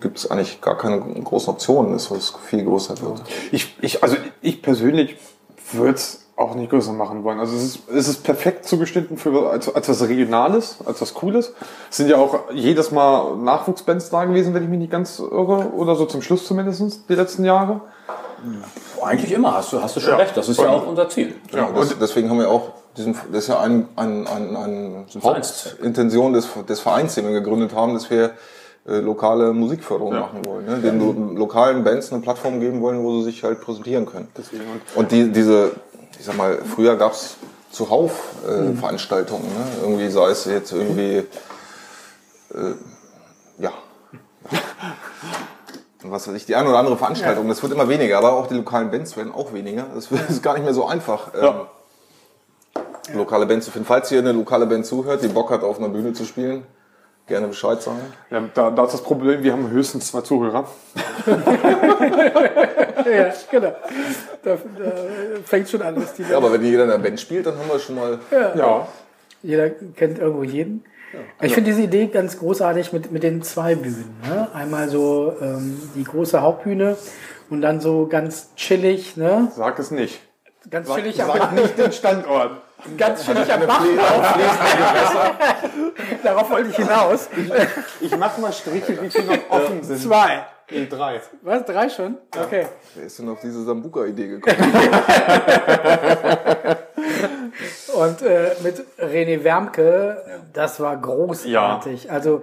gibt 0.00 0.18
es 0.18 0.30
eigentlich 0.30 0.60
gar 0.60 0.76
keine 0.76 1.00
großen 1.00 1.52
Optionen, 1.52 1.92
dass 1.92 2.10
es 2.10 2.34
viel 2.46 2.64
größer 2.64 3.00
wird. 3.00 3.22
Ich, 3.52 3.76
ich, 3.80 4.02
also 4.02 4.16
ich 4.42 4.62
persönlich 4.62 5.16
würde 5.72 5.94
es 5.94 6.22
auch 6.36 6.54
nicht 6.54 6.70
größer 6.70 6.92
machen 6.92 7.24
wollen. 7.24 7.40
Also 7.40 7.56
es 7.56 7.62
ist, 7.62 7.88
es 7.88 8.08
ist 8.08 8.22
perfekt 8.22 8.66
zugeschnitten 8.66 9.16
für 9.16 9.50
als, 9.50 9.74
als 9.74 9.88
was 9.88 10.02
Regionales, 10.06 10.76
als 10.84 11.00
was 11.00 11.14
Cooles. 11.14 11.54
Es 11.90 11.96
sind 11.96 12.08
ja 12.10 12.18
auch 12.18 12.50
jedes 12.52 12.90
Mal 12.90 13.36
Nachwuchsbands 13.36 14.10
da 14.10 14.26
gewesen, 14.26 14.52
wenn 14.52 14.62
ich 14.62 14.68
mich 14.68 14.78
nicht 14.78 14.92
ganz 14.92 15.18
irre, 15.18 15.72
oder 15.72 15.96
so 15.96 16.04
zum 16.04 16.20
Schluss 16.20 16.46
zumindest 16.46 17.08
die 17.08 17.14
letzten 17.14 17.44
Jahre. 17.44 17.80
Eigentlich 19.02 19.32
immer, 19.32 19.54
hast 19.54 19.72
du, 19.72 19.82
hast 19.82 19.96
du 19.96 20.00
schon 20.00 20.10
Ja. 20.10 20.16
recht. 20.16 20.36
Das 20.36 20.48
ist 20.48 20.60
ja 20.60 20.68
auch 20.68 20.86
unser 20.86 21.08
Ziel. 21.08 21.34
Ja, 21.52 21.70
das, 21.74 21.98
deswegen 21.98 22.28
haben 22.28 22.38
wir 22.38 22.50
auch 22.50 22.72
diesen, 22.96 23.14
das 23.32 23.44
ist 23.44 23.48
ja 23.48 23.60
ein, 23.60 23.88
ein, 23.96 24.26
ein, 24.26 24.56
ein. 24.56 25.06
Hauptintention 25.22 26.32
des, 26.32 26.48
des 26.68 26.80
Vereins, 26.80 27.14
den 27.14 27.26
wir 27.26 27.32
gegründet 27.32 27.74
haben, 27.74 27.94
dass 27.94 28.10
wir 28.10 28.32
äh, 28.88 28.98
lokale 29.00 29.52
Musikförderung 29.52 30.14
Ja. 30.14 30.20
machen 30.20 30.44
wollen, 30.44 30.64
ne? 30.64 30.78
den 30.78 30.98
lo 30.98 31.12
lokalen 31.12 31.84
Bands 31.84 32.12
eine 32.12 32.22
Plattform 32.22 32.60
geben 32.60 32.80
wollen, 32.80 33.02
wo 33.02 33.18
sie 33.18 33.24
sich 33.24 33.42
halt 33.44 33.60
präsentieren 33.60 34.06
können. 34.06 34.28
Deswegen 34.36 34.62
und 34.94 35.10
die, 35.12 35.30
diese, 35.32 35.72
ich 36.18 36.24
sag 36.24 36.36
mal, 36.36 36.58
früher 36.64 36.96
gab's 36.96 37.36
zuhauf 37.70 38.12
äh, 38.48 38.74
Veranstaltungen, 38.74 39.44
ne? 39.44 39.66
irgendwie 39.82 40.08
sei 40.08 40.30
es 40.30 40.44
jetzt 40.44 40.72
irgendwie, 40.72 41.16
äh, 42.54 42.74
ja, 43.58 43.72
was 46.02 46.28
weiß 46.28 46.34
ich, 46.34 46.46
die 46.46 46.54
eine 46.54 46.68
oder 46.68 46.78
andere 46.78 46.96
Veranstaltung, 46.96 47.48
das 47.48 47.62
wird 47.62 47.72
immer 47.72 47.88
weniger, 47.88 48.18
aber 48.18 48.32
auch 48.32 48.46
die 48.46 48.54
lokalen 48.54 48.90
Bands 48.90 49.16
werden 49.16 49.32
auch 49.32 49.52
weniger. 49.52 49.86
Das 49.94 50.10
ist 50.28 50.42
gar 50.42 50.54
nicht 50.54 50.64
mehr 50.64 50.74
so 50.74 50.86
einfach, 50.86 51.32
ähm, 51.34 51.54
lokale 53.14 53.46
Bands 53.46 53.66
zu 53.66 53.72
finden. 53.72 53.86
Falls 53.86 54.10
ihr 54.12 54.18
eine 54.18 54.32
lokale 54.32 54.66
Band 54.66 54.86
zuhört, 54.86 55.22
die 55.22 55.28
Bock 55.28 55.50
hat, 55.50 55.62
auf 55.62 55.78
einer 55.78 55.88
Bühne 55.88 56.12
zu 56.12 56.24
spielen, 56.24 56.64
gerne 57.26 57.48
Bescheid 57.48 57.80
sagen. 57.82 58.00
ja, 58.30 58.42
da, 58.54 58.70
da 58.70 58.84
ist 58.84 58.92
das 58.94 59.02
Problem, 59.02 59.42
wir 59.42 59.52
haben 59.52 59.70
höchstens 59.70 60.08
zwei 60.08 60.20
Zuhörer. 60.22 60.66
Ja, 63.06 63.32
genau. 63.50 63.72
Da, 64.42 64.50
da 64.54 64.92
fängt 65.44 65.68
schon 65.68 65.82
an, 65.82 65.94
dass 65.94 66.14
die 66.14 66.22
Ja, 66.22 66.38
aber 66.38 66.52
wenn 66.52 66.64
jeder 66.64 66.84
in 66.84 66.90
einer 66.90 67.02
Band 67.02 67.20
spielt, 67.20 67.46
dann 67.46 67.56
haben 67.56 67.68
wir 67.68 67.78
schon 67.78 67.94
mal 67.94 68.18
Ja. 68.32 68.88
Jeder 69.42 69.70
kennt 69.70 70.18
irgendwo 70.18 70.42
jeden. 70.42 70.84
Ich 71.40 71.54
finde 71.54 71.70
diese 71.70 71.82
Idee 71.82 72.08
ganz 72.08 72.38
großartig 72.38 72.92
mit, 72.92 73.12
mit 73.12 73.22
den 73.22 73.42
zwei 73.42 73.74
Bühnen. 73.76 74.16
Ne? 74.28 74.48
Einmal 74.52 74.88
so 74.88 75.34
ähm, 75.40 75.80
die 75.94 76.04
große 76.04 76.42
Hauptbühne 76.42 76.96
und 77.48 77.62
dann 77.62 77.80
so 77.80 78.06
ganz 78.08 78.54
chillig, 78.56 79.16
ne? 79.16 79.52
Sag 79.54 79.78
es 79.78 79.90
nicht. 79.90 80.20
Ganz 80.68 80.92
chillig 80.92 81.22
am 81.22 81.28
Sag 81.28 81.52
nicht 81.52 81.78
den 81.78 81.92
Standort. 81.92 82.62
Ganz 82.96 83.24
chillig 83.24 83.52
am 83.52 83.66
Bach. 83.66 83.84
Darauf 86.22 86.50
wollte 86.50 86.70
ich 86.70 86.76
hinaus. 86.76 87.28
Ich 88.00 88.16
mach 88.16 88.36
mal 88.38 88.52
Striche, 88.52 89.00
wie 89.00 89.10
viele 89.10 89.26
noch 89.26 89.50
offen 89.50 89.82
sind. 89.82 90.00
Zwei. 90.00 90.46
Nee, 90.70 90.86
drei. 90.86 91.20
Was? 91.42 91.64
Drei 91.64 91.88
schon? 91.88 92.18
Okay. 92.36 92.66
Wer 92.94 93.06
ist 93.06 93.18
denn 93.18 93.28
auf 93.28 93.40
diese 93.40 93.64
Sambuka-Idee 93.64 94.28
gekommen? 94.28 94.56
Und 97.94 98.22
äh, 98.22 98.50
mit 98.62 98.84
René 98.98 99.42
Wermke, 99.44 100.42
das 100.52 100.80
war 100.80 100.96
großartig. 100.96 102.10
Also 102.10 102.42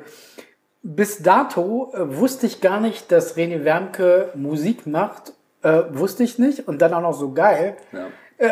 bis 0.82 1.21
dato 1.21 1.91
äh, 1.93 2.17
wusste 2.17 2.45
ich 2.45 2.62
gar 2.62 2.79
nicht, 2.79 3.12
dass 3.12 3.38
René 3.38 3.63
Wermke 3.63 4.29
Musik 4.36 4.88
macht. 4.88 5.34
Äh, 5.62 5.84
wusste 5.89 6.23
ich 6.23 6.39
nicht. 6.39 6.67
Und 6.67 6.82
dann 6.82 6.93
auch 6.93 7.01
noch 7.01 7.13
so 7.13 7.34
geil. 7.34 7.77
Äh, 8.38 8.49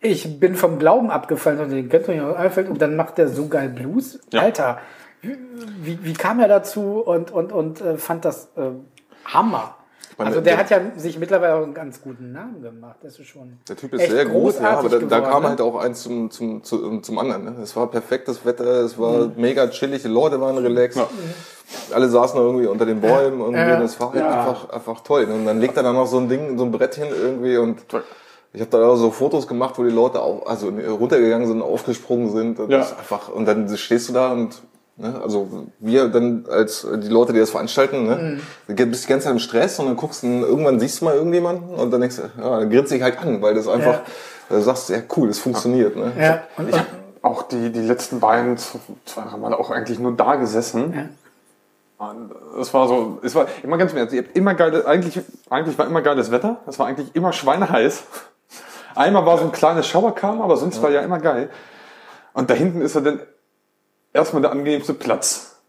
ich 0.00 0.40
bin 0.40 0.54
vom 0.54 0.78
Glauben 0.78 1.10
abgefallen 1.10 1.60
und 1.60 1.70
den 1.70 1.88
kennt 1.88 2.08
ihr 2.08 2.14
ja 2.14 2.34
Eifeld 2.36 2.68
und 2.68 2.80
dann 2.80 2.96
macht 2.96 3.18
der 3.18 3.28
so 3.28 3.48
geil 3.48 3.68
Blues. 3.68 4.18
Ja. 4.32 4.40
Alter, 4.42 4.78
wie, 5.22 5.98
wie 6.02 6.14
kam 6.14 6.40
er 6.40 6.48
dazu 6.48 7.00
und, 7.00 7.30
und, 7.30 7.52
und 7.52 7.80
äh, 7.82 7.96
fand 7.98 8.24
das 8.24 8.48
äh, 8.56 8.70
Hammer. 9.26 9.74
also 10.16 10.40
der, 10.40 10.54
der- 10.54 10.58
hat 10.58 10.70
ja 10.70 10.80
sich 10.96 11.18
mittlerweile 11.18 11.54
auch 11.56 11.62
einen 11.62 11.74
ganz 11.74 12.00
guten 12.00 12.32
Namen 12.32 12.62
gemacht. 12.62 12.96
Das 13.02 13.18
ist 13.18 13.26
schon. 13.26 13.58
Der 13.68 13.76
Typ 13.76 13.92
ist 13.92 14.10
sehr 14.10 14.24
groß, 14.24 14.60
ja, 14.60 14.78
aber 14.78 14.88
da, 14.88 14.96
großartig 14.96 15.08
da 15.08 15.16
geworden, 15.18 15.32
kam 15.32 15.42
ne? 15.42 15.48
halt 15.50 15.60
auch 15.60 15.76
eins 15.78 16.02
zum, 16.02 16.30
zum, 16.30 16.64
zum, 16.64 17.02
zum 17.02 17.18
anderen. 17.18 17.44
Ne? 17.44 17.56
Es 17.62 17.76
war 17.76 17.90
perfektes 17.90 18.46
Wetter, 18.46 18.64
es 18.84 18.98
war 18.98 19.30
mega 19.36 19.66
chillig, 19.68 20.00
die 20.00 20.08
Leute 20.08 20.40
waren 20.40 20.56
relaxed. 20.56 21.02
Alle 21.92 22.08
saßen 22.08 22.36
da 22.38 22.42
irgendwie 22.42 22.66
unter 22.66 22.86
den 22.86 23.00
Bäumen 23.02 23.42
und 23.42 23.54
Ja. 23.54 23.78
das 23.78 24.00
war 24.00 24.14
halt 24.14 24.22
einfach, 24.24 24.70
einfach 24.70 25.00
toll. 25.02 25.24
Und 25.24 25.44
dann 25.44 25.60
legt 25.60 25.76
er 25.76 25.82
da 25.82 25.92
noch 25.92 26.06
so 26.06 26.18
ein 26.18 26.28
Ding, 26.30 26.56
so 26.56 26.64
ein 26.64 26.72
Brettchen 26.72 27.08
irgendwie 27.08 27.58
und 27.58 27.80
ich 28.52 28.60
habe 28.60 28.70
da 28.70 28.96
so 28.96 29.10
Fotos 29.10 29.46
gemacht, 29.46 29.78
wo 29.78 29.84
die 29.84 29.90
Leute 29.90 30.20
auch, 30.22 30.46
also 30.46 30.68
runtergegangen 30.68 31.46
sind, 31.46 31.62
aufgesprungen 31.62 32.30
sind. 32.30 32.58
Und 32.58 32.70
Ja. 32.70 32.78
das 32.78 32.92
ist 32.92 32.98
einfach, 32.98 33.28
und 33.28 33.46
dann 33.46 33.76
stehst 33.76 34.08
du 34.08 34.12
da 34.12 34.32
und 34.32 34.60
Ne? 35.00 35.18
Also 35.22 35.66
wir 35.78 36.08
dann 36.08 36.44
als 36.50 36.86
die 36.86 37.08
Leute, 37.08 37.32
die 37.32 37.38
das 37.38 37.50
veranstalten, 37.50 38.06
ne? 38.06 38.40
du 38.68 38.86
bist 38.86 39.04
die 39.04 39.08
ganze 39.08 39.24
Zeit 39.24 39.32
im 39.32 39.38
Stress 39.38 39.78
und 39.78 39.86
dann 39.86 39.96
guckst 39.96 40.22
du, 40.22 40.26
irgendwann 40.26 40.78
siehst 40.78 41.00
du 41.00 41.06
mal 41.06 41.14
irgendjemanden 41.14 41.74
und 41.74 41.90
dann 41.90 42.02
denkst 42.02 42.16
du, 42.16 42.22
ja, 42.42 42.60
dann 42.60 42.68
grinst 42.68 42.92
dich 42.92 43.02
halt 43.02 43.18
an, 43.18 43.40
weil 43.40 43.54
das 43.54 43.66
einfach, 43.66 44.00
du 44.50 44.60
sagst, 44.60 44.90
ja 44.90 44.98
cool, 45.16 45.28
das 45.28 45.38
funktioniert. 45.38 45.96
Ne? 45.96 46.12
Ja, 46.20 46.42
und, 46.58 46.68
Ich 46.68 46.76
habe 46.76 46.86
auch 47.22 47.44
die, 47.44 47.70
die 47.70 47.80
letzten 47.80 48.20
beiden, 48.20 48.58
zwei, 48.58 48.78
drei 49.06 49.36
Mal 49.38 49.54
auch 49.54 49.70
eigentlich 49.70 49.98
nur 49.98 50.12
da 50.12 50.34
gesessen. 50.36 50.92
Ja. 50.94 52.06
Und 52.06 52.32
Es 52.60 52.72
war 52.74 52.86
so, 52.86 53.18
es 53.22 53.34
war 53.34 53.46
immer 53.62 53.78
ganz 53.78 53.94
mehr. 53.94 54.10
Ihr 54.12 54.22
habt 54.22 54.36
immer 54.36 54.54
geile, 54.54 54.86
eigentlich, 54.86 55.18
eigentlich 55.48 55.78
war 55.78 55.86
immer 55.86 56.02
geiles 56.02 56.30
Wetter. 56.30 56.58
Es 56.66 56.78
war 56.78 56.86
eigentlich 56.86 57.14
immer 57.14 57.32
schweineheiß. 57.32 58.02
Einmal 59.00 59.24
war 59.24 59.38
so 59.38 59.44
ein 59.44 59.52
kleines 59.52 59.86
Schauerkam, 59.86 60.42
aber 60.42 60.58
sonst 60.58 60.82
war 60.82 60.90
ja 60.90 61.00
immer 61.00 61.20
geil. 61.20 61.48
Und 62.34 62.50
da 62.50 62.54
hinten 62.54 62.82
ist 62.82 62.96
er 62.96 63.00
dann 63.00 63.20
erstmal 64.12 64.42
der 64.42 64.52
angenehmste 64.52 64.92
Platz 64.92 65.62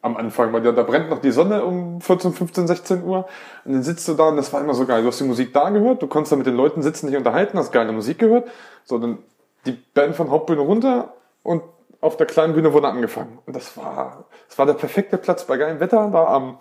am 0.00 0.16
Anfang, 0.16 0.52
weil 0.52 0.62
da, 0.62 0.70
da 0.70 0.84
brennt 0.84 1.10
noch 1.10 1.20
die 1.20 1.32
Sonne 1.32 1.64
um 1.64 2.00
14, 2.00 2.32
15, 2.32 2.68
16 2.68 3.02
Uhr 3.02 3.26
und 3.64 3.72
dann 3.72 3.82
sitzt 3.82 4.06
du 4.06 4.14
da 4.14 4.28
und 4.28 4.36
das 4.36 4.52
war 4.52 4.60
immer 4.60 4.74
so 4.74 4.86
geil. 4.86 5.02
Du 5.02 5.08
hast 5.08 5.18
die 5.18 5.24
Musik 5.24 5.52
da 5.52 5.70
gehört, 5.70 6.02
du 6.02 6.06
konntest 6.06 6.30
da 6.30 6.36
mit 6.36 6.46
den 6.46 6.54
Leuten 6.54 6.82
sitzen, 6.82 7.08
dich 7.08 7.16
unterhalten, 7.16 7.58
hast 7.58 7.72
geile 7.72 7.90
Musik 7.90 8.20
gehört. 8.20 8.48
So, 8.84 8.96
dann 8.98 9.18
die 9.66 9.72
Band 9.72 10.14
von 10.14 10.30
Hauptbühne 10.30 10.60
runter 10.60 11.14
und 11.42 11.64
auf 12.00 12.16
der 12.16 12.26
kleinen 12.26 12.54
Bühne 12.54 12.72
wurde 12.72 12.86
angefangen. 12.86 13.40
Und 13.44 13.56
das 13.56 13.76
war, 13.76 14.26
das 14.48 14.56
war 14.56 14.66
der 14.66 14.74
perfekte 14.74 15.18
Platz 15.18 15.46
bei 15.46 15.56
geilem 15.56 15.80
Wetter 15.80 16.08
da 16.12 16.26
am, 16.26 16.58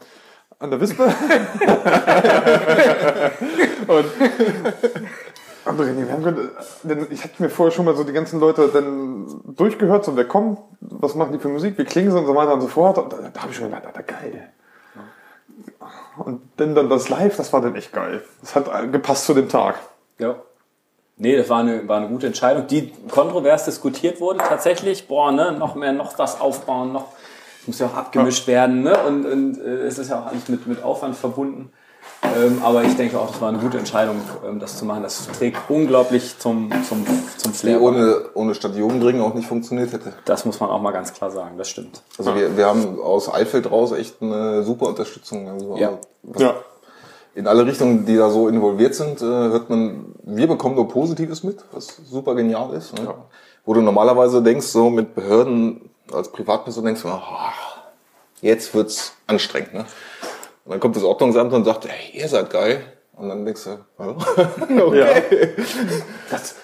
an 0.58 0.72
der 0.72 0.82
Wispe. 0.82 1.04
und 3.88 4.06
und 5.66 5.80
René, 5.80 6.08
wir 6.08 6.12
haben 6.12 6.24
gehört, 6.24 6.52
denn 6.84 7.08
ich 7.10 7.24
hatte 7.24 7.42
mir 7.42 7.50
vorher 7.50 7.72
schon 7.72 7.86
mal 7.86 7.96
so 7.96 8.04
die 8.04 8.14
ganzen 8.14 8.40
Leute 8.40 8.68
dann 8.70 9.42
durchgehört, 9.56 10.06
so 10.06 10.16
wer 10.16 10.26
kommt, 10.26 10.60
was 10.80 11.16
machen 11.16 11.34
die 11.34 11.40
für 11.40 11.50
Musik, 11.50 11.78
wie 11.78 11.84
klingen 11.84 12.12
sie 12.12 12.18
und 12.18 12.26
so 12.26 12.36
weiter 12.36 12.54
und 12.54 12.62
so 12.62 12.68
fort. 12.68 12.98
Und 12.98 13.14
da, 13.14 13.18
da 13.34 13.42
habe 13.42 13.52
ich 13.52 13.58
schon 13.58 13.68
gedacht, 13.68 13.86
Alter, 13.86 14.04
geil. 14.04 14.50
Und 16.18 16.42
dann, 16.58 16.76
dann 16.76 16.90
das 16.90 17.10
Live, 17.10 17.38
das 17.38 17.54
war 17.54 17.62
dann 17.62 17.76
echt 17.76 17.94
geil. 17.94 18.24
Das 18.42 18.56
hat 18.56 18.92
gepasst 18.92 19.26
zu 19.26 19.34
dem 19.34 19.50
Tag. 19.50 19.80
Ja. 20.18 20.36
Nee, 21.18 21.38
das 21.38 21.50
war 21.50 21.60
eine, 21.60 21.88
war 21.88 21.98
eine 21.98 22.08
gute 22.08 22.28
Entscheidung, 22.28 22.66
die 22.66 22.92
kontrovers 23.10 23.66
diskutiert 23.66 24.20
wurde 24.20 24.40
tatsächlich. 24.40 25.08
Boah, 25.08 25.32
ne, 25.32 25.52
noch 25.52 25.76
mehr, 25.76 25.94
noch 25.94 26.14
das 26.14 26.42
aufbauen, 26.42 26.92
noch, 26.92 27.10
es 27.62 27.68
muss 27.68 27.80
ja 27.80 27.88
auch 27.88 27.96
abgemischt 27.96 28.48
werden, 28.48 28.82
ne, 28.82 28.98
und, 29.06 29.26
und 29.26 29.60
äh, 29.60 29.84
es 29.84 30.00
ist 30.00 30.10
ja 30.10 30.22
auch 30.22 30.26
alles 30.26 30.50
mit, 30.50 30.66
mit 30.66 30.82
Aufwand 30.84 31.16
verbunden. 31.16 31.72
Ähm, 32.24 32.62
aber 32.64 32.84
ich 32.84 32.96
denke 32.96 33.20
auch, 33.20 33.32
das 33.32 33.42
war 33.42 33.50
eine 33.50 33.58
gute 33.58 33.78
Entscheidung, 33.80 34.22
ähm, 34.48 34.60
das 34.60 34.78
zu 34.78 34.86
machen. 34.86 35.04
Das 35.04 35.28
trägt 35.38 35.58
unglaublich 35.70 36.38
zum, 36.38 36.70
zum, 36.88 37.06
zum 37.38 37.52
Die 37.52 37.58
Flair. 37.58 37.82
ohne, 37.82 38.16
ohne 38.36 38.54
Stadionring 38.56 39.22
auch 39.22 39.34
nicht 39.34 39.48
funktioniert 39.48 39.92
hätte. 39.92 40.14
Das 40.26 40.46
muss 40.46 40.60
man 40.60 40.70
auch 40.70 40.80
mal 40.82 40.92
ganz 40.92 41.14
klar 41.14 41.32
sagen, 41.32 41.58
das 41.58 41.70
stimmt. 41.70 42.02
Also 42.18 42.36
wir, 42.36 42.56
wir 42.56 42.68
haben 42.68 43.00
aus 43.02 43.34
Eifeld 43.34 43.70
raus 43.72 43.92
echt 43.92 44.22
eine 44.22 44.64
super 44.64 44.88
Unterstützung. 44.88 45.50
Also 45.50 45.78
Ja. 45.78 45.98
was- 46.24 46.54
In 47.34 47.48
alle 47.48 47.66
Richtungen, 47.66 48.06
die 48.06 48.18
da 48.18 48.30
so 48.30 48.48
involviert 48.50 48.94
sind, 48.94 49.22
äh, 49.22 49.26
hört 49.26 49.70
man, 49.70 50.14
wir 50.24 50.48
bekommen 50.48 50.76
nur 50.76 50.88
Positives 50.90 51.44
mit, 51.44 51.64
was 51.72 51.88
super 52.10 52.36
genial 52.36 52.74
ist. 52.74 52.94
Ne? 52.94 53.14
Wo 53.66 53.74
du 53.74 53.82
normalerweise 53.82 54.44
denkst, 54.44 54.68
so 54.68 54.90
mit 54.90 55.16
Behörden 55.16 55.90
als 56.12 56.30
Privatperson 56.32 56.84
denkst 56.86 57.02
du, 57.04 57.08
ah, 57.08 57.54
jetzt 58.42 58.74
wird's 58.74 59.14
anstrengend. 59.28 59.74
Ne? 59.74 59.86
Und 60.66 60.72
dann 60.72 60.80
kommt 60.80 60.96
das 60.96 61.04
Ordnungsamt 61.04 61.54
und 61.54 61.66
sagt, 61.66 61.88
hey, 61.88 62.20
ihr 62.20 62.28
seid 62.28 62.50
geil. 62.50 62.84
Und 63.16 63.30
dann 63.30 63.46
denkst 63.46 63.64
du, 63.66 64.04
ja, 64.96 65.10
okay. 65.10 65.50
Das 66.30 66.56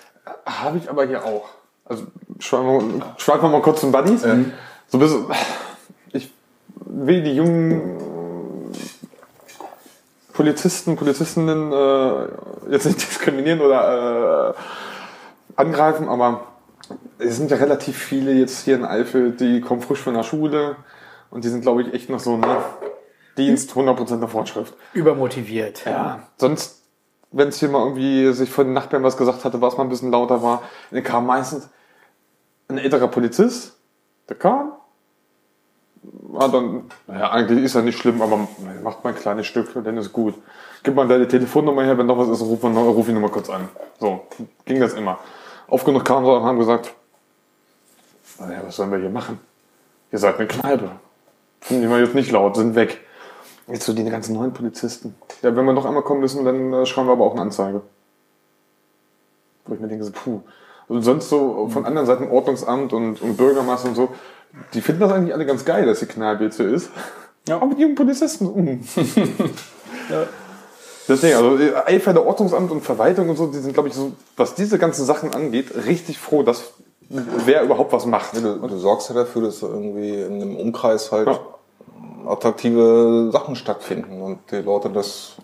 habe 0.45 0.77
ich 0.77 0.89
aber 0.89 1.05
hier 1.05 1.23
auch. 1.23 1.49
Also 1.85 2.05
schweifen 2.39 2.67
wir, 3.17 3.43
wir 3.43 3.49
mal 3.49 3.61
kurz 3.61 3.81
zum 3.81 3.91
Buddies. 3.91 4.25
So 4.87 4.97
bis, 4.97 5.15
ich 6.13 6.31
will 6.85 7.23
die 7.23 7.35
jungen 7.35 7.97
Polizisten, 10.33 10.95
Polizistinnen 10.95 11.71
äh, 11.71 12.27
jetzt 12.69 12.85
nicht 12.85 12.97
diskriminieren 13.09 13.59
oder 13.59 14.55
äh, 14.55 15.59
angreifen, 15.59 16.07
aber 16.07 16.43
es 17.17 17.37
sind 17.37 17.49
ja 17.49 17.57
relativ 17.57 17.97
viele 17.97 18.33
jetzt 18.33 18.63
hier 18.63 18.75
in 18.75 18.85
Eifel, 18.85 19.31
die 19.31 19.61
kommen 19.61 19.81
frisch 19.81 19.99
von 19.99 20.13
der 20.13 20.23
Schule 20.23 20.75
und 21.31 21.43
die 21.43 21.49
sind, 21.49 21.61
glaube 21.61 21.81
ich, 21.81 21.93
echt 21.93 22.09
noch 22.09 22.19
so 22.19 22.37
ne 22.37 22.57
Dienst 23.37 23.71
100% 23.73 24.19
der 24.19 24.27
Fortschrift. 24.27 24.73
Übermotiviert. 24.93 25.85
Ja. 25.85 26.23
Sonst, 26.37 26.83
wenn 27.31 27.49
es 27.49 27.59
hier 27.59 27.69
mal 27.69 27.83
irgendwie 27.83 28.33
sich 28.33 28.49
von 28.49 28.67
den 28.67 28.73
Nachbarn 28.73 29.03
was 29.03 29.17
gesagt 29.17 29.45
hatte, 29.45 29.61
was 29.61 29.77
mal 29.77 29.83
ein 29.83 29.89
bisschen 29.89 30.11
lauter 30.11 30.41
war, 30.41 30.63
dann 30.91 31.03
kam 31.03 31.25
meistens 31.25 31.69
ein 32.67 32.77
älterer 32.77 33.07
Polizist, 33.07 33.77
der 34.27 34.35
kam, 34.35 34.73
war 36.01 36.49
dann, 36.49 36.85
naja, 37.07 37.31
eigentlich 37.31 37.63
ist 37.63 37.75
ja 37.75 37.81
nicht 37.81 37.97
schlimm, 37.97 38.21
aber 38.21 38.47
macht 38.83 39.03
mal 39.03 39.11
ein 39.11 39.15
kleines 39.15 39.47
Stück, 39.47 39.71
dann 39.73 39.97
ist 39.97 40.13
gut. 40.13 40.35
Gib 40.83 40.95
mal 40.95 41.07
deine 41.07 41.27
Telefonnummer 41.27 41.83
her, 41.83 41.97
wenn 41.97 42.05
noch 42.05 42.17
was 42.17 42.29
ist, 42.29 42.41
ruf, 42.41 42.61
mal, 42.63 42.71
ruf 42.73 43.07
ihn 43.07 43.15
nochmal 43.15 43.31
kurz 43.31 43.49
an. 43.49 43.69
So, 43.99 44.27
ging 44.65 44.79
das 44.79 44.93
immer. 44.93 45.19
Oft 45.67 45.85
genug 45.85 46.05
kamen 46.05 46.25
sie 46.25 46.31
und 46.31 46.43
haben 46.43 46.59
gesagt, 46.59 46.93
naja, 48.39 48.61
was 48.65 48.75
sollen 48.75 48.91
wir 48.91 48.99
hier 48.99 49.09
machen? 49.09 49.39
Ihr 50.11 50.19
seid 50.19 50.37
eine 50.37 50.47
Kneipe. 50.47 50.91
Finden 51.59 51.89
wir 51.89 51.99
jetzt 51.99 52.15
nicht 52.15 52.31
laut, 52.31 52.55
sind 52.55 52.75
weg. 52.75 53.01
Jetzt 53.67 53.85
so 53.85 53.93
die 53.93 54.03
ganzen 54.05 54.33
neuen 54.33 54.53
Polizisten. 54.53 55.15
Ja, 55.41 55.55
wenn 55.55 55.65
wir 55.65 55.73
noch 55.73 55.85
einmal 55.85 56.03
kommen 56.03 56.21
müssen, 56.21 56.45
dann 56.45 56.73
äh, 56.73 56.85
schreiben 56.85 57.07
wir 57.07 57.13
aber 57.13 57.25
auch 57.25 57.33
eine 57.33 57.41
Anzeige. 57.41 57.81
Wo 59.65 59.73
ich 59.73 59.79
mir 59.79 59.87
denke, 59.87 60.05
so, 60.05 60.11
puh. 60.11 60.41
Und 60.87 61.01
sonst 61.01 61.27
so 61.27 61.67
von 61.67 61.85
anderen 61.85 62.07
Seiten 62.07 62.29
Ordnungsamt 62.29 62.93
und, 62.93 63.21
und 63.21 63.35
Bürgermeister 63.35 63.89
und 63.89 63.95
so, 63.95 64.09
die 64.73 64.79
finden 64.79 65.01
das 65.01 65.11
eigentlich 65.11 65.33
alle 65.33 65.45
ganz 65.45 65.65
geil, 65.65 65.85
dass 65.85 65.99
die 65.99 66.05
Kneipe 66.05 66.49
so 66.49 66.63
ist. 66.63 66.89
Ja. 67.47 67.61
Aber 67.61 67.75
die 67.75 67.81
jungen 67.81 67.95
Polizisten, 67.95 68.45
mm. 68.45 68.83
ja. 70.09 70.23
Deswegen, 71.09 71.35
also 71.35 71.57
Eifelder 71.85 72.25
Ordnungsamt 72.25 72.71
und 72.71 72.81
Verwaltung 72.81 73.29
und 73.29 73.37
so, 73.37 73.47
die 73.47 73.59
sind, 73.59 73.73
glaube 73.73 73.89
ich, 73.89 73.95
so, 73.95 74.13
was 74.35 74.55
diese 74.55 74.77
ganzen 74.77 75.05
Sachen 75.05 75.33
angeht, 75.33 75.73
richtig 75.85 76.19
froh, 76.19 76.43
dass 76.43 76.73
wer 77.09 77.63
überhaupt 77.63 77.93
was 77.93 78.05
macht. 78.05 78.33
Ja, 78.33 78.41
du, 78.41 78.67
du, 78.67 78.77
sorgst 78.77 79.09
ja 79.09 79.15
dafür, 79.15 79.43
dass 79.43 79.61
irgendwie 79.61 80.21
in 80.21 80.41
einem 80.41 80.55
Umkreis 80.57 81.11
halt 81.11 81.27
ja. 81.27 81.39
Attraktive 82.25 83.29
Sachen 83.31 83.55
stattfinden 83.55 84.21
und 84.21 84.39
die 84.51 84.57
Leute 84.57 84.89
das 84.89 85.35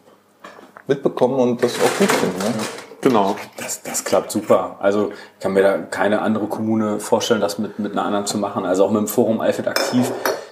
mitbekommen 0.88 1.36
und 1.36 1.64
das 1.64 1.76
auch 1.76 2.00
gut 2.00 2.12
finden. 2.12 2.38
Ne? 2.40 2.54
Genau. 3.02 3.36
Das, 3.58 3.84
das 3.84 4.04
klappt 4.04 4.32
super. 4.32 4.78
Also 4.80 5.10
ich 5.10 5.44
kann 5.44 5.54
mir 5.54 5.62
da 5.62 5.78
keine 5.78 6.22
andere 6.22 6.48
Kommune 6.48 7.00
vorstellen, 7.00 7.42
das 7.42 7.60
mit, 7.60 7.78
mit 7.78 7.92
einer 7.92 8.06
anderen 8.06 8.26
zu 8.26 8.38
machen. 8.38 8.66
Also 8.66 8.86
auch 8.86 8.92
mit 8.92 9.02
dem 9.02 9.08
Forum 9.08 9.42
Alfred 9.42 9.68
aktiv. 9.68 10.12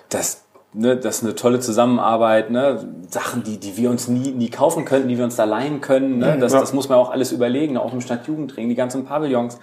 Das, 0.10 0.44
ne, 0.74 0.98
das 0.98 1.18
ist 1.18 1.24
eine 1.24 1.36
tolle 1.36 1.62
Zusammenarbeit. 1.62 2.52
Ne? 2.52 2.94
Sachen, 3.10 3.44
die, 3.44 3.58
die 3.58 3.78
wir 3.78 3.90
uns 3.90 4.10
nie, 4.10 4.32
nie 4.32 4.50
kaufen 4.50 4.84
könnten, 4.84 5.08
die 5.08 5.18
wir 5.18 5.24
uns 5.24 5.38
da 5.38 5.46
leihen 5.46 5.80
können. 5.80 6.18
Ne? 6.18 6.38
Das, 6.40 6.52
ja. 6.52 6.60
das 6.60 6.74
muss 6.74 6.90
man 6.90 6.98
auch 6.98 7.10
alles 7.10 7.32
überlegen. 7.32 7.78
Auch 7.78 7.94
im 7.94 8.02
Stadtjugendring, 8.02 8.68
die 8.68 8.76
ganzen 8.76 9.06
Pavillons. 9.06 9.58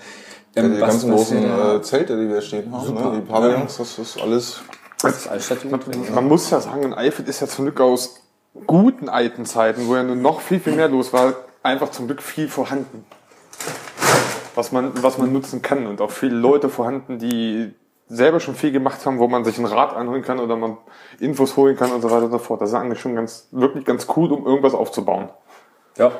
Ja, 0.57 0.63
die 0.63 0.81
was, 0.81 0.89
ganzen 0.91 1.11
großen 1.13 1.45
äh, 1.45 1.83
Zelte, 1.83 2.19
die 2.19 2.29
wir 2.29 2.41
stehen 2.41 2.73
haben. 2.73 2.95
Ne? 2.95 3.13
Die 3.17 3.31
Pavillons, 3.31 3.77
das 3.77 3.99
ist 3.99 4.21
alles... 4.21 4.61
Das 5.03 5.29
Stadtjugendring. 5.45 6.05
Man, 6.07 6.15
man 6.15 6.29
muss 6.29 6.51
ja 6.51 6.61
sagen, 6.61 6.83
in 6.83 6.95
Eifeld 6.95 7.29
ist 7.29 7.41
ja 7.41 7.47
zum 7.47 7.67
Glück 7.67 7.81
aus 7.81 8.21
guten 8.67 9.09
alten 9.09 9.47
Zeiten, 9.47 9.87
wo 9.87 9.95
ja 9.95 10.03
nur 10.03 10.17
noch 10.17 10.41
viel, 10.41 10.61
viel 10.61 10.75
mehr 10.75 10.89
los 10.89 11.13
war, 11.13 11.35
einfach 11.63 11.91
zum 11.91 12.07
Glück 12.07 12.23
viel 12.23 12.49
vorhanden. 12.49 13.05
Was 14.55 14.73
man, 14.73 15.03
was 15.03 15.19
man 15.19 15.33
nutzen 15.33 15.63
kann 15.63 15.87
und 15.87 16.01
auch 16.01 16.11
viele 16.11 16.35
Leute 16.35 16.69
vorhanden, 16.69 17.19
die 17.21 17.75
selber 18.09 18.41
schon 18.41 18.55
viel 18.55 18.73
gemacht 18.73 19.05
haben, 19.07 19.19
wo 19.19 19.29
man 19.29 19.45
sich 19.45 19.59
ein 19.59 19.67
Rad 19.67 19.95
anholen 19.95 20.23
kann 20.23 20.41
oder 20.41 20.57
man 20.57 20.79
Infos 21.21 21.57
holen 21.57 21.77
kann 21.77 21.93
und 21.93 22.01
so 22.01 22.11
weiter 22.11 22.25
und 22.25 22.33
so 22.33 22.39
fort. 22.39 22.61
Das 22.61 22.71
ist 22.71 22.75
eigentlich 22.75 23.01
schon 23.01 23.15
ganz, 23.15 23.47
wirklich 23.53 23.85
ganz 23.85 24.07
cool, 24.17 24.33
um 24.33 24.47
irgendwas 24.47 24.75
aufzubauen. 24.75 25.29
Ja. 25.97 26.11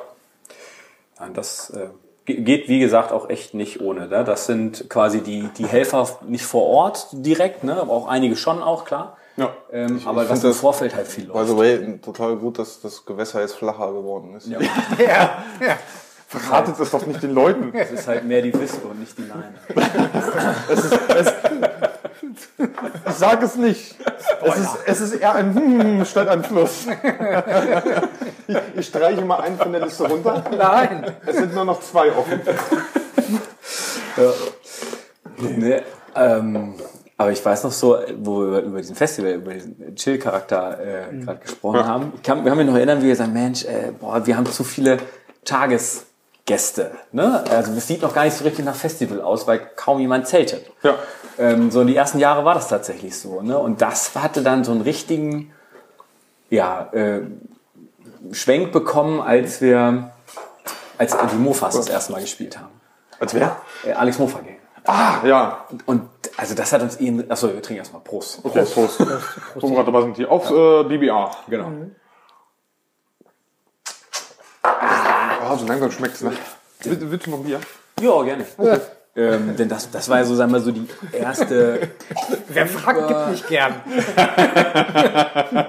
Das 1.33 1.71
äh, 1.71 1.89
geht, 2.37 2.69
wie 2.69 2.79
gesagt, 2.79 3.13
auch 3.13 3.29
echt 3.29 3.55
nicht 3.55 3.81
ohne. 3.81 4.09
Ne? 4.09 4.25
Das 4.25 4.47
sind 4.47 4.89
quasi 4.89 5.21
die, 5.21 5.49
die 5.57 5.67
Helfer 5.67 6.09
nicht 6.27 6.45
vor 6.45 6.65
Ort 6.65 7.09
direkt, 7.13 7.65
ne? 7.65 7.81
aber 7.81 7.93
auch 7.93 8.09
einige 8.09 8.37
schon 8.37 8.63
auch, 8.63 8.85
klar. 8.85 9.17
Ja. 9.37 9.53
Ähm, 9.71 9.99
ich, 9.99 10.07
aber 10.07 10.23
ich 10.23 10.29
das 10.29 10.43
im 10.45 10.53
Vorfeld 10.53 10.97
halt 10.97 11.07
viel 11.07 11.27
läuft. 11.27 11.47
By 11.47 11.53
the 11.53 11.57
way, 11.57 11.99
total 11.99 12.37
gut, 12.37 12.59
dass 12.59 12.81
das 12.81 13.05
Gewässer 13.07 13.41
jetzt 13.41 13.55
flacher 13.55 13.93
geworden 13.93 14.35
ist. 14.35 14.49
Ja. 14.49 14.59
ja. 14.99 15.45
ja. 15.61 15.79
Verratet 16.27 16.79
es 16.79 16.91
doch 16.91 17.07
nicht 17.07 17.23
den 17.23 17.33
Leuten. 17.33 17.75
Es 17.75 17.91
ist 17.91 18.07
halt 18.07 18.25
mehr 18.25 18.43
die 18.43 18.53
Whispe 18.53 18.87
und 18.87 19.01
nicht 19.01 19.17
die 19.17 19.23
Leine. 19.23 19.55
es 20.69 20.85
ist, 20.85 20.99
es, 21.09 21.33
ich 23.07 23.15
sage 23.15 23.47
es 23.47 23.57
nicht. 23.57 23.97
Es 24.43 24.57
ist, 24.57 24.79
es 24.87 25.01
ist 25.01 25.13
eher 25.15 25.35
ein 25.35 25.55
Hm 25.55 26.05
statt 26.05 26.29
ein 26.29 26.43
Fluss. 26.45 26.87
Ich, 28.47 28.57
ich 28.77 28.87
streiche 28.87 29.23
mal 29.23 29.41
einen 29.41 29.59
von 29.59 29.73
der 29.73 29.83
Liste 29.83 30.09
runter. 30.09 30.43
Nein. 30.57 31.13
Es 31.27 31.37
sind 31.37 31.55
nur 31.55 31.65
noch 31.65 31.81
zwei 31.81 32.11
offen. 32.13 32.41
Ja. 34.17 34.33
Nee, 35.41 35.83
ähm, 36.17 36.75
aber 37.17 37.33
ich 37.33 37.45
weiß 37.45 37.65
noch 37.65 37.73
so, 37.73 37.99
wo 38.19 38.51
wir 38.51 38.61
über 38.61 38.79
diesen 38.79 38.97
Festival, 38.97 39.33
über 39.33 39.53
diesen 39.53 39.95
Chill-Charakter 39.95 40.79
äh, 40.81 41.13
mhm. 41.13 41.27
gerade 41.27 41.41
gesprochen 41.41 41.87
haben. 41.87 42.13
Ich 42.17 42.23
kann, 42.23 42.45
wir 42.45 42.51
haben 42.51 42.59
mich 42.59 42.67
noch 42.67 42.77
erinnern, 42.77 43.03
wie 43.03 43.07
wir 43.07 43.17
sagen, 43.17 43.33
Mensch, 43.33 43.65
äh, 43.65 43.93
boah, 43.99 44.25
wir 44.27 44.37
haben 44.37 44.47
zu 44.47 44.65
viele 44.65 44.99
Tagesgäste. 46.49 46.91
Ne? 47.13 47.45
Also 47.51 47.73
es 47.73 47.87
sieht 47.87 48.03
noch 48.03 48.15
gar 48.15 48.25
nicht 48.25 48.37
so 48.37 48.45
richtig 48.45 48.65
nach 48.65 48.75
Festival 48.75 49.21
aus, 49.21 49.47
weil 49.47 49.61
kaum 49.77 50.01
jemand 50.01 50.27
zeltet. 50.27 50.67
Ja. 50.83 50.97
Ähm, 51.39 51.71
so 51.71 51.83
in 51.83 51.87
die 51.87 51.97
ersten 51.97 52.19
Jahre 52.19 52.45
war 52.45 52.55
das 52.55 52.69
tatsächlich 52.69 53.17
so. 53.17 53.43
Ne? 53.43 53.59
Und 53.59 53.81
das 53.83 54.15
hatte 54.17 54.43
dann 54.43 54.65
so 54.65 54.73
einen 54.73 54.81
richtigen 54.81 55.53
ja, 56.51 56.89
äh, 56.93 57.21
Schwenk 58.33 58.73
bekommen, 58.73 59.21
als 59.21 59.61
wir 59.61 60.11
als 60.97 61.17
die 61.17 61.37
Mofas 61.37 61.77
das 61.77 61.89
erste 61.89 62.13
Mal 62.13 62.23
gespielt 62.23 62.59
haben. 62.59 62.81
Als 63.21 63.35
wer? 63.35 63.57
Äh, 63.85 63.93
Alex 63.93 64.19
Mofage. 64.19 64.57
Ah, 64.85 65.19
ja. 65.25 65.67
Und 65.87 66.09
also 66.37 66.55
das 66.55 66.73
hat 66.73 66.81
uns 66.81 66.99
ihn. 66.99 67.31
Achso, 67.31 67.49
wir 67.49 67.61
trinken 67.61 67.81
erstmal 67.81 68.03
Prost. 68.03 68.41
Okay, 68.43 68.61
Prost. 68.61 68.75
Prost. 68.75 68.99
Prost. 68.99 69.61
Prost. 69.61 69.85
Prost. 69.85 70.17
hier 70.17 70.31
aufs 70.31 70.51
äh, 70.51 70.85
BBA. 70.85 71.31
Genau. 71.49 71.69
Mhm. 71.69 71.95
Ah, 75.49 75.57
so 75.57 75.67
langsam 75.67 75.91
schmeckt 75.91 76.15
es, 76.17 76.23
ne? 76.23 76.33
Willst, 76.83 77.11
willst 77.11 77.27
du 77.27 77.31
noch 77.31 77.39
ein 77.39 77.45
Bier? 77.45 77.61
Ja, 78.01 78.23
gerne. 78.23 78.45
Okay. 78.57 78.81
Ähm, 79.17 79.57
denn 79.57 79.69
das, 79.69 79.91
das 79.91 80.09
war 80.09 80.25
so, 80.25 80.35
sagen 80.37 80.53
wir 80.53 80.61
so, 80.61 80.71
die 80.71 80.87
erste. 81.13 81.91
Wer 82.49 82.67
fragt, 82.67 83.09
gibt 83.09 83.31
nicht 83.31 83.49
gern. 83.49 83.75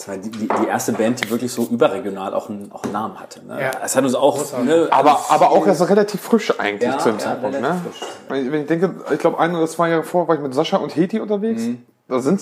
Das 0.00 0.08
war 0.08 0.16
die, 0.16 0.30
die, 0.30 0.48
die, 0.48 0.66
erste 0.66 0.94
Band, 0.94 1.22
die 1.22 1.28
wirklich 1.28 1.52
so 1.52 1.66
überregional 1.66 2.32
auch 2.32 2.48
einen, 2.48 2.72
auch 2.72 2.84
einen 2.84 2.92
Namen 2.94 3.20
hatte. 3.20 3.44
Ne? 3.44 3.60
Ja. 3.60 3.70
Das 3.82 3.94
hat 3.94 4.02
uns 4.02 4.14
auch. 4.14 4.58
Ne, 4.62 4.88
aber, 4.90 5.20
aber 5.28 5.50
auch 5.50 5.66
erst 5.66 5.86
relativ 5.90 6.22
frisch 6.22 6.58
eigentlich 6.58 6.90
ja, 6.90 6.96
zu 6.96 7.10
dem 7.10 7.18
ja, 7.18 7.24
Zeitpunkt. 7.24 7.60
Ne? 7.60 7.82
Wenn 8.28 8.62
ich 8.62 8.66
denke, 8.66 8.94
ich 9.12 9.18
glaube, 9.18 9.38
ein 9.38 9.54
oder 9.54 9.66
zwei 9.66 9.90
Jahre 9.90 10.02
vor 10.02 10.26
war 10.26 10.36
ich 10.36 10.40
mit 10.40 10.54
Sascha 10.54 10.78
und 10.78 10.96
Heti 10.96 11.20
unterwegs. 11.20 11.64
Mhm. 11.64 11.84
Da 12.08 12.18
sind 12.20 12.40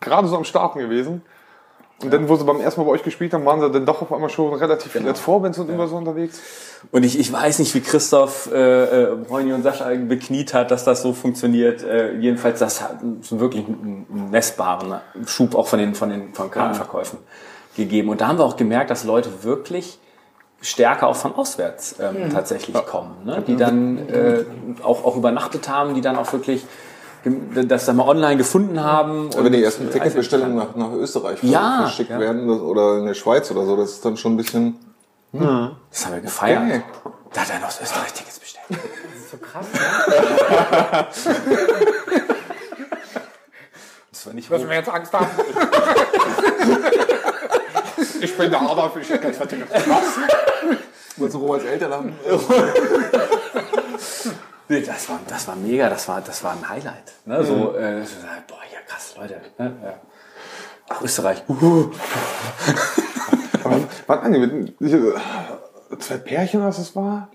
gerade 0.00 0.26
so 0.26 0.36
am 0.36 0.42
Starten 0.42 0.80
gewesen. 0.80 1.22
Und 2.02 2.12
dann, 2.12 2.28
wo 2.28 2.36
sie 2.36 2.44
beim 2.44 2.60
ersten 2.60 2.80
Mal 2.80 2.86
bei 2.86 2.92
euch 2.92 3.02
gespielt 3.02 3.34
haben, 3.34 3.44
waren 3.44 3.60
sie 3.60 3.70
dann 3.70 3.84
doch 3.84 4.00
auf 4.00 4.12
einmal 4.12 4.30
schon 4.30 4.54
relativ 4.54 4.92
genau. 4.92 5.02
viel 5.02 5.10
als 5.10 5.20
Vorbands 5.20 5.58
und 5.58 5.68
ja. 5.68 5.74
immer 5.74 5.86
so 5.86 5.96
unterwegs. 5.96 6.40
Und 6.92 7.04
ich, 7.04 7.18
ich 7.18 7.30
weiß 7.30 7.58
nicht, 7.58 7.74
wie 7.74 7.80
Christoph 7.80 8.50
äh, 8.52 9.02
äh, 9.02 9.16
Bräuni 9.16 9.52
und 9.52 9.62
Sascha 9.62 9.90
bekniet 9.94 10.54
hat, 10.54 10.70
dass 10.70 10.84
das 10.84 11.02
so 11.02 11.12
funktioniert. 11.12 11.82
Äh, 11.82 12.16
jedenfalls, 12.16 12.58
das 12.58 12.80
hat 12.80 13.00
wirklich 13.30 13.66
einen, 13.66 14.06
messbaren 14.30 15.00
Schub 15.26 15.54
auch 15.54 15.66
von 15.66 15.78
den, 15.78 15.94
von 15.94 16.08
den 16.08 16.32
von 16.32 16.50
Kartenverkäufen 16.50 17.18
ja. 17.18 17.84
gegeben. 17.84 18.08
Und 18.08 18.22
da 18.22 18.28
haben 18.28 18.38
wir 18.38 18.44
auch 18.44 18.56
gemerkt, 18.56 18.90
dass 18.90 19.04
Leute 19.04 19.44
wirklich 19.44 19.98
stärker 20.62 21.08
auch 21.08 21.16
von 21.16 21.34
auswärts 21.34 21.96
ähm, 22.00 22.24
mhm. 22.24 22.30
tatsächlich 22.30 22.74
ja. 22.74 22.82
kommen, 22.82 23.16
ne? 23.24 23.42
die 23.46 23.56
dann 23.56 24.08
äh, 24.08 24.44
auch, 24.82 25.04
auch 25.04 25.16
übernachtet 25.16 25.68
haben, 25.68 25.94
die 25.94 26.00
dann 26.00 26.16
auch 26.16 26.32
wirklich 26.32 26.64
das 27.24 27.86
dann 27.86 27.96
mal 27.96 28.08
online 28.08 28.36
gefunden 28.36 28.82
haben. 28.82 29.30
Wenn 29.36 29.52
die 29.52 29.62
ersten 29.62 29.88
Ticketbestellungen 29.90 30.56
nach, 30.56 30.74
nach 30.74 30.90
Österreich 30.92 31.42
ja, 31.42 31.82
verschickt 31.82 32.10
ja. 32.10 32.18
werden 32.18 32.48
oder 32.48 32.96
in 32.98 33.06
der 33.06 33.14
Schweiz 33.14 33.48
oder 33.50 33.66
so, 33.66 33.76
das 33.76 33.90
ist 33.90 34.04
dann 34.04 34.16
schon 34.16 34.34
ein 34.34 34.36
bisschen. 34.36 34.76
Hm. 35.32 35.72
Das 35.90 36.06
haben 36.06 36.14
wir 36.14 36.20
gefeiert. 36.20 36.62
Okay. 36.62 36.82
Da 37.32 37.42
hat 37.42 37.50
er 37.50 37.60
noch 37.60 37.68
aus 37.68 37.80
Österreich 37.80 38.12
Tickets 38.12 38.40
bestellt. 38.40 38.66
Das 38.70 38.80
ist 39.20 39.30
so 39.30 39.36
krass, 39.36 39.66
ne? 39.72 39.80
das 44.10 44.26
war 44.26 44.34
nicht 44.34 44.50
Müssen 44.50 44.68
wir 44.68 44.76
jetzt 44.76 44.88
Angst 44.88 45.12
haben? 45.12 45.26
ich 48.20 48.36
bin 48.36 48.50
der 48.50 48.60
Adolf, 48.60 48.96
ich 49.00 49.08
hätte 49.08 49.30
Ticket. 49.30 49.70
Was? 49.70 50.18
Wolltest 51.16 51.40
du 51.40 51.52
als 51.52 51.62
Eltern 51.64 51.92
haben? 51.92 52.18
Nee, 54.70 54.82
das 54.82 55.08
war, 55.08 55.18
das 55.26 55.48
war 55.48 55.56
mega, 55.56 55.90
das 55.90 56.06
war, 56.06 56.20
das 56.20 56.44
war 56.44 56.52
ein 56.52 56.68
Highlight. 56.68 57.12
Ne? 57.24 57.42
So, 57.42 57.54
mhm. 57.54 57.60
äh, 57.74 58.04
boah, 58.46 58.62
ja 58.72 58.78
krass, 58.86 59.16
Leute. 59.18 59.40
Ne? 59.58 59.72
Ja. 59.82 59.94
Ach, 60.88 61.02
Österreich. 61.02 61.42
Uhu. 61.48 61.90
Aber, 63.64 63.80
wann 64.06 64.18
angemeldet? 64.20 64.74
Zwei 65.98 66.18
Pärchen, 66.18 66.62
was 66.62 66.76
das 66.76 66.94
war? 66.94 67.30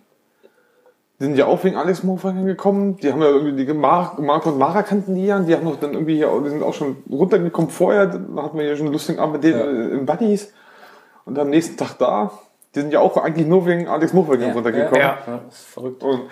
Die 1.20 1.26
sind 1.26 1.36
ja 1.36 1.46
auch 1.46 1.62
wegen 1.66 1.76
Alex 1.76 2.04
Morfang 2.04 2.46
gekommen. 2.46 2.96
Die 2.98 3.12
haben 3.12 3.22
ja 3.22 3.28
irgendwie 3.28 3.66
die 3.66 3.74
Mar 3.74 4.16
Marco 4.18 4.50
und 4.52 4.58
Mara 4.58 4.84
kannten 4.84 5.16
die 5.16 5.26
ja. 5.26 5.36
Und 5.36 5.48
die 5.48 5.56
haben 5.56 5.66
noch 5.66 5.78
dann 5.78 5.92
irgendwie 5.92 6.16
hier, 6.16 6.32
die 6.42 6.50
sind 6.50 6.64
auch 6.64 6.74
schon 6.74 7.04
runtergekommen 7.10 7.70
vorher. 7.70 8.08
Da 8.08 8.44
hatten 8.44 8.58
wir 8.58 8.66
ja 8.66 8.78
schon 8.78 8.86
einen 8.86 8.94
lustigen 8.94 9.20
Abend 9.20 9.34
mit 9.34 9.44
denen 9.44 9.60
Ja. 9.60 9.98
im 9.98 10.06
Buddies. 10.06 10.54
Und 11.26 11.38
am 11.38 11.50
nächsten 11.50 11.76
Tag 11.76 11.98
da. 11.98 12.32
Die 12.74 12.80
sind 12.80 12.94
ja 12.94 13.02
auch 13.02 13.18
eigentlich 13.18 13.48
nur 13.48 13.66
wegen 13.66 13.90
Alex 13.90 14.14
Morfang 14.14 14.42
runtergekommen. 14.42 15.02
ja. 15.02 15.18
Ja, 15.28 15.42
das 15.46 15.60
ist 15.60 15.66
verrückt. 15.66 16.02
Und 16.02 16.30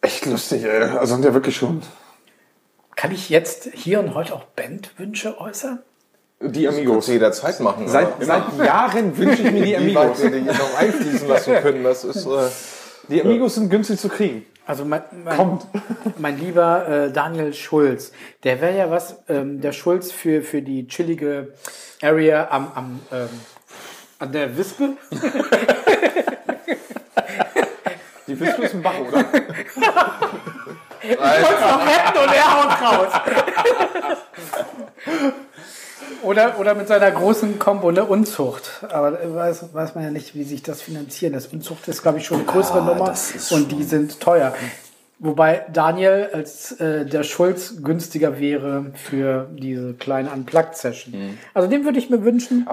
echt 0.00 0.26
lustig, 0.26 0.64
ey. 0.64 0.82
Also 0.82 1.14
sind 1.14 1.24
ja 1.24 1.34
wirklich 1.34 1.56
schon 1.56 1.82
Kann 2.96 3.12
ich 3.12 3.30
jetzt 3.30 3.70
hier 3.72 4.00
und 4.00 4.14
heute 4.14 4.34
auch 4.34 4.44
Bandwünsche 4.44 5.40
äußern? 5.40 5.80
die 6.42 6.66
Amigos. 6.66 7.06
du 7.06 7.12
jederzeit 7.12 7.60
machen. 7.60 7.86
Seit, 7.86 8.08
seit 8.20 8.56
Jahren 8.58 9.16
wünsche 9.16 9.42
ich 9.42 9.52
mir 9.52 9.62
die 9.62 9.76
Amigos. 9.76 10.22
die 10.22 10.40
noch 10.40 10.78
einfließen 10.78 11.28
lassen 11.28 11.54
können, 11.56 11.84
das 11.84 12.04
ist... 12.04 12.24
Äh, 12.24 12.48
Die 13.08 13.20
Amigos 13.22 13.56
sind 13.56 13.68
günstig 13.68 14.00
zu 14.00 14.08
kriegen. 14.08 14.46
Also 14.66 14.84
mein, 14.84 15.02
mein, 15.24 15.36
Kommt. 15.36 15.66
mein 16.18 16.38
lieber 16.38 16.88
äh, 16.88 17.12
Daniel 17.12 17.52
Schulz, 17.52 18.12
der 18.44 18.60
wäre 18.60 18.76
ja 18.76 18.90
was, 18.90 19.16
ähm, 19.28 19.60
der 19.60 19.72
Schulz 19.72 20.12
für, 20.12 20.42
für 20.42 20.62
die 20.62 20.86
chillige 20.86 21.54
Area 22.00 22.48
am, 22.50 22.72
am 22.74 23.00
ähm, 23.12 23.28
an 24.20 24.32
der 24.32 24.56
Wispe. 24.56 24.90
Die 28.28 28.38
Wüste 28.38 28.62
ist 28.62 28.74
ein 28.74 28.82
Bach, 28.82 28.98
oder? 29.00 29.24
Ich 31.02 31.18
wollte 31.18 31.62
noch 31.62 31.86
retten 31.86 32.18
und 32.18 32.34
er 32.34 32.52
haut 32.54 32.82
raus. 32.82 33.12
oder, 36.22 36.58
oder 36.60 36.74
mit 36.74 36.88
seiner 36.88 37.10
großen 37.10 37.58
Kombo, 37.58 37.90
ne, 37.90 38.04
Unzucht. 38.04 38.84
Aber 38.88 39.12
weiß, 39.34 39.72
weiß 39.72 39.94
man 39.94 40.04
ja 40.04 40.10
nicht, 40.10 40.34
wie 40.34 40.44
sich 40.44 40.62
das 40.62 40.82
finanzieren. 40.82 41.32
Das 41.32 41.46
Unzucht 41.46 41.88
ist, 41.88 42.02
glaube 42.02 42.18
ich, 42.18 42.26
schon 42.26 42.38
eine 42.38 42.46
größere 42.46 42.82
Nummer 42.84 43.06
das 43.06 43.30
ist 43.34 43.52
und 43.52 43.72
die 43.72 43.82
sind 43.82 44.20
teuer. 44.20 44.52
Wobei 45.18 45.66
Daniel 45.72 46.30
als 46.32 46.72
äh, 46.80 47.04
der 47.04 47.22
Schulz 47.24 47.82
günstiger 47.82 48.38
wäre 48.38 48.92
für 48.94 49.48
diese 49.52 49.94
kleine 49.94 50.30
Unplugged-Session. 50.30 51.38
Also 51.52 51.68
den 51.68 51.84
würde 51.84 51.98
ich 51.98 52.08
mir 52.08 52.24
wünschen, 52.24 52.66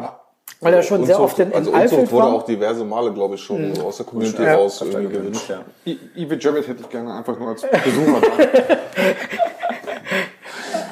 weil 0.62 0.74
er 0.74 0.82
schon 0.82 1.06
sehr 1.06 1.20
oft 1.20 1.38
in, 1.39 1.50
in 1.50 1.56
also 1.56 1.72
Alfeld 1.74 1.93
Unzucht 2.02 2.12
wurde 2.14 2.26
war. 2.26 2.34
auch 2.34 2.43
diverse 2.43 2.84
Male, 2.84 3.14
glaube 3.14 3.36
ich, 3.36 3.41
schon 3.41 3.76
so 3.76 3.84
aus 3.86 3.98
der 3.98 4.06
Community 4.06 4.41
Ja. 4.43 4.56
raus 4.56 4.82
irgendwie 4.82 5.14
gewünscht. 5.14 5.50
Ja. 5.50 5.62
I- 5.86 6.00
Ive 6.16 6.38
Jarrett 6.39 6.68
hätte 6.68 6.82
ich 6.82 6.89
gerne 6.89 7.14
einfach 7.14 7.38
nur 7.38 7.50
als 7.50 7.62
Besucher 7.62 8.22
da. 8.22 8.78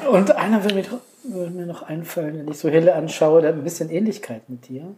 Und 0.10 0.30
einer 0.36 0.62
würde 0.62 0.74
mir, 0.76 0.84
würde 1.24 1.50
mir 1.50 1.66
noch 1.66 1.82
einfallen, 1.82 2.38
wenn 2.38 2.48
ich 2.48 2.58
so 2.58 2.68
Hille 2.68 2.94
anschaue, 2.94 3.40
der 3.40 3.50
hat 3.50 3.56
ein 3.58 3.64
bisschen 3.64 3.90
Ähnlichkeit 3.90 4.48
mit 4.48 4.68
dir. 4.68 4.94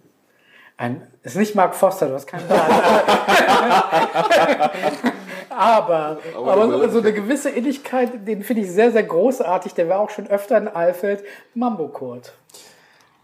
Ein, 0.77 1.03
ist 1.23 1.37
nicht 1.37 1.55
Mark 1.55 1.75
Foster, 1.75 2.09
du 2.09 2.15
hast 2.15 2.27
keinen 2.27 2.47
Bart. 2.47 2.71
aber, 5.51 6.19
aber, 6.37 6.71
so, 6.71 6.89
so 6.91 6.99
eine 7.01 7.13
gewisse 7.13 7.51
Ähnlichkeit, 7.51 8.27
den 8.29 8.43
finde 8.43 8.63
ich 8.63 8.71
sehr, 8.71 8.93
sehr 8.93 9.03
großartig. 9.03 9.73
Der 9.75 9.89
war 9.89 9.99
auch 10.01 10.11
schon 10.11 10.27
öfter 10.29 10.57
in 10.59 10.69
Alfeld. 10.69 11.25
Mambo 11.55 11.89
Kurt. 11.89 12.35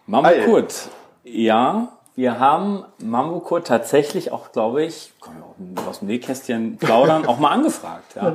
Mambo. 0.07 0.31
Kurt. 0.47 0.89
Ja, 1.25 1.89
wir 2.17 2.39
haben 2.39 2.85
Mambo 2.99 3.41
Kurt 3.41 3.67
tatsächlich 3.67 4.31
auch, 4.31 4.53
glaube 4.53 4.85
ich, 4.85 5.13
auch 5.21 5.89
aus 5.89 5.99
dem 5.99 6.07
Nähkästchen 6.07 6.77
plaudern, 6.77 7.27
auch 7.27 7.41
mal 7.41 7.49
angefragt. 7.51 8.15
Ja. 8.15 8.33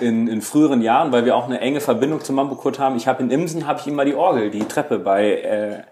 In, 0.00 0.28
in 0.28 0.40
früheren 0.40 0.80
Jahren, 0.80 1.12
weil 1.12 1.26
wir 1.26 1.36
auch 1.36 1.44
eine 1.44 1.60
enge 1.60 1.80
Verbindung 1.80 2.22
zu 2.22 2.32
Mambo 2.32 2.54
Kurt 2.54 2.78
haben. 2.78 2.96
Ich 2.96 3.06
habe 3.06 3.22
in 3.22 3.30
Imsen, 3.30 3.66
habe 3.66 3.80
ich 3.80 3.86
ihm 3.86 3.96
mal 3.96 4.06
die 4.06 4.14
Orgel, 4.14 4.50
die 4.50 4.64
Treppe 4.64 4.98
bei 4.98 5.32
äh, 5.42 5.82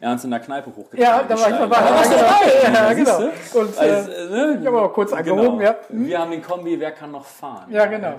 Ernst 0.00 0.24
in 0.24 0.30
der 0.30 0.40
Kneipe 0.40 0.70
hochgetragen. 0.74 1.02
Ja, 1.02 1.22
da 1.28 1.38
war 1.38 1.50
ich. 1.50 1.56
Da 1.56 1.70
warst 1.70 2.10
du 2.10 2.16
dabei. 2.16 2.72
Ja, 2.72 2.92
genau. 2.94 3.18
Und, 3.60 3.76
äh, 3.76 3.80
Also, 3.80 4.10
äh, 4.10 4.30
ne? 4.30 4.58
ich 4.60 4.66
habe 4.66 4.78
aber 4.78 4.92
kurz 4.92 5.12
angehoben, 5.12 5.60
ja. 5.60 5.76
Wir 5.90 6.18
haben 6.20 6.30
den 6.30 6.42
Kombi, 6.42 6.80
wer 6.80 6.92
kann 6.92 7.10
noch 7.10 7.26
fahren? 7.26 7.70
Ja, 7.70 7.84
genau. 7.84 8.14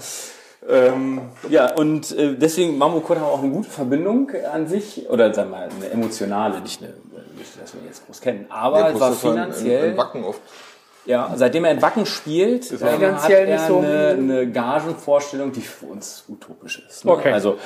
Ähm, 0.69 1.21
ja, 1.49 1.73
und 1.73 2.15
äh, 2.17 2.35
deswegen 2.35 2.77
Mambo 2.77 2.99
Kurt 3.01 3.19
haben 3.19 3.25
auch 3.25 3.41
eine 3.41 3.51
gute 3.51 3.69
Verbindung 3.69 4.29
an 4.53 4.67
sich, 4.67 5.09
oder 5.09 5.33
sagen 5.33 5.49
wir 5.49 5.57
mal, 5.57 5.69
eine 5.75 5.89
emotionale, 5.89 6.61
nicht 6.61 6.81
eine, 6.81 6.93
nicht, 7.43 7.61
dass 7.61 7.73
wir 7.73 7.81
ihn 7.81 7.87
jetzt 7.87 8.05
groß 8.05 8.21
kennen, 8.21 8.45
aber 8.49 8.89
es 8.89 8.99
war 8.99 9.09
Prozessor 9.09 9.31
in- 9.31 9.37
finanziell, 9.37 9.91
in 9.91 9.97
Wacken 9.97 10.23
oft. 10.23 10.41
ja, 11.05 11.31
seitdem 11.35 11.65
er 11.65 11.71
in 11.71 11.81
Wacken 11.81 12.05
spielt, 12.05 12.71
ähm, 12.71 12.79
hat 12.81 12.91
finanziell 12.95 13.47
er 13.47 13.55
nicht 13.55 13.67
so- 13.67 13.77
eine, 13.79 14.07
eine 14.09 14.51
Gagenvorstellung, 14.51 15.51
die 15.51 15.61
für 15.61 15.85
uns 15.87 16.23
utopisch 16.27 16.83
ist. 16.87 17.05
Ne? 17.05 17.11
Okay. 17.11 17.31
Also, 17.33 17.57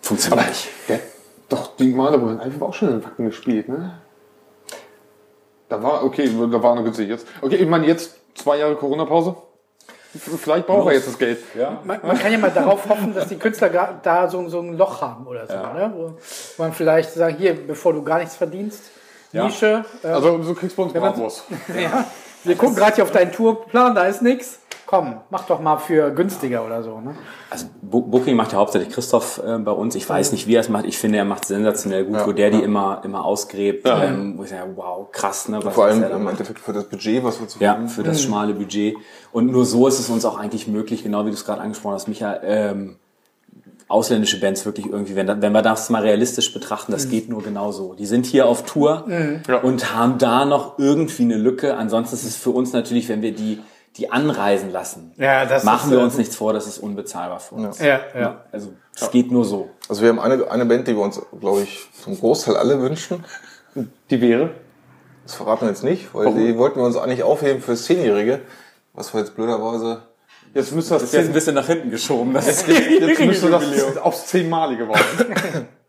funktioniert 0.00 0.48
nicht. 0.48 0.68
Der, 0.88 1.00
doch, 1.48 1.76
die 1.76 1.92
Male 1.92 2.20
wurden 2.20 2.40
einfach 2.40 2.68
auch 2.68 2.74
schon 2.74 2.88
in 2.88 3.04
Wacken 3.04 3.26
gespielt, 3.26 3.68
ne? 3.68 3.98
Da 5.68 5.82
war, 5.82 6.04
okay, 6.04 6.28
da 6.50 6.62
war 6.62 6.74
noch 6.74 6.84
günstig 6.84 7.08
jetzt. 7.08 7.26
Okay, 7.40 7.56
ich 7.56 7.68
meine, 7.68 7.86
jetzt 7.86 8.16
zwei 8.34 8.58
Jahre 8.58 8.74
Corona-Pause. 8.76 9.36
Vielleicht 10.14 10.66
braucht 10.66 10.88
er 10.88 10.92
jetzt 10.94 11.08
das 11.08 11.16
Geld. 11.18 11.38
Ja. 11.58 11.80
Man, 11.84 11.98
man 12.02 12.18
kann 12.18 12.30
ja 12.30 12.36
mal 12.36 12.50
darauf 12.50 12.86
hoffen, 12.86 13.14
dass 13.14 13.28
die 13.28 13.38
Künstler 13.38 13.70
da 14.02 14.28
so, 14.28 14.46
so 14.50 14.60
ein 14.60 14.76
Loch 14.76 15.00
haben 15.00 15.26
oder 15.26 15.46
so. 15.46 15.54
Ne? 15.54 15.90
Wo 15.96 16.12
man 16.62 16.74
vielleicht 16.74 17.12
sagt, 17.14 17.38
hier, 17.38 17.54
bevor 17.54 17.94
du 17.94 18.02
gar 18.02 18.18
nichts 18.18 18.36
verdienst, 18.36 18.82
Ja. 19.32 19.44
Nische. 19.44 19.84
Äh, 20.02 20.08
Also, 20.08 20.38
du 20.38 20.54
kriegst 20.54 20.76
bei 20.76 20.82
uns 20.82 20.92
Bratwurst. 20.92 21.44
ja. 21.80 22.04
Wir 22.44 22.56
gucken 22.56 22.74
gerade 22.76 22.96
hier 22.96 23.04
auf 23.04 23.12
deinen 23.12 23.32
Tourplan, 23.32 23.94
da 23.94 24.04
ist 24.04 24.20
nichts. 24.22 24.58
Komm, 24.84 25.20
mach 25.30 25.46
doch 25.46 25.58
mal 25.58 25.78
für 25.78 26.10
günstiger 26.10 26.66
oder 26.66 26.82
so. 26.82 27.00
Ne? 27.00 27.14
Also 27.48 27.64
Booking 27.80 28.36
macht 28.36 28.52
ja 28.52 28.58
hauptsächlich 28.58 28.92
Christoph 28.92 29.40
äh, 29.42 29.56
bei 29.56 29.70
uns. 29.70 29.94
Ich 29.94 30.06
weiß 30.06 30.32
nicht, 30.32 30.46
wie 30.46 30.54
er 30.56 30.60
es 30.60 30.68
macht. 30.68 30.84
Ich 30.84 30.98
finde, 30.98 31.16
er 31.16 31.24
macht 31.24 31.46
sensationell 31.46 32.04
gut, 32.04 32.26
wo 32.26 32.32
der 32.32 32.50
die 32.50 32.62
immer, 32.62 33.00
immer 33.02 33.24
ausgräbt. 33.24 33.86
Ähm, 33.88 34.34
wo 34.36 34.42
ich 34.42 34.50
sage, 34.50 34.70
wow, 34.74 35.10
krass, 35.10 35.48
ne? 35.48 35.60
Was 35.64 35.72
Vor 35.72 35.86
allem 35.86 36.02
im. 36.02 36.28
Endeffekt 36.28 36.58
für 36.58 36.74
das 36.74 36.84
Budget, 36.90 37.24
was 37.24 37.40
wir 37.40 37.48
zu 37.48 37.58
Ja, 37.58 37.86
für 37.86 38.02
das 38.02 38.20
schmale 38.20 38.52
Budget. 38.52 38.96
Und 39.30 39.50
nur 39.50 39.64
so 39.64 39.86
ist 39.86 39.98
es 39.98 40.10
uns 40.10 40.26
auch 40.26 40.38
eigentlich 40.38 40.66
möglich, 40.66 41.02
genau 41.04 41.24
wie 41.24 41.30
du 41.30 41.36
es 41.36 41.46
gerade 41.46 41.62
angesprochen 41.62 41.94
hast, 41.94 42.08
Micha, 42.08 42.40
ähm, 42.42 42.96
ausländische 43.92 44.40
Bands 44.40 44.64
wirklich 44.64 44.86
irgendwie, 44.86 45.14
wenn, 45.14 45.28
wenn 45.28 45.52
wir 45.52 45.62
das 45.62 45.90
mal 45.90 46.02
realistisch 46.02 46.52
betrachten, 46.52 46.92
das 46.92 47.08
geht 47.08 47.28
nur 47.28 47.42
genau 47.42 47.72
so. 47.72 47.94
Die 47.94 48.06
sind 48.06 48.26
hier 48.26 48.46
auf 48.46 48.64
Tour 48.64 49.06
und 49.62 49.94
haben 49.94 50.18
da 50.18 50.44
noch 50.44 50.78
irgendwie 50.78 51.24
eine 51.24 51.36
Lücke. 51.36 51.76
Ansonsten 51.76 52.16
ist 52.16 52.24
es 52.24 52.36
für 52.36 52.50
uns 52.50 52.72
natürlich, 52.72 53.08
wenn 53.08 53.22
wir 53.22 53.32
die, 53.32 53.60
die 53.96 54.10
anreisen 54.10 54.70
lassen, 54.70 55.12
Ja, 55.18 55.44
das 55.44 55.64
machen 55.64 55.90
ist, 55.90 55.90
wir 55.90 56.00
äh, 56.00 56.04
uns 56.04 56.16
nichts 56.16 56.34
vor, 56.34 56.54
das 56.54 56.66
ist 56.66 56.78
unbezahlbar 56.78 57.40
für 57.40 57.56
uns. 57.56 57.78
Ja, 57.78 58.00
ja. 58.18 58.44
Also 58.50 58.72
es 58.94 59.10
geht 59.10 59.30
nur 59.30 59.44
so. 59.44 59.68
Also 59.88 60.02
wir 60.02 60.08
haben 60.08 60.20
eine, 60.20 60.50
eine 60.50 60.64
Band, 60.64 60.88
die 60.88 60.96
wir 60.96 61.02
uns, 61.02 61.20
glaube 61.38 61.62
ich, 61.62 61.88
zum 62.02 62.18
Großteil 62.18 62.56
alle 62.56 62.80
wünschen. 62.80 63.24
Die 64.10 64.20
wäre? 64.20 64.50
Das 65.24 65.34
verraten 65.34 65.62
wir 65.62 65.68
jetzt 65.68 65.84
nicht, 65.84 66.14
weil 66.14 66.34
die 66.34 66.56
wollten 66.56 66.80
wir 66.80 66.84
uns 66.84 66.96
eigentlich 66.96 67.22
aufheben 67.22 67.60
für 67.60 67.76
Zehnjährige. 67.76 68.40
Was 68.94 69.12
wir 69.12 69.20
jetzt 69.20 69.36
blöderweise... 69.36 70.02
Jetzt 70.54 70.72
müsste 70.72 70.94
das, 70.94 71.04
Ist 71.04 71.14
jetzt 71.14 71.26
ein 71.28 71.32
bisschen 71.32 71.54
nach 71.54 71.66
hinten 71.66 71.90
geschoben. 71.90 72.34
Das 72.34 72.46
ist 72.46 72.66
jetzt 72.68 73.20
müsste 73.20 73.50
das 73.50 73.96
aufs 74.02 74.26
Zehnmalige 74.26 74.88
warten. 74.88 75.68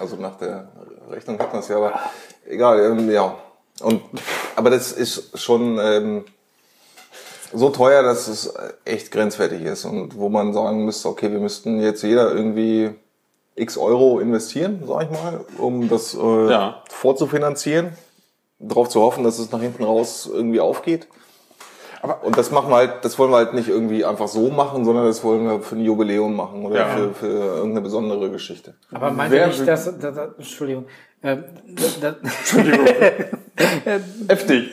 Also 0.00 0.14
nach 0.14 0.36
der 0.38 0.68
Rechnung 1.10 1.40
hat 1.40 1.52
man 1.52 1.60
es 1.60 1.66
ja, 1.66 1.76
aber 1.76 1.98
egal, 2.46 2.78
ähm, 2.80 3.10
ja. 3.10 3.36
Und, 3.82 4.00
aber 4.54 4.70
das 4.70 4.92
ist 4.92 5.36
schon 5.36 5.76
ähm, 5.82 6.24
so 7.52 7.70
teuer, 7.70 8.04
dass 8.04 8.28
es 8.28 8.54
echt 8.84 9.10
grenzwertig 9.10 9.62
ist 9.62 9.84
und 9.84 10.16
wo 10.16 10.28
man 10.28 10.52
sagen 10.52 10.84
müsste, 10.84 11.08
okay, 11.08 11.32
wir 11.32 11.40
müssten 11.40 11.80
jetzt 11.80 12.02
jeder 12.02 12.32
irgendwie 12.32 12.90
x 13.56 13.76
Euro 13.76 14.20
investieren, 14.20 14.84
sag 14.86 15.02
ich 15.02 15.10
mal, 15.10 15.44
um 15.58 15.88
das 15.88 16.14
äh, 16.14 16.48
Ja. 16.50 16.82
vorzufinanzieren, 16.90 17.90
darauf 18.60 18.88
zu 18.88 19.00
hoffen, 19.00 19.24
dass 19.24 19.40
es 19.40 19.50
nach 19.50 19.60
hinten 19.60 19.82
raus 19.82 20.28
irgendwie 20.32 20.60
aufgeht. 20.60 21.08
Aber- 22.00 22.22
und 22.24 22.36
das 22.38 22.50
machen 22.50 22.70
wir 22.70 22.76
halt, 22.76 23.04
das 23.04 23.18
wollen 23.18 23.30
wir 23.32 23.36
halt 23.38 23.54
nicht 23.54 23.68
irgendwie 23.68 24.04
einfach 24.04 24.28
so 24.28 24.50
machen, 24.50 24.84
sondern 24.84 25.06
das 25.06 25.24
wollen 25.24 25.44
wir 25.44 25.60
für 25.60 25.74
ein 25.76 25.80
Jubiläum 25.82 26.34
machen 26.36 26.64
oder 26.64 26.78
Ja. 26.80 26.86
für, 26.88 27.14
für 27.14 27.26
irgendeine 27.26 27.80
besondere 27.80 28.30
Geschichte. 28.30 28.74
Aber 28.92 29.10
meint 29.10 29.30
Wer 29.32 29.42
ihr 29.42 29.46
nicht, 29.48 29.66
dass, 29.66 29.84
dass, 29.98 30.14
dass 30.14 30.34
Entschuldigung, 30.36 30.86
ähm, 31.22 31.44
dass, 31.74 31.98
Heftig. 34.28 34.70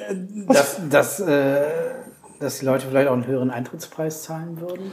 dass, 0.48 0.80
dass, 0.90 1.20
äh, 1.20 1.62
dass 2.40 2.60
die 2.60 2.66
Leute 2.66 2.86
vielleicht 2.88 3.08
auch 3.08 3.14
einen 3.14 3.28
höheren 3.28 3.52
Eintrittspreis 3.52 4.24
zahlen 4.24 4.60
würden? 4.62 4.92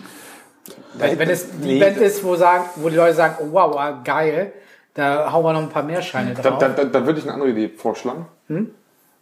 Wenn, 0.94 1.18
wenn 1.18 1.30
es 1.30 1.46
die 1.60 1.74
Nee. 1.74 1.80
Band 1.80 1.96
ist, 1.98 2.22
wo, 2.24 2.36
sagen, 2.36 2.64
wo 2.76 2.88
die 2.88 2.96
Leute 2.96 3.14
sagen, 3.14 3.34
oh, 3.40 3.48
wow, 3.52 3.76
ah, 3.76 4.00
geil, 4.04 4.52
da 4.94 5.32
hauen 5.32 5.44
wir 5.44 5.52
noch 5.52 5.62
ein 5.62 5.68
paar 5.70 5.82
mehr 5.82 6.02
Scheine 6.02 6.34
drauf. 6.34 6.58
da, 6.58 6.68
da, 6.68 6.84
da 6.84 7.06
würde 7.06 7.18
ich 7.18 7.24
eine 7.24 7.34
andere 7.34 7.50
Idee 7.50 7.68
vorschlagen. 7.68 8.26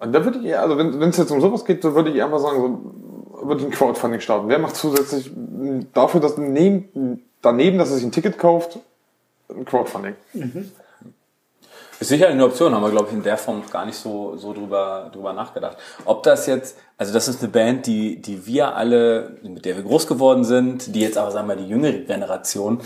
Und 0.00 0.12
da 0.12 0.24
würde 0.24 0.38
ich 0.38 0.46
eher, 0.46 0.62
also 0.62 0.78
wenn 0.78 1.02
es 1.02 1.16
jetzt 1.18 1.30
um 1.30 1.40
sowas 1.40 1.64
geht, 1.64 1.84
dann 1.84 1.94
würde 1.94 2.10
ich 2.10 2.22
einfach 2.22 2.38
sagen, 2.38 2.58
so, 2.60 3.46
würde 3.46 3.60
ich 3.60 3.66
ein 3.66 3.72
Crowdfunding 3.72 4.20
starten. 4.20 4.48
Wer 4.48 4.58
macht 4.58 4.76
zusätzlich 4.76 5.30
mh, 5.34 5.84
dafür, 5.92 6.20
dass 6.20 6.36
neben, 6.38 7.22
daneben, 7.42 7.78
dass 7.78 7.90
er 7.90 7.96
sich 7.96 8.04
ein 8.04 8.12
Ticket 8.12 8.38
kauft, 8.38 8.78
ein 9.48 9.64
Crowdfunding? 9.64 10.14
Ist 12.00 12.08
sicher 12.08 12.28
eine 12.28 12.44
Option, 12.46 12.74
haben 12.74 12.82
wir, 12.82 12.90
glaube 12.90 13.08
ich, 13.08 13.14
in 13.14 13.22
der 13.22 13.36
Form 13.36 13.58
noch 13.58 13.70
gar 13.70 13.84
nicht 13.84 13.98
so, 13.98 14.34
so 14.38 14.54
drüber, 14.54 15.10
drüber 15.12 15.34
nachgedacht. 15.34 15.76
Ob 16.06 16.22
das 16.22 16.46
jetzt, 16.46 16.78
also 16.96 17.12
das 17.12 17.28
ist 17.28 17.42
eine 17.42 17.52
Band, 17.52 17.86
die, 17.86 18.22
die 18.22 18.46
wir 18.46 18.74
alle, 18.74 19.36
mit 19.42 19.66
der 19.66 19.76
wir 19.76 19.82
groß 19.82 20.06
geworden 20.06 20.44
sind, 20.44 20.94
die 20.94 21.00
jetzt 21.00 21.18
aber, 21.18 21.30
sagen 21.30 21.46
wir 21.46 21.56
mal, 21.56 21.62
die 21.62 21.68
jüngere 21.68 21.92
Generation, 21.98 22.80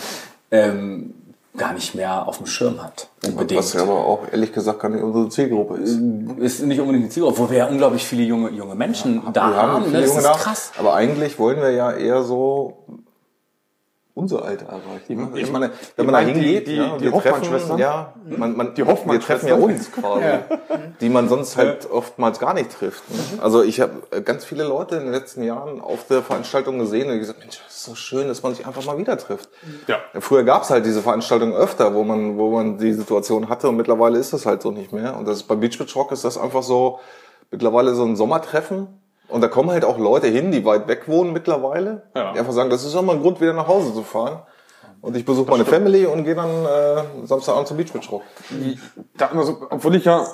ähm, 0.50 1.14
gar 1.56 1.72
nicht 1.72 1.94
mehr 1.94 2.26
auf 2.26 2.38
dem 2.38 2.46
Schirm 2.46 2.82
hat. 2.82 3.08
Unbedingt. 3.24 3.60
Was 3.60 3.72
ja 3.74 3.82
aber 3.82 3.94
auch 3.94 4.22
ehrlich 4.30 4.52
gesagt 4.52 4.80
gar 4.80 4.88
nicht 4.88 5.02
unsere 5.02 5.28
Zielgruppe 5.28 5.76
ist. 5.76 5.98
Ist 6.38 6.62
nicht 6.64 6.80
unbedingt 6.80 7.06
die 7.06 7.10
Zielgruppe, 7.10 7.38
wo 7.38 7.50
wir 7.50 7.58
ja 7.58 7.66
unglaublich 7.66 8.04
viele 8.04 8.24
junge, 8.24 8.50
junge 8.50 8.74
Menschen 8.74 9.22
ja, 9.24 9.30
da 9.30 9.54
haben. 9.54 9.92
Ne? 9.92 10.00
Das 10.00 10.16
ist 10.16 10.24
krass. 10.24 10.72
Aber 10.78 10.94
eigentlich 10.94 11.38
wollen 11.38 11.60
wir 11.60 11.70
ja 11.70 11.92
eher 11.92 12.22
so 12.22 12.84
unser 14.14 14.44
Alter 14.44 14.66
erreichen. 14.66 15.36
Ich 15.36 15.50
meine, 15.50 15.72
wenn 15.96 16.06
man 16.06 16.14
da 16.14 16.20
hingeht, 16.20 16.68
die, 16.68 16.76
ja, 16.76 16.96
die, 16.96 17.10
die 17.10 17.10
treffen, 17.10 17.78
ja, 17.78 18.14
man, 18.24 18.56
man, 18.56 18.74
die 18.74 18.86
wir 18.86 19.20
treffen 19.20 19.48
ja 19.48 19.56
uns 19.56 19.90
quasi, 19.90 20.24
die 21.00 21.08
man 21.08 21.28
sonst 21.28 21.56
halt 21.56 21.90
oftmals 21.90 22.38
gar 22.38 22.54
nicht 22.54 22.70
trifft. 22.70 23.02
Ne? 23.10 23.42
Also 23.42 23.64
ich 23.64 23.80
habe 23.80 23.92
äh, 24.12 24.22
ganz 24.22 24.44
viele 24.44 24.62
Leute 24.62 24.96
in 24.96 25.02
den 25.02 25.12
letzten 25.12 25.42
Jahren 25.42 25.80
auf 25.80 26.06
der 26.06 26.22
Veranstaltung 26.22 26.78
gesehen 26.78 27.10
und 27.10 27.18
gesagt, 27.18 27.40
Mensch, 27.40 27.60
das 27.64 27.74
ist 27.74 27.84
so 27.84 27.96
schön, 27.96 28.28
dass 28.28 28.42
man 28.44 28.54
sich 28.54 28.64
einfach 28.64 28.84
mal 28.84 28.98
wieder 28.98 29.18
trifft. 29.18 29.48
Ja. 29.88 29.98
Früher 30.20 30.44
gab 30.44 30.62
es 30.62 30.70
halt 30.70 30.86
diese 30.86 31.02
Veranstaltungen 31.02 31.54
öfter, 31.54 31.92
wo 31.94 32.04
man, 32.04 32.38
wo 32.38 32.50
man 32.50 32.78
die 32.78 32.92
Situation 32.92 33.48
hatte 33.48 33.68
und 33.68 33.76
mittlerweile 33.76 34.18
ist 34.18 34.32
das 34.32 34.46
halt 34.46 34.62
so 34.62 34.70
nicht 34.70 34.92
mehr. 34.92 35.16
Und 35.16 35.26
das 35.26 35.38
ist, 35.38 35.42
bei 35.44 35.56
Beach 35.56 35.76
Beach 35.76 35.94
Rock 35.96 36.12
ist 36.12 36.24
das 36.24 36.38
einfach 36.38 36.62
so 36.62 37.00
mittlerweile 37.50 37.94
so 37.94 38.04
ein 38.04 38.14
Sommertreffen 38.14 38.86
und 39.28 39.40
da 39.40 39.48
kommen 39.48 39.70
halt 39.70 39.84
auch 39.84 39.98
Leute 39.98 40.26
hin, 40.26 40.52
die 40.52 40.64
weit 40.64 40.86
weg 40.88 41.08
wohnen 41.08 41.32
mittlerweile, 41.32 42.02
ja. 42.14 42.32
die 42.32 42.38
einfach 42.38 42.52
sagen, 42.52 42.70
das 42.70 42.84
ist 42.84 42.94
auch 42.94 43.02
mal 43.02 43.16
ein 43.16 43.22
Grund, 43.22 43.40
wieder 43.40 43.52
nach 43.52 43.68
Hause 43.68 43.94
zu 43.94 44.02
fahren. 44.02 44.42
Und 45.00 45.16
ich 45.16 45.24
besuche 45.24 45.50
meine 45.50 45.64
stimmt. 45.64 45.84
Family 45.84 46.06
und 46.06 46.24
gehe 46.24 46.34
dann 46.34 46.64
äh, 46.64 47.26
Samstagabend 47.26 47.68
zum 47.68 47.76
Beach 47.76 47.92
Beach 47.92 48.10
Rock. 48.10 48.22
Da 49.18 49.26
immer 49.26 49.44
so, 49.44 49.66
obwohl 49.68 49.96
ich 49.96 50.04
ja 50.04 50.26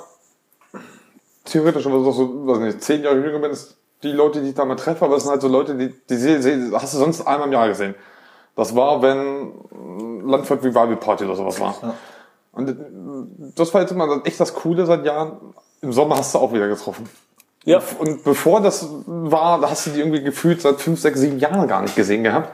theoretisch 1.43 1.85
aber 1.85 1.99
so, 2.11 2.47
weiß 2.47 2.59
nicht, 2.59 2.81
zehn 2.81 3.03
Jahre 3.03 3.17
jünger 3.17 3.39
bin, 3.39 3.51
ist 3.51 3.77
die 4.03 4.11
Leute, 4.11 4.41
die 4.41 4.49
ich 4.49 4.55
da 4.55 4.65
mal 4.65 4.75
treffe, 4.75 5.05
aber 5.05 5.17
es 5.17 5.23
sind 5.23 5.31
halt 5.31 5.41
so 5.41 5.47
Leute, 5.47 5.75
die, 5.75 5.93
die 6.09 6.15
sie, 6.15 6.41
sie, 6.41 6.71
hast 6.73 6.93
du 6.93 6.97
sonst 6.97 7.27
einmal 7.27 7.47
im 7.47 7.53
Jahr 7.53 7.67
gesehen. 7.67 7.95
Das 8.55 8.75
war, 8.75 9.01
wenn 9.01 9.53
Landwirt 10.25 10.63
Revival 10.63 10.95
Party 10.97 11.25
oder 11.25 11.35
sowas 11.35 11.59
war. 11.59 11.75
Ja. 11.81 11.93
Und 12.53 12.75
das 13.55 13.73
war 13.73 13.81
jetzt 13.81 13.91
immer 13.91 14.21
echt 14.25 14.39
das 14.39 14.53
Coole 14.53 14.85
seit 14.85 15.05
Jahren. 15.05 15.53
Im 15.81 15.93
Sommer 15.93 16.17
hast 16.17 16.33
du 16.33 16.39
auch 16.39 16.53
wieder 16.53 16.67
getroffen. 16.67 17.09
Ja. 17.63 17.81
Und 17.99 18.23
bevor 18.23 18.61
das 18.61 18.87
war, 19.05 19.59
da 19.61 19.69
hast 19.69 19.85
du 19.85 19.91
die 19.91 19.99
irgendwie 19.99 20.23
gefühlt 20.23 20.61
seit 20.61 20.81
fünf, 20.81 20.99
sechs, 20.99 21.19
sieben 21.19 21.39
Jahren 21.39 21.67
gar 21.67 21.81
nicht 21.81 21.95
gesehen 21.95 22.23
gehabt. 22.23 22.53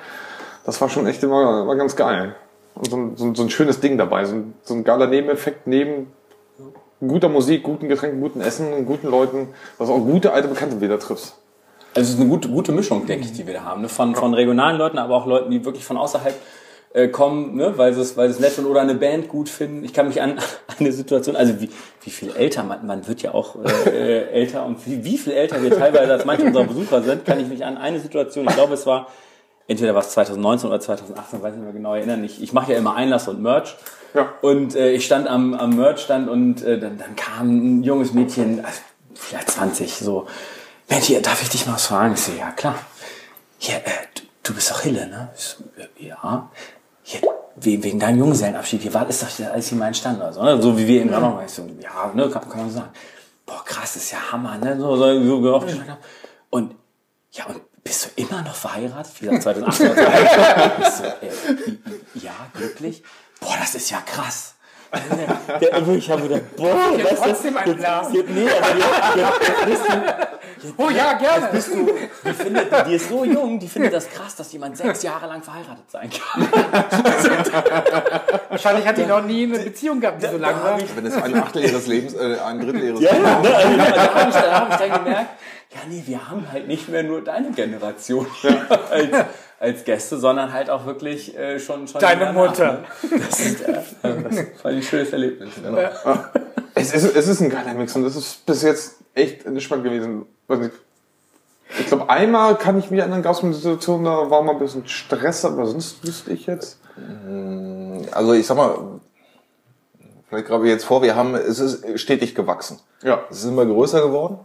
Das 0.66 0.82
war 0.82 0.90
schon 0.90 1.08
echt 1.08 1.24
immer, 1.24 1.62
immer 1.62 1.76
ganz 1.76 1.96
geil. 1.96 2.36
Und 2.76 2.90
so 2.90 2.98
ein, 2.98 3.18
so 3.18 3.26
ein, 3.26 3.36
so 3.36 3.44
ein 3.44 3.50
schönes 3.50 3.80
Ding 3.80 3.98
dabei. 3.98 4.26
So 4.26 4.36
ein, 4.36 4.54
so 4.64 4.74
ein 4.74 4.84
geiler 4.84 5.08
Nebeneffekt 5.08 5.66
neben 5.66 6.12
guter 7.00 7.30
Musik, 7.30 7.64
guten 7.64 7.88
Getränken, 7.88 8.22
guten 8.22 8.42
Essen 8.42 8.74
und 8.74 8.86
guten 8.86 9.08
Leuten, 9.08 9.50
dass 9.78 9.90
auch 9.90 10.00
gute 10.00 10.34
alte 10.34 10.48
Bekannte 10.48 10.82
wieder 10.82 11.00
triffst. 11.00 11.36
Also 11.96 12.10
es 12.10 12.16
ist 12.16 12.20
eine 12.20 12.30
gute, 12.30 12.50
gute 12.50 12.72
Mischung, 12.72 13.06
denke 13.06 13.26
ich, 13.26 13.34
die 13.34 13.48
wir 13.48 13.54
da 13.54 13.64
haben. 13.64 13.82
Ne? 13.82 13.90
Von, 13.90 14.16
von 14.16 14.34
regionalen 14.34 14.78
Leuten, 14.78 14.98
aber 14.98 15.16
auch 15.16 15.26
Leuten, 15.26 15.52
die 15.52 15.64
wirklich 15.64 15.86
von 15.86 15.98
außerhalb 15.98 16.36
äh, 16.94 17.08
kommen, 17.10 17.56
ne, 17.56 17.78
weil 17.78 17.94
sie 17.94 18.02
es, 18.02 18.18
weil 18.18 18.30
sie 18.30 18.36
es 18.36 18.40
nett 18.40 18.52
finden 18.52 18.70
oder 18.70 18.82
eine 18.82 18.96
Band 18.96 19.28
gut 19.28 19.50
finden. 19.50 19.84
Ich 19.84 19.94
kann 19.94 20.08
mich 20.08 20.22
an, 20.22 20.40
eine 20.80 20.92
Situation, 20.92 21.36
also 21.36 21.60
wie, 21.62 21.70
wie 22.02 22.10
viel 22.10 22.36
älter 22.36 22.64
man, 22.64 22.86
man 22.86 23.08
wird 23.08 23.22
ja 23.22 23.34
auch 23.34 23.56
äh, 23.86 23.90
äh, 23.90 24.30
älter 24.32 24.66
und 24.66 24.86
wie, 24.88 25.04
wie 25.04 25.18
viel 25.18 25.34
älter 25.34 25.62
wir 25.62 25.78
teilweise 25.78 26.14
als 26.14 26.26
manche 26.26 26.46
unserer 26.46 26.64
Besucher 26.64 27.02
sind, 27.02 27.26
kann 27.26 27.40
ich 27.40 27.48
mich 27.48 27.64
an 27.64 27.78
eine 27.78 28.00
Situation, 28.00 28.48
ich 28.48 28.56
glaube 28.56 28.74
es 28.74 28.86
war 28.86 29.08
entweder 29.68 29.94
was 29.96 30.12
2019 30.12 30.70
oder 30.70 30.80
2018, 30.80 31.42
weiß 31.42 31.54
nicht 31.54 31.64
mehr 31.64 31.74
genau 31.74 31.94
erinnern. 31.94 32.24
Ich, 32.24 32.42
ich 32.42 32.54
mache 32.54 32.72
ja 32.72 32.78
immer 32.78 32.96
Einlass 32.96 33.28
und 33.28 33.42
Merch. 33.42 33.76
Ja. 34.14 34.30
Und 34.42 34.76
äh, 34.76 34.92
ich 34.92 35.06
stand 35.06 35.28
am, 35.28 35.54
am 35.54 35.76
Merch-Stand 35.76 36.30
und 36.30 36.64
äh, 36.64 36.80
dann, 36.80 36.98
dann 36.98 37.16
kam 37.18 37.80
ein 37.80 37.84
junges 37.84 38.14
Mädchen, 38.14 38.64
also 38.64 38.80
vielleicht 39.14 39.52
20, 39.52 39.94
so, 39.94 40.26
Mensch, 40.90 41.06
hier, 41.06 41.22
darf 41.22 41.42
ich 41.42 41.50
dich 41.50 41.66
mal 41.66 41.74
was 41.74 41.88
fragen? 41.88 42.14
Ich 42.14 42.22
so, 42.22 42.32
ja, 42.32 42.52
klar. 42.52 42.76
Hier, 43.58 43.76
äh, 43.76 43.90
du, 44.16 44.22
du 44.44 44.54
bist 44.54 44.72
doch 44.72 44.80
Hille, 44.80 45.08
ne? 45.08 45.30
Ich 45.36 45.44
so, 45.44 45.64
ja 46.00 46.50
hier, 47.08 47.22
wegen 47.56 48.00
deinem 48.00 48.20
Junggesellenabschied, 48.20 48.82
hier 48.82 48.94
war, 48.94 49.08
ist 49.08 49.24
doch 49.24 49.46
alles 49.50 49.70
hier 49.70 49.78
mein 49.78 49.94
Stand 49.94 50.22
so, 50.34 50.44
ne? 50.44 50.62
so 50.62 50.78
wie 50.78 50.86
wir 50.86 51.02
eben 51.02 51.14
auch 51.14 51.22
noch, 51.22 51.48
so, 51.48 51.66
ja, 51.80 52.12
ne, 52.14 52.30
kann, 52.30 52.50
kann 52.50 52.60
man 52.60 52.70
sagen. 52.70 52.90
Boah, 53.46 53.64
krass, 53.64 53.96
ist 53.96 54.12
ja 54.12 54.18
Hammer, 54.32 54.58
ne, 54.58 54.78
so, 54.78 54.98
so, 54.98 55.26
so 55.26 55.42
gehofft. 55.42 55.74
Und, 56.50 56.76
ja, 57.32 57.46
und 57.46 57.62
bist 57.82 58.06
du 58.06 58.22
immer 58.22 58.42
noch 58.42 58.56
verheiratet? 58.56 59.14
Wie 59.22 59.28
gesagt, 59.28 59.44
2008 59.66 60.78
bist 60.80 61.00
du, 61.00 61.06
äh, 61.06 61.32
ja, 62.16 62.34
glücklich? 62.54 63.02
Boah, 63.40 63.56
das 63.58 63.76
ist 63.76 63.90
ja 63.90 64.02
krass. 64.02 64.56
Der, 65.60 65.82
der, 65.82 65.88
ich 65.96 66.10
habe 66.10 66.22
gedacht, 66.24 66.56
boah, 66.56 66.94
ich 66.96 67.04
weißt 67.04 67.24
trotzdem 67.24 67.58
ein 67.58 67.76
Glas. 67.76 68.10
nee, 68.10 68.22
aber 68.22 68.78
jetzt, 68.78 69.18
jetzt, 69.18 69.46
bist 69.66 69.84
du, 70.64 70.74
oh 70.78 70.90
ja, 70.90 71.14
gerne. 71.14 71.50
Bist 71.52 71.74
du, 71.74 71.90
die, 72.24 72.34
findet, 72.34 72.88
die 72.88 72.96
ist 72.96 73.10
so 73.10 73.26
jung, 73.26 73.60
die 73.60 73.68
findet 73.68 73.94
das 73.94 74.10
krass, 74.10 74.36
dass 74.36 74.52
jemand 74.54 74.78
sechs 74.78 75.04
Jahre 75.04 75.28
lang 75.28 75.42
verheiratet 75.44 75.90
sein 75.90 76.10
kann. 76.10 76.48
Wahrscheinlich 78.50 78.88
hat 78.88 78.98
die 78.98 79.06
noch 79.06 79.24
nie 79.24 79.44
eine 79.44 79.60
Beziehung 79.60 80.00
gehabt, 80.00 80.22
die 80.24 80.28
so 80.28 80.38
lange 80.38 80.64
war. 80.64 80.80
Wenn 80.96 81.06
es 81.06 81.16
ein 81.16 81.36
Achtel 81.38 81.64
ihres 81.64 81.88
Lebens, 81.88 82.14
äh, 82.14 82.38
ein 82.46 82.60
Drittel 82.60 82.84
ihres 82.84 83.02
ja, 83.02 83.12
Lebens. 83.12 83.50
Ja, 83.50 83.56
also, 83.58 83.78
also, 83.78 83.96
da 83.96 84.14
habe 84.14 84.30
ich, 84.30 84.36
hab 84.36 84.70
ich 84.70 84.88
dann 84.88 85.04
gemerkt, 85.04 85.30
ja, 85.70 85.80
nee, 85.90 86.04
wir 86.06 86.30
haben 86.30 86.52
halt 86.52 86.68
nicht 86.68 86.88
mehr 86.88 87.04
nur 87.04 87.22
deine 87.22 87.52
Generation 87.52 88.26
ja. 88.42 88.66
als, 89.60 89.84
Gäste, 89.84 90.18
sondern 90.18 90.54
halt 90.54 90.70
auch 90.70 90.86
wirklich 90.86 91.38
äh, 91.38 91.60
schon, 91.60 91.88
schon. 91.88 92.02
Deine 92.02 92.34
Mutter. 92.34 92.74
Ne? 92.74 93.20
Das, 93.28 93.40
ist, 93.40 93.62
äh, 93.62 93.74
das 94.04 94.64
war 94.64 94.72
ein 94.72 94.82
schönes 94.82 95.12
Erlebnis. 95.12 95.50
Genau. 95.62 95.80
Ja. 95.80 96.32
Es, 96.76 96.94
ist, 96.94 97.16
es 97.16 97.28
ist 97.28 97.42
ein 97.42 97.50
geiler 97.50 97.74
Mix 97.74 97.96
und 97.96 98.04
das 98.04 98.16
ist 98.16 98.46
bis 98.46 98.62
jetzt 98.62 98.98
echt 99.14 99.46
entspannt 99.46 99.84
gewesen. 99.84 100.26
Ich 101.80 101.88
glaube, 101.88 102.10
einmal 102.10 102.56
kann 102.56 102.78
ich 102.80 102.92
mich 102.92 103.00
erinnern, 103.00 103.22
gab 103.22 103.34
es 103.34 103.44
eine 103.44 103.54
Situation, 103.54 104.04
da 104.04 104.30
war 104.30 104.42
mal 104.42 104.54
ein 104.54 104.60
bisschen 104.60 104.88
Stress, 104.88 105.44
aber 105.44 105.66
sonst 105.66 106.06
wüsste 106.06 106.32
ich 106.32 106.46
jetzt. 106.46 106.80
Also 108.12 108.34
ich 108.34 108.46
sag 108.46 108.58
mal, 108.58 109.00
vielleicht 110.30 110.48
grabe 110.48 110.66
ich 110.66 110.72
jetzt 110.72 110.86
vor, 110.86 111.02
wir 111.02 111.16
haben, 111.16 111.36
es 111.36 111.60
ist 111.60 112.00
stetig 112.00 112.36
gewachsen. 112.36 112.80
Ja. 113.02 113.22
Es 113.30 113.40
ist 113.40 113.46
immer 113.46 113.66
größer 113.66 114.02
geworden. 114.02 114.40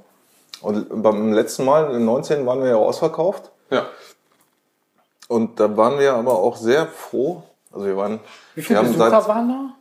Und 0.61 1.03
beim 1.03 1.33
letzten 1.33 1.65
Mal, 1.65 1.95
im 1.95 2.05
19. 2.05 2.47
waren 2.47 2.63
wir 2.63 2.71
ja 2.71 2.77
ausverkauft. 2.77 3.51
Ja. 3.71 3.87
Und 5.33 5.59
da 5.59 5.77
waren 5.77 5.99
wir 5.99 6.15
aber 6.15 6.39
auch 6.39 6.57
sehr 6.57 6.87
froh. 6.87 7.43
Also 7.73 7.87
wir 7.87 7.97
waren. 7.97 8.21
Wie 8.55 8.63
viele 8.63 8.81
Besucher 8.81 9.11
seit, 9.11 9.29
waren 9.29 9.49
da? 9.49 9.75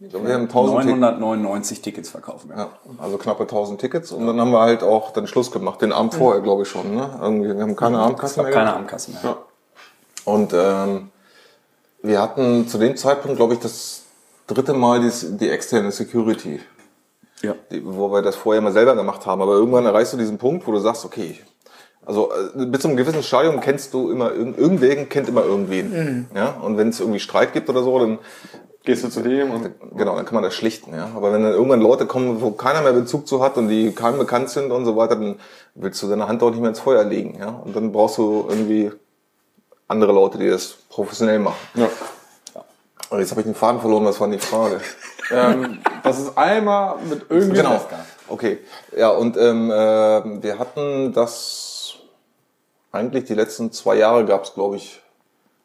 Ich 0.00 0.10
glaube, 0.10 0.28
wir 0.28 0.34
haben 0.34 0.46
999 0.46 1.82
Tickets 1.82 2.08
verkauft. 2.08 2.46
Ja. 2.48 2.56
ja. 2.56 2.70
also 2.98 3.18
knappe 3.18 3.42
1000 3.42 3.80
Tickets. 3.80 4.12
Und 4.12 4.26
dann 4.26 4.40
haben 4.40 4.50
wir 4.50 4.60
halt 4.60 4.82
auch 4.82 5.12
den 5.12 5.26
Schluss 5.26 5.50
gemacht. 5.50 5.82
Den 5.82 5.92
Abend 5.92 6.14
vorher, 6.14 6.40
glaube 6.40 6.62
ich 6.62 6.68
schon. 6.68 6.94
Ne? 6.94 7.18
Irgendwie, 7.20 7.54
wir 7.54 7.62
haben 7.62 7.76
keine 7.76 7.98
Abendkasse 7.98 8.42
mehr. 8.42 8.52
Keine 8.52 8.74
Abendkasse 8.74 9.10
mehr. 9.10 9.20
Ja. 9.22 9.36
Und 10.24 10.52
ähm, 10.54 11.10
wir 12.02 12.22
hatten 12.22 12.66
zu 12.68 12.78
dem 12.78 12.96
Zeitpunkt, 12.96 13.36
glaube 13.36 13.54
ich, 13.54 13.60
das 13.60 14.04
dritte 14.46 14.72
Mal 14.72 15.00
die, 15.00 15.36
die 15.36 15.50
externe 15.50 15.90
Security 15.90 16.60
ja. 17.42 17.54
Die, 17.70 17.84
wo 17.84 18.10
wir 18.10 18.22
das 18.22 18.36
vorher 18.36 18.62
mal 18.62 18.72
selber 18.72 18.96
gemacht 18.96 19.26
haben. 19.26 19.40
Aber 19.42 19.52
irgendwann 19.52 19.86
erreichst 19.86 20.12
du 20.12 20.16
diesen 20.16 20.38
Punkt, 20.38 20.66
wo 20.66 20.72
du 20.72 20.78
sagst, 20.78 21.04
okay, 21.04 21.38
also 22.08 22.32
äh, 22.32 22.64
bis 22.64 22.80
zu 22.80 22.88
einem 22.88 22.96
gewissen 22.96 23.22
Stadium 23.22 23.60
kennst 23.60 23.92
du 23.92 24.10
immer, 24.10 24.32
irgendwen 24.32 25.10
kennt 25.10 25.28
immer 25.28 25.44
irgendwen. 25.44 25.90
Mhm. 25.90 26.26
Ja? 26.34 26.56
Und 26.62 26.78
wenn 26.78 26.88
es 26.88 27.00
irgendwie 27.00 27.20
Streit 27.20 27.52
gibt 27.52 27.68
oder 27.68 27.82
so, 27.82 27.98
dann 27.98 28.18
gehst 28.82 29.04
du 29.04 29.10
zu 29.10 29.20
dem 29.20 29.50
und 29.50 29.70
genau, 29.94 30.16
dann 30.16 30.24
kann 30.24 30.34
man 30.34 30.42
das 30.42 30.54
schlichten, 30.54 30.94
ja. 30.94 31.10
Aber 31.14 31.30
wenn 31.30 31.42
dann 31.42 31.52
irgendwann 31.52 31.82
Leute 31.82 32.06
kommen, 32.06 32.40
wo 32.40 32.52
keiner 32.52 32.80
mehr 32.80 32.94
Bezug 32.94 33.28
zu 33.28 33.42
hat 33.42 33.58
und 33.58 33.68
die 33.68 33.92
keinem 33.92 34.18
bekannt 34.18 34.48
sind 34.48 34.72
und 34.72 34.86
so 34.86 34.96
weiter, 34.96 35.16
dann 35.16 35.38
willst 35.74 36.02
du 36.02 36.08
deine 36.08 36.26
Hand 36.26 36.42
auch 36.42 36.48
nicht 36.48 36.60
mehr 36.60 36.70
ins 36.70 36.80
Feuer 36.80 37.04
legen, 37.04 37.36
ja. 37.38 37.50
Und 37.50 37.76
dann 37.76 37.92
brauchst 37.92 38.16
du 38.16 38.46
irgendwie 38.48 38.90
andere 39.88 40.12
Leute, 40.12 40.38
die 40.38 40.48
das 40.48 40.76
professionell 40.88 41.38
machen. 41.38 41.58
Ja. 41.74 41.90
Und 43.10 43.20
jetzt 43.20 43.30
habe 43.30 43.42
ich 43.42 43.46
den 43.46 43.54
Faden 43.54 43.80
verloren, 43.80 44.06
was 44.06 44.18
war 44.18 44.28
die 44.28 44.38
Frage? 44.38 44.80
ähm, 45.30 45.80
das 46.02 46.18
ist 46.20 46.38
einmal 46.38 46.96
mit 47.06 47.26
irgendwie. 47.28 47.58
Genau. 47.58 47.80
Okay. 48.28 48.58
Ja, 48.96 49.10
und 49.10 49.36
ähm, 49.36 49.70
äh, 49.70 50.42
wir 50.42 50.58
hatten 50.58 51.12
das 51.12 51.67
eigentlich 52.92 53.24
die 53.24 53.34
letzten 53.34 53.72
zwei 53.72 53.96
Jahre 53.96 54.24
gab 54.24 54.44
es, 54.44 54.54
glaube 54.54 54.76
ich, 54.76 55.02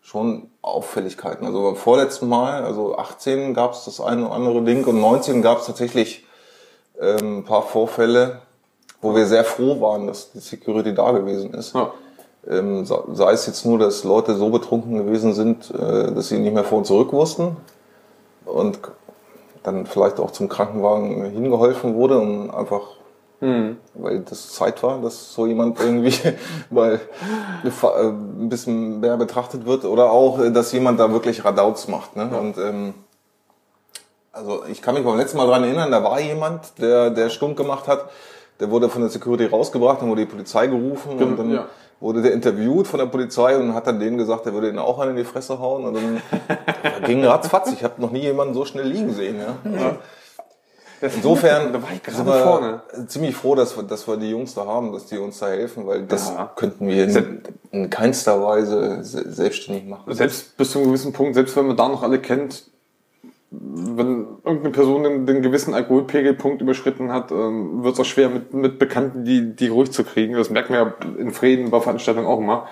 schon 0.02 0.50
Auffälligkeiten. 0.62 1.46
Also 1.46 1.64
beim 1.64 1.76
vorletzten 1.76 2.28
Mal, 2.28 2.64
also 2.64 2.98
18 2.98 3.54
gab 3.54 3.74
es 3.74 3.86
das 3.86 4.02
eine 4.02 4.26
oder 4.26 4.36
andere 4.36 4.62
Ding 4.62 4.86
und 4.86 5.00
19 5.00 5.42
gab 5.42 5.60
es 5.60 5.66
tatsächlich 5.66 6.26
ähm, 7.00 7.40
ein 7.40 7.44
paar 7.46 7.64
Vorfälle, 7.64 8.42
wo 9.02 9.16
wir 9.16 9.26
sehr 9.26 9.46
froh 9.46 9.80
waren, 9.82 10.08
dass 10.08 10.32
die 10.32 10.40
Security 10.40 10.94
da 10.94 11.12
gewesen 11.12 11.54
ist. 11.54 11.74
Ja. 11.74 11.94
Ähm, 12.50 12.86
sei 12.86 13.32
es 13.32 13.48
jetzt 13.48 13.66
nur, 13.66 13.80
dass 13.80 14.04
Leute 14.04 14.36
so 14.36 14.50
betrunken 14.50 14.98
gewesen 14.98 15.34
sind, 15.34 15.72
äh, 15.72 16.12
dass 16.14 16.28
sie 16.28 16.40
nicht 16.40 16.54
mehr 16.54 16.66
vor 16.66 16.80
und 16.80 16.86
zurück 16.86 17.14
wussten 17.14 17.56
und 18.46 18.80
dann 19.64 19.86
vielleicht 19.86 20.20
auch 20.20 20.32
zum 20.32 20.50
Krankenwagen 20.50 21.24
hingeholfen 21.32 21.96
wurde 21.96 22.20
und 22.20 22.52
einfach, 22.52 22.82
mhm. 23.44 23.78
weil 23.94 24.20
das 24.22 24.54
Zeit 24.54 24.82
war, 24.82 25.02
dass 25.02 25.34
so 25.34 25.46
jemand 25.46 25.80
irgendwie 25.80 26.16
mal 26.70 27.00
äh, 27.64 28.08
ein 28.08 28.50
bisschen 28.50 29.00
mehr 29.00 29.18
betrachtet 29.18 29.66
wird 29.66 29.86
oder 29.86 30.12
auch, 30.12 30.40
dass 30.52 30.72
jemand 30.72 31.00
da 31.00 31.12
wirklich 31.12 31.44
Radauts 31.44 31.88
macht. 31.88 32.16
Ne? 32.16 32.30
Ja. 32.32 32.38
Und 32.40 32.58
ähm, 32.58 32.94
also 34.32 34.64
ich 34.72 34.82
kann 34.82 34.96
mich 34.96 35.04
beim 35.04 35.18
letzten 35.18 35.38
Mal 35.38 35.48
dran 35.48 35.64
erinnern, 35.64 35.92
da 35.92 36.04
war 36.04 36.20
jemand, 36.20 36.80
der, 36.80 37.12
der 37.12 37.30
stunk 37.30 37.58
gemacht 37.58 37.88
hat, 37.88 38.10
der 38.60 38.72
wurde 38.72 38.90
von 38.90 39.02
der 39.02 39.10
Security 39.10 39.46
rausgebracht, 39.46 40.02
dann 40.02 40.10
wurde 40.10 40.26
die 40.26 40.32
Polizei 40.32 40.68
gerufen 40.68 41.22
und 41.22 41.38
dann 41.38 41.52
ja. 41.52 41.68
wurde 42.00 42.22
der 42.22 42.32
interviewt 42.32 42.88
von 42.88 43.00
der 43.00 43.08
Polizei 43.08 43.58
und 43.58 43.74
hat 43.74 43.88
dann 43.88 44.00
denen 44.00 44.18
gesagt, 44.18 44.46
er 44.46 44.54
würde 44.54 44.70
ihn 44.70 44.80
auch 44.80 45.00
einen 45.00 45.12
in 45.12 45.18
die 45.18 45.24
Fresse 45.24 45.60
hauen 45.60 45.86
und 45.86 45.96
dann 45.96 46.22
ging 47.06 47.24
ratzfatz. 47.26 47.74
Ich 47.74 47.84
habe 47.84 48.02
noch 48.02 48.12
nie 48.12 48.22
jemanden 48.22 48.54
so 48.54 48.66
schnell 48.66 48.88
liegen 48.88 49.14
sehen. 49.14 49.40
Ja. 49.40 49.98
Insofern 51.16 51.74
Da 51.74 51.82
war 51.82 51.90
ich 51.94 52.02
gerade 52.04 52.18
sind 52.18 52.26
wir 52.28 52.40
vorne. 52.44 52.82
ziemlich 53.08 53.36
froh, 53.36 53.56
dass 53.56 53.76
wir, 53.76 53.84
dass 53.84 54.08
wir 54.08 54.18
die 54.18 54.30
Jungs 54.30 54.54
da 54.54 54.66
haben, 54.66 54.92
dass 54.94 55.06
die 55.08 55.18
uns 55.18 55.40
da 55.40 55.48
helfen, 55.50 55.86
weil 55.86 56.04
das 56.04 56.30
Ja. 56.30 56.52
könnten 56.56 56.88
wir 56.88 57.04
in, 57.04 57.42
in 57.72 57.90
keinster 57.90 58.42
Weise 58.44 59.04
se- 59.04 59.32
selbstständig 59.32 59.86
machen. 59.86 60.14
Selbst 60.14 60.56
bis 60.58 60.72
zu 60.72 60.80
einem 60.80 60.88
gewissen 60.88 61.14
Punkt, 61.14 61.36
selbst 61.36 61.56
wenn 61.56 61.68
man 61.68 61.76
da 61.78 61.88
noch 61.90 62.04
alle 62.04 62.20
kennt, 62.20 62.66
wenn 63.52 64.26
irgendeine 64.44 64.72
Person 64.72 65.04
den, 65.04 65.26
den 65.28 65.42
gewissen 65.44 65.74
Alkoholpegelpunkt 65.76 66.62
überschritten 66.62 67.12
hat, 67.12 67.32
ähm, 67.32 67.84
wird 67.84 67.94
es 67.94 68.00
auch 68.00 68.06
schwer 68.06 68.30
mit, 68.30 68.52
mit 68.54 68.80
Bekannten, 68.80 69.26
die, 69.26 69.56
die 69.56 69.68
ruhig 69.68 69.92
zu 69.92 70.04
kriegen. 70.04 70.34
Das 70.34 70.50
merken 70.50 70.74
wir 70.74 70.80
ja 70.80 70.94
in 71.20 71.32
Frieden 71.32 71.70
bei 71.70 71.80
Veranstaltungen 71.80 72.26
auch 72.26 72.40
immer. 72.40 72.68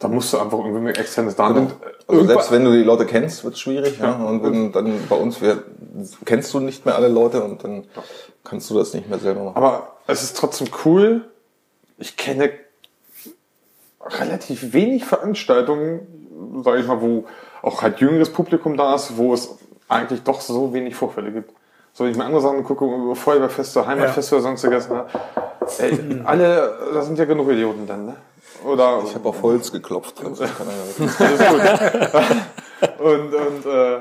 Da 0.00 0.08
musst 0.08 0.32
du 0.32 0.38
einfach 0.38 0.58
irgendwie 0.58 0.80
mit 0.80 0.98
externes 0.98 1.36
da. 1.36 1.48
Genau. 1.48 1.60
Und 1.60 1.72
Also 2.10 2.26
selbst 2.26 2.50
wenn 2.50 2.64
du 2.64 2.72
die 2.72 2.82
Leute 2.82 3.06
kennst, 3.06 3.44
wird 3.44 3.54
es 3.54 3.60
schwierig. 3.60 3.98
Ja. 3.98 4.14
Und 4.14 4.42
wenn 4.42 4.72
dann 4.72 4.98
bei 5.08 5.16
uns 5.16 5.40
wir, 5.40 5.62
kennst 6.24 6.52
du 6.52 6.60
nicht 6.60 6.84
mehr 6.84 6.96
alle 6.96 7.08
Leute 7.08 7.42
und 7.44 7.62
dann 7.62 7.84
kannst 8.44 8.68
du 8.70 8.78
das 8.78 8.94
nicht 8.94 9.08
mehr 9.08 9.18
selber 9.18 9.44
machen. 9.44 9.56
Aber 9.56 9.96
es 10.06 10.22
ist 10.22 10.36
trotzdem 10.36 10.68
cool. 10.84 11.26
Ich 11.98 12.16
kenne 12.16 12.50
relativ 14.02 14.72
wenig 14.72 15.04
Veranstaltungen, 15.04 16.62
sage 16.64 16.80
ich 16.80 16.86
mal, 16.86 17.00
wo 17.00 17.26
auch 17.62 17.82
halt 17.82 18.00
jüngeres 18.00 18.30
Publikum 18.30 18.76
da 18.76 18.94
ist, 18.94 19.16
wo 19.18 19.34
es 19.34 19.58
eigentlich 19.88 20.22
doch 20.22 20.40
so 20.40 20.72
wenig 20.72 20.96
Vorfälle 20.96 21.30
gibt. 21.30 21.52
So, 21.92 22.04
wenn 22.04 22.12
ich 22.12 22.16
mir 22.16 22.24
andere 22.24 22.40
Sachen 22.40 22.64
gucke, 22.64 22.84
über 22.86 23.16
Feuerwehrfeste, 23.16 23.86
Heimatfeste 23.86 24.36
oder 24.36 24.42
sonstiges, 24.42 24.88
ne? 24.88 25.04
Ey, 25.78 26.22
alle, 26.24 26.78
da 26.94 27.02
sind 27.02 27.18
ja 27.18 27.24
genug 27.24 27.50
Idioten 27.50 27.86
dann, 27.86 28.06
ne? 28.06 28.16
Oder 28.64 29.02
Ich 29.04 29.14
habe 29.14 29.28
auf 29.28 29.42
Holz 29.42 29.72
geklopft. 29.72 30.20
Das 30.22 30.38
gut. 30.38 30.48
und, 32.98 33.34
und 33.34 33.66
äh, 33.66 33.98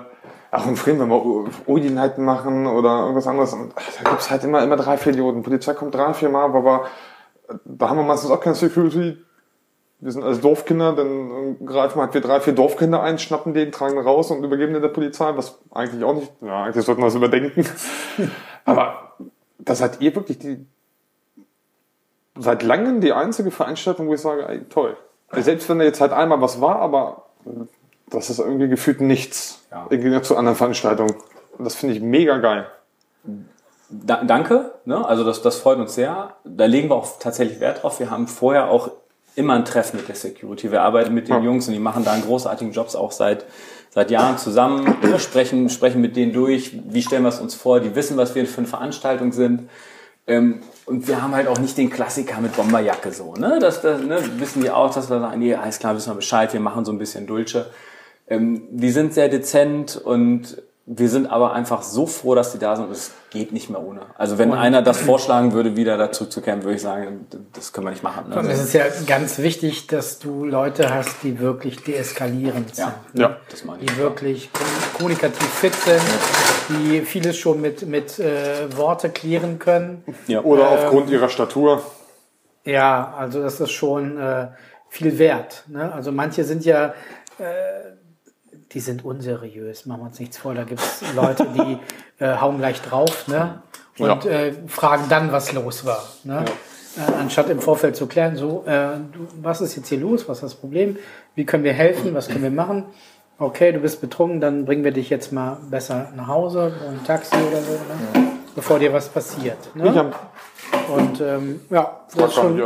auch 0.52 0.66
in 0.66 0.76
Frieden, 0.76 1.00
wenn 1.00 1.10
wir 1.10 1.46
Udi-Nighten 1.68 2.24
machen 2.24 2.66
oder 2.66 3.02
irgendwas 3.02 3.28
anderes, 3.28 3.54
und, 3.54 3.74
ach, 3.76 3.84
da 4.02 4.10
gibt's 4.10 4.30
halt 4.30 4.44
immer, 4.44 4.64
immer 4.64 4.78
drei, 4.78 4.98
vier 4.98 5.14
Idioten. 5.14 5.44
Polizei 5.44 5.74
kommt 5.74 5.94
drei, 5.94 6.14
vier 6.14 6.30
Mal, 6.30 6.46
aber 6.46 6.86
da 7.66 7.90
haben 7.90 7.98
wir 7.98 8.04
meistens 8.04 8.32
auch 8.32 8.40
keine 8.40 8.56
Security. 8.56 9.18
Wir 10.02 10.12
sind 10.12 10.24
als 10.24 10.40
Dorfkinder, 10.40 10.94
dann 10.94 11.66
greifen 11.66 11.98
wir 11.98 12.04
halt 12.04 12.14
wir 12.14 12.22
drei, 12.22 12.40
vier 12.40 12.54
Dorfkinder 12.54 13.04
ein, 13.04 13.20
schnappen 13.20 13.54
den, 13.54 13.72
tragen 13.72 13.96
ihn 13.96 14.02
raus 14.02 14.32
und 14.32 14.44
übergeben 14.44 14.74
den 14.74 14.82
der 14.82 14.90
Polizei, 14.90 15.36
was 15.36 15.60
eigentlich 15.72 16.04
auch 16.06 16.16
nicht, 16.16 16.32
ja, 16.42 16.64
eigentlich 16.64 16.86
sollten 16.86 17.02
wir 17.02 17.06
das 17.08 17.16
überdenken. 17.16 17.66
aber 18.64 19.18
da 19.58 19.76
seid 19.76 20.02
ihr 20.02 20.16
wirklich 20.16 20.40
die, 20.40 20.66
seit 22.40 22.64
langem 22.64 23.02
die 23.02 23.14
einzige 23.14 23.52
Veranstaltung, 23.52 24.08
wo 24.08 24.14
ich 24.14 24.22
sage, 24.22 24.48
ey, 24.48 24.64
toll. 24.70 24.98
Also 25.30 25.46
Selbst 25.46 25.70
wenn 25.70 25.80
da 25.80 25.86
jetzt 25.86 26.02
halt 26.02 26.12
einmal 26.12 26.42
was 26.42 26.60
war, 26.60 26.78
aber 26.78 27.26
das 28.10 28.30
ist 28.30 28.40
irgendwie 28.40 28.68
gefühlt 28.68 29.02
nichts. 29.02 29.64
Ja. 29.72 29.86
Im 29.90 30.02
Gegensatz 30.02 30.28
zu 30.28 30.38
anderen 30.38 30.58
Veranstaltungen. 30.58 31.14
Das 31.60 31.76
finde 31.76 31.96
ich 31.96 32.02
mega 32.02 32.38
geil. 32.38 32.68
Da, 33.90 34.24
danke, 34.24 34.72
ne? 34.86 35.06
also 35.06 35.24
das, 35.24 35.42
das 35.42 35.58
freut 35.58 35.80
uns 35.80 35.96
sehr. 35.96 36.36
Da 36.44 36.66
legen 36.66 36.90
wir 36.90 36.96
auch 36.96 37.20
tatsächlich 37.20 37.60
Wert 37.60 37.84
drauf. 37.84 38.00
Wir 38.00 38.10
haben 38.10 38.28
vorher 38.28 38.70
auch 38.70 38.92
immer 39.36 39.54
ein 39.54 39.66
Treffen 39.66 39.98
mit 39.98 40.08
der 40.08 40.16
Security. 40.16 40.72
Wir 40.72 40.82
arbeiten 40.82 41.14
mit 41.14 41.28
den 41.28 41.36
Ja. 41.36 41.42
Jungs 41.42 41.68
und 41.68 41.74
die 41.74 41.80
machen 41.80 42.04
da 42.04 42.12
einen 42.12 42.24
großartigen 42.24 42.74
Jobs 42.74 42.96
auch 42.96 43.12
seit, 43.12 43.46
seit 43.90 44.12
Jahren 44.12 44.38
zusammen, 44.38 44.96
Wir 45.02 45.20
sprechen, 45.20 45.70
sprechen 45.70 46.02
mit 46.02 46.16
denen 46.16 46.34
durch, 46.34 46.78
wie 46.86 47.02
stellen 47.02 47.24
wir 47.24 47.30
es 47.30 47.40
uns 47.40 47.56
vor, 47.56 47.80
die 47.80 47.96
wissen, 47.96 48.18
was 48.18 48.36
wir 48.36 48.46
für 48.46 48.60
eine 48.60 48.68
Veranstaltung 48.68 49.32
sind. 49.32 49.70
Ähm, 50.30 50.60
und 50.86 51.08
wir 51.08 51.22
haben 51.22 51.34
halt 51.34 51.48
auch 51.48 51.58
nicht 51.58 51.76
den 51.78 51.90
Klassiker 51.90 52.40
mit 52.40 52.56
Bomberjacke 52.56 53.12
so, 53.12 53.34
ne? 53.34 53.58
Das, 53.60 53.82
das 53.82 54.02
ne, 54.02 54.22
wissen 54.38 54.62
die 54.62 54.70
auch, 54.70 54.94
dass 54.94 55.10
wir 55.10 55.20
sagen, 55.20 55.40
nee, 55.40 55.56
alles 55.56 55.80
klar, 55.80 55.96
wissen 55.96 56.12
wir 56.12 56.16
Bescheid, 56.16 56.54
wir 56.54 56.60
machen 56.60 56.86
so 56.86 56.92
ein 56.92 57.00
bisschen 57.00 57.26
Dulce. 57.26 57.72
Ähm, 58.28 58.62
die 58.70 58.92
sind 58.92 59.16
sehr 59.16 59.28
dezent 59.28 59.98
und 59.98 60.62
wir 60.92 61.08
sind 61.08 61.28
aber 61.28 61.54
einfach 61.54 61.84
so 61.84 62.08
froh, 62.08 62.34
dass 62.34 62.52
die 62.52 62.58
da 62.58 62.76
sind 62.76 62.86
und 62.86 62.92
es 62.92 63.12
geht 63.30 63.52
nicht 63.54 63.70
mehr 63.70 63.80
ohne. 63.80 64.02
Also 64.18 64.40
wenn 64.40 64.52
einer 64.54 64.82
das 64.82 64.98
vorschlagen 65.00 65.54
würde, 65.54 65.76
wieder 65.76 65.98
dazu 66.00 66.26
zu 66.26 66.42
kehren, 66.42 66.64
würde 66.64 66.78
ich 66.78 66.82
sagen, 66.82 67.28
das 67.54 67.74
können 67.74 67.86
wir 67.86 67.92
nicht 67.92 68.02
machen. 68.02 68.26
Und 68.34 68.46
Ne? 68.46 68.52
es 68.52 68.60
ist 68.60 68.74
ja 68.74 68.86
ganz 69.06 69.38
wichtig, 69.38 69.86
dass 69.86 70.18
du 70.18 70.46
Leute 70.46 70.92
hast, 70.92 71.18
die 71.22 71.40
wirklich 71.40 71.84
deeskalierend 71.84 72.76
sind. 72.76 72.88
Ja, 73.14 73.22
Ja. 73.22 73.36
das 73.52 73.64
meine 73.66 73.84
ich. 73.84 73.92
Die 73.92 73.98
wirklich 73.98 74.50
kom- 74.52 74.98
kommunikativ 74.98 75.48
fit 75.48 75.76
sind, 75.76 76.02
die 76.70 77.02
vieles 77.02 77.38
schon 77.38 77.62
mit, 77.62 77.88
mit 77.88 78.18
äh, 78.18 78.76
Worte 78.76 79.10
klären 79.12 79.60
können. 79.60 80.04
Ja. 80.26 80.42
Oder 80.42 80.70
aufgrund 80.70 81.12
ihrer 81.12 81.30
Statur. 81.30 81.84
Ja, 82.66 83.14
also 83.16 83.44
das 83.44 83.60
ist 83.60 83.72
schon 83.72 84.18
äh, 84.20 84.48
viel 84.90 85.20
wert. 85.20 85.66
Ne? 85.68 85.94
Also 85.94 86.12
manche 86.12 86.44
sind 86.44 86.66
ja, 86.66 86.94
äh, 87.38 87.44
die 88.72 88.80
sind 88.80 89.04
unseriös, 89.04 89.86
machen 89.86 90.02
wir 90.02 90.06
uns 90.08 90.20
nichts 90.20 90.38
vor. 90.38 90.54
Da 90.54 90.64
gibt's 90.64 91.02
Leute, 91.16 91.48
die 91.56 91.80
äh, 92.24 92.38
hauen 92.38 92.58
gleich 92.58 92.82
drauf 92.82 93.28
ne? 93.28 93.62
und 93.98 94.24
Ja. 94.26 94.30
äh, 94.32 94.54
fragen 94.68 95.06
dann, 95.10 95.32
was 95.32 95.52
los 95.54 95.86
war. 95.86 96.04
Ne? 96.24 96.46
Äh, 96.98 97.14
anstatt 97.20 97.50
im 97.50 97.60
Vorfeld 97.60 97.96
zu 97.96 98.08
klären, 98.08 98.36
so, 98.36 98.64
äh, 98.66 98.98
du, 99.12 99.28
was 99.42 99.62
ist 99.62 99.76
jetzt 99.76 99.88
hier 99.88 100.00
los, 100.00 100.28
was 100.28 100.38
ist 100.38 100.44
das 100.44 100.56
Problem, 100.56 100.98
wie 101.36 101.46
können 101.46 101.64
wir 101.64 101.74
helfen, 101.74 102.14
was 102.14 102.28
können 102.28 102.44
wir 102.44 102.52
machen. 102.52 102.86
Okay, 103.38 103.72
du 103.72 103.80
bist 103.80 104.02
betrunken, 104.02 104.42
dann 104.42 104.66
bringen 104.66 104.84
wir 104.84 104.92
dich 104.92 105.10
jetzt 105.10 105.32
mal 105.32 105.58
besser 105.70 106.12
nach 106.16 106.28
Hause, 106.28 106.74
ein 106.90 107.04
Taxi 107.06 107.36
oder 107.36 107.62
so, 107.62 107.72
ne? 108.20 108.28
bevor 108.54 108.80
dir 108.80 108.92
was 108.92 109.08
passiert. 109.08 109.74
Ne? 109.76 110.12
Und 110.94 111.22
ähm, 111.22 111.62
ja, 111.70 112.02
das 112.14 112.30
ist 112.30 112.34
schon 112.36 112.62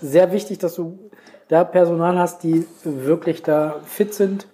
sehr 0.00 0.30
wichtig, 0.32 0.58
dass 0.58 0.74
du 0.74 1.10
da 1.48 1.64
Personal 1.64 2.18
hast, 2.18 2.42
die 2.44 2.66
wirklich 2.84 3.42
da 3.42 3.80
fit 3.86 4.14
sind 4.14 4.46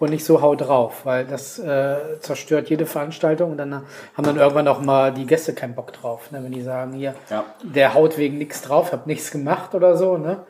und 0.00 0.10
nicht 0.10 0.24
so 0.24 0.40
haut 0.42 0.62
drauf, 0.62 1.02
weil 1.04 1.26
das 1.26 1.58
äh, 1.58 2.18
zerstört 2.20 2.68
jede 2.70 2.86
Veranstaltung 2.86 3.52
und 3.52 3.58
dann 3.58 3.72
haben 3.74 4.24
dann 4.24 4.36
irgendwann 4.36 4.66
auch 4.66 4.80
mal 4.80 5.12
die 5.12 5.26
Gäste 5.26 5.54
keinen 5.54 5.74
Bock 5.74 5.92
drauf, 5.92 6.30
ne? 6.32 6.42
wenn 6.42 6.50
die 6.50 6.62
sagen, 6.62 6.94
hier, 6.94 7.14
Ja. 7.28 7.44
der 7.62 7.94
haut 7.94 8.16
wegen 8.18 8.38
nichts 8.38 8.62
drauf, 8.62 8.92
hab 8.92 9.06
nichts 9.06 9.30
gemacht 9.30 9.74
oder 9.74 9.96
so, 9.96 10.16
ne? 10.16 10.40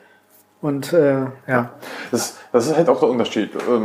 Und 0.63 0.93
äh, 0.93 1.25
ja, 1.47 1.71
das, 2.11 2.37
das 2.53 2.67
ist 2.67 2.77
halt 2.77 2.89
auch 2.89 3.01
der 3.01 3.09
Unterschied. 3.09 3.51
Ähm, 3.69 3.85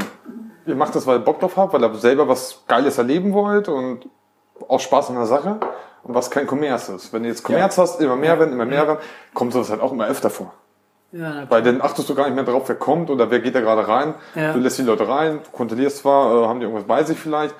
ihr 0.66 0.76
macht 0.76 0.94
das, 0.94 1.08
weil 1.08 1.18
ihr 1.20 1.24
Bock 1.24 1.40
drauf 1.40 1.56
habt, 1.58 1.74
weil 1.74 1.82
ihr 1.82 1.96
selber 1.96 2.28
was 2.28 2.64
Geiles 2.68 2.98
erleben 2.98 3.34
wollt 3.34 3.70
und 3.70 4.08
auch 4.68 4.80
Spaß 4.80 5.10
an 5.10 5.16
der 5.16 5.26
Sache. 5.26 5.58
Und 6.04 6.14
was 6.14 6.30
kein 6.30 6.46
Kommerz 6.46 6.90
ist. 6.90 7.14
Wenn 7.14 7.24
du 7.24 7.30
jetzt 7.30 7.44
Kommerz 7.44 7.78
hast, 7.80 8.00
immer 8.02 8.16
mehr 8.16 8.38
werden, 8.38 8.54
immer 8.54 8.66
mehr 8.66 8.86
werden, 8.88 9.00
kommt 9.34 9.54
sowas 9.54 9.70
halt 9.72 9.82
auch 9.82 9.92
immer 9.94 10.06
öfter 10.08 10.30
vor. 10.30 10.54
Ja 11.16 11.50
Weil 11.50 11.62
dann 11.64 11.82
achtest 11.82 12.10
du 12.10 12.16
gar 12.16 12.26
nicht 12.26 12.36
mehr 12.36 12.44
drauf, 12.44 12.64
wer 12.68 12.76
kommt 12.76 13.10
oder 13.10 13.30
wer 13.32 13.40
geht 13.40 13.56
da 13.56 13.62
gerade 13.62 13.88
rein. 13.88 14.16
Ja. 14.36 14.54
Du 14.54 14.60
lässt 14.60 14.78
die 14.78 14.84
Leute 14.84 15.08
rein, 15.08 15.40
du 15.44 15.52
kontrollierst 15.52 16.00
zwar, 16.00 16.44
äh, 16.44 16.48
haben 16.48 16.60
die 16.60 16.66
irgendwas 16.66 16.88
bei 16.88 17.04
sich 17.04 17.18
vielleicht. 17.20 17.56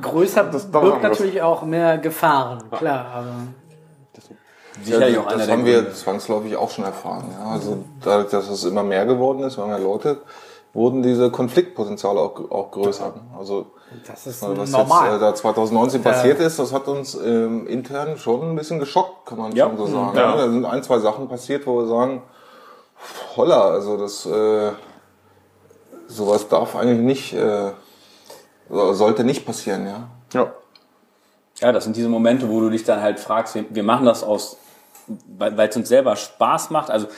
größer 0.00 0.44
Das- 0.44 0.70
das 0.70 0.82
birgt 0.82 1.02
natürlich 1.02 1.42
auch 1.42 1.62
mehr 1.62 1.98
Gefahren, 1.98 2.70
klar, 2.70 3.06
aber 3.14 3.32
Sicherlich 4.80 5.18
auch 5.18 5.26
einer 5.26 5.38
das 5.38 5.48
haben 5.50 5.64
wir 5.64 5.92
zwangsläufig 5.92 6.56
auch 6.56 6.70
schon 6.70 6.84
erfahren. 6.84 7.24
Ja. 7.36 7.50
Also 7.50 7.78
dadurch, 8.00 8.30
dass 8.30 8.48
es 8.48 8.64
immer 8.64 8.84
mehr 8.84 9.06
geworden 9.06 9.42
ist, 9.42 9.56
immer 9.56 9.66
mehr 9.66 9.80
Leute, 9.80 10.18
wurden 10.72 11.02
diese 11.02 11.32
Konfliktpotenziale 11.32 12.20
auch, 12.20 12.48
auch 12.50 12.70
größer. 12.70 13.12
Also 13.36 13.66
das 14.06 14.26
ist 14.26 14.42
was 14.42 14.70
normal. 14.70 15.12
jetzt 15.12 15.16
äh, 15.16 15.20
da 15.20 15.34
2019 15.34 16.02
passiert 16.02 16.40
ist, 16.40 16.58
das 16.58 16.72
hat 16.72 16.88
uns 16.88 17.14
ähm, 17.14 17.66
intern 17.66 18.16
schon 18.18 18.50
ein 18.50 18.56
bisschen 18.56 18.78
geschockt, 18.78 19.26
kann 19.26 19.38
man 19.38 19.52
Ja. 19.52 19.66
schon 19.66 19.76
so 19.78 19.86
sagen. 19.86 20.16
Ja. 20.16 20.30
Ja. 20.30 20.36
Da 20.36 20.50
sind 20.50 20.64
ein, 20.64 20.82
zwei 20.82 20.98
Sachen 20.98 21.28
passiert, 21.28 21.66
wo 21.66 21.78
wir 21.80 21.86
sagen, 21.86 22.22
holla, 23.36 23.62
also 23.70 23.96
das 23.96 24.26
äh, 24.26 24.72
sowas 26.06 26.48
darf 26.48 26.76
eigentlich 26.76 27.00
nicht, 27.00 27.32
äh, 27.34 27.72
so- 28.68 28.92
sollte 28.92 29.24
nicht 29.24 29.46
passieren, 29.46 29.86
ja. 29.86 30.08
Ja. 30.32 30.52
Ja, 31.60 31.72
das 31.72 31.84
sind 31.84 31.96
diese 31.96 32.08
Momente, 32.08 32.48
wo 32.48 32.60
du 32.60 32.70
dich 32.70 32.84
dann 32.84 33.00
halt 33.00 33.18
fragst, 33.18 33.56
wir, 33.56 33.82
machen 33.82 34.06
das 34.06 34.22
aus, 34.22 34.58
weil 35.38 35.58
es 35.68 35.76
uns 35.76 35.88
selber 35.88 36.14
Spaß 36.14 36.70
macht. 36.70 36.90
Also 36.90 37.08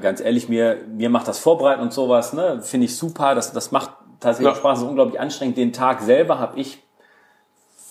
ganz 0.00 0.20
ehrlich, 0.20 0.48
mir, 0.48 0.78
mir 0.88 1.10
macht 1.10 1.28
das 1.28 1.38
Vorbereiten 1.38 1.82
und 1.82 1.92
sowas, 1.92 2.32
ne, 2.32 2.62
finde 2.62 2.86
ich 2.86 2.96
super. 2.96 3.34
Das, 3.34 3.52
das 3.52 3.72
macht 3.72 3.90
tatsächlich 4.20 4.54
Ja. 4.54 4.58
Spaß, 4.58 4.78
ist 4.78 4.84
unglaublich 4.84 5.20
anstrengend. 5.20 5.56
Den 5.56 5.72
Tag 5.72 6.02
selber 6.02 6.38
habe 6.38 6.58
ich 6.58 6.82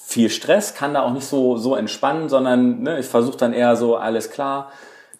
viel 0.08 0.30
Stress, 0.30 0.76
kann 0.76 0.94
da 0.94 1.02
auch 1.02 1.12
nicht 1.12 1.26
so, 1.26 1.58
so 1.58 1.76
entspannen, 1.76 2.30
sondern 2.30 2.84
ne, 2.84 3.00
ich 3.00 3.06
versuche 3.06 3.38
dann 3.38 3.54
eher 3.54 3.76
so, 3.76 3.98
alles 3.98 4.30
klar, 4.30 4.72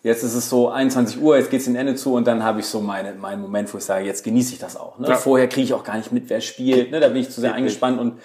jetzt 0.04 0.24
ist 0.24 0.36
es 0.36 0.50
so 0.50 0.70
21 0.70 1.22
Uhr, 1.22 1.38
jetzt 1.38 1.50
geht's 1.50 1.66
dem 1.66 1.76
Ende 1.76 1.96
zu 1.96 2.14
und 2.14 2.28
dann 2.28 2.44
habe 2.44 2.60
ich 2.60 2.68
so 2.68 2.80
meine, 2.80 3.14
meinen 3.14 3.42
Moment, 3.42 3.74
wo 3.74 3.80
ich 3.80 3.84
sage, 3.84 4.06
jetzt 4.06 4.24
genieße 4.24 4.54
ich 4.54 4.60
das 4.60 4.78
auch. 4.78 5.00
Ne? 5.00 5.10
Ja. 5.10 5.16
Vorher 5.16 5.50
kriege 5.50 5.66
ich 5.66 5.74
auch 5.74 5.84
gar 5.84 5.98
nicht 5.98 6.12
mit, 6.12 6.30
wer 6.30 6.40
spielt, 6.40 6.92
ne? 6.92 7.00
da 7.00 7.08
bin 7.08 7.18
ich 7.18 7.32
zu 7.32 7.42
sehr 7.42 7.54
eingespannt 7.54 8.00
und 8.00 8.20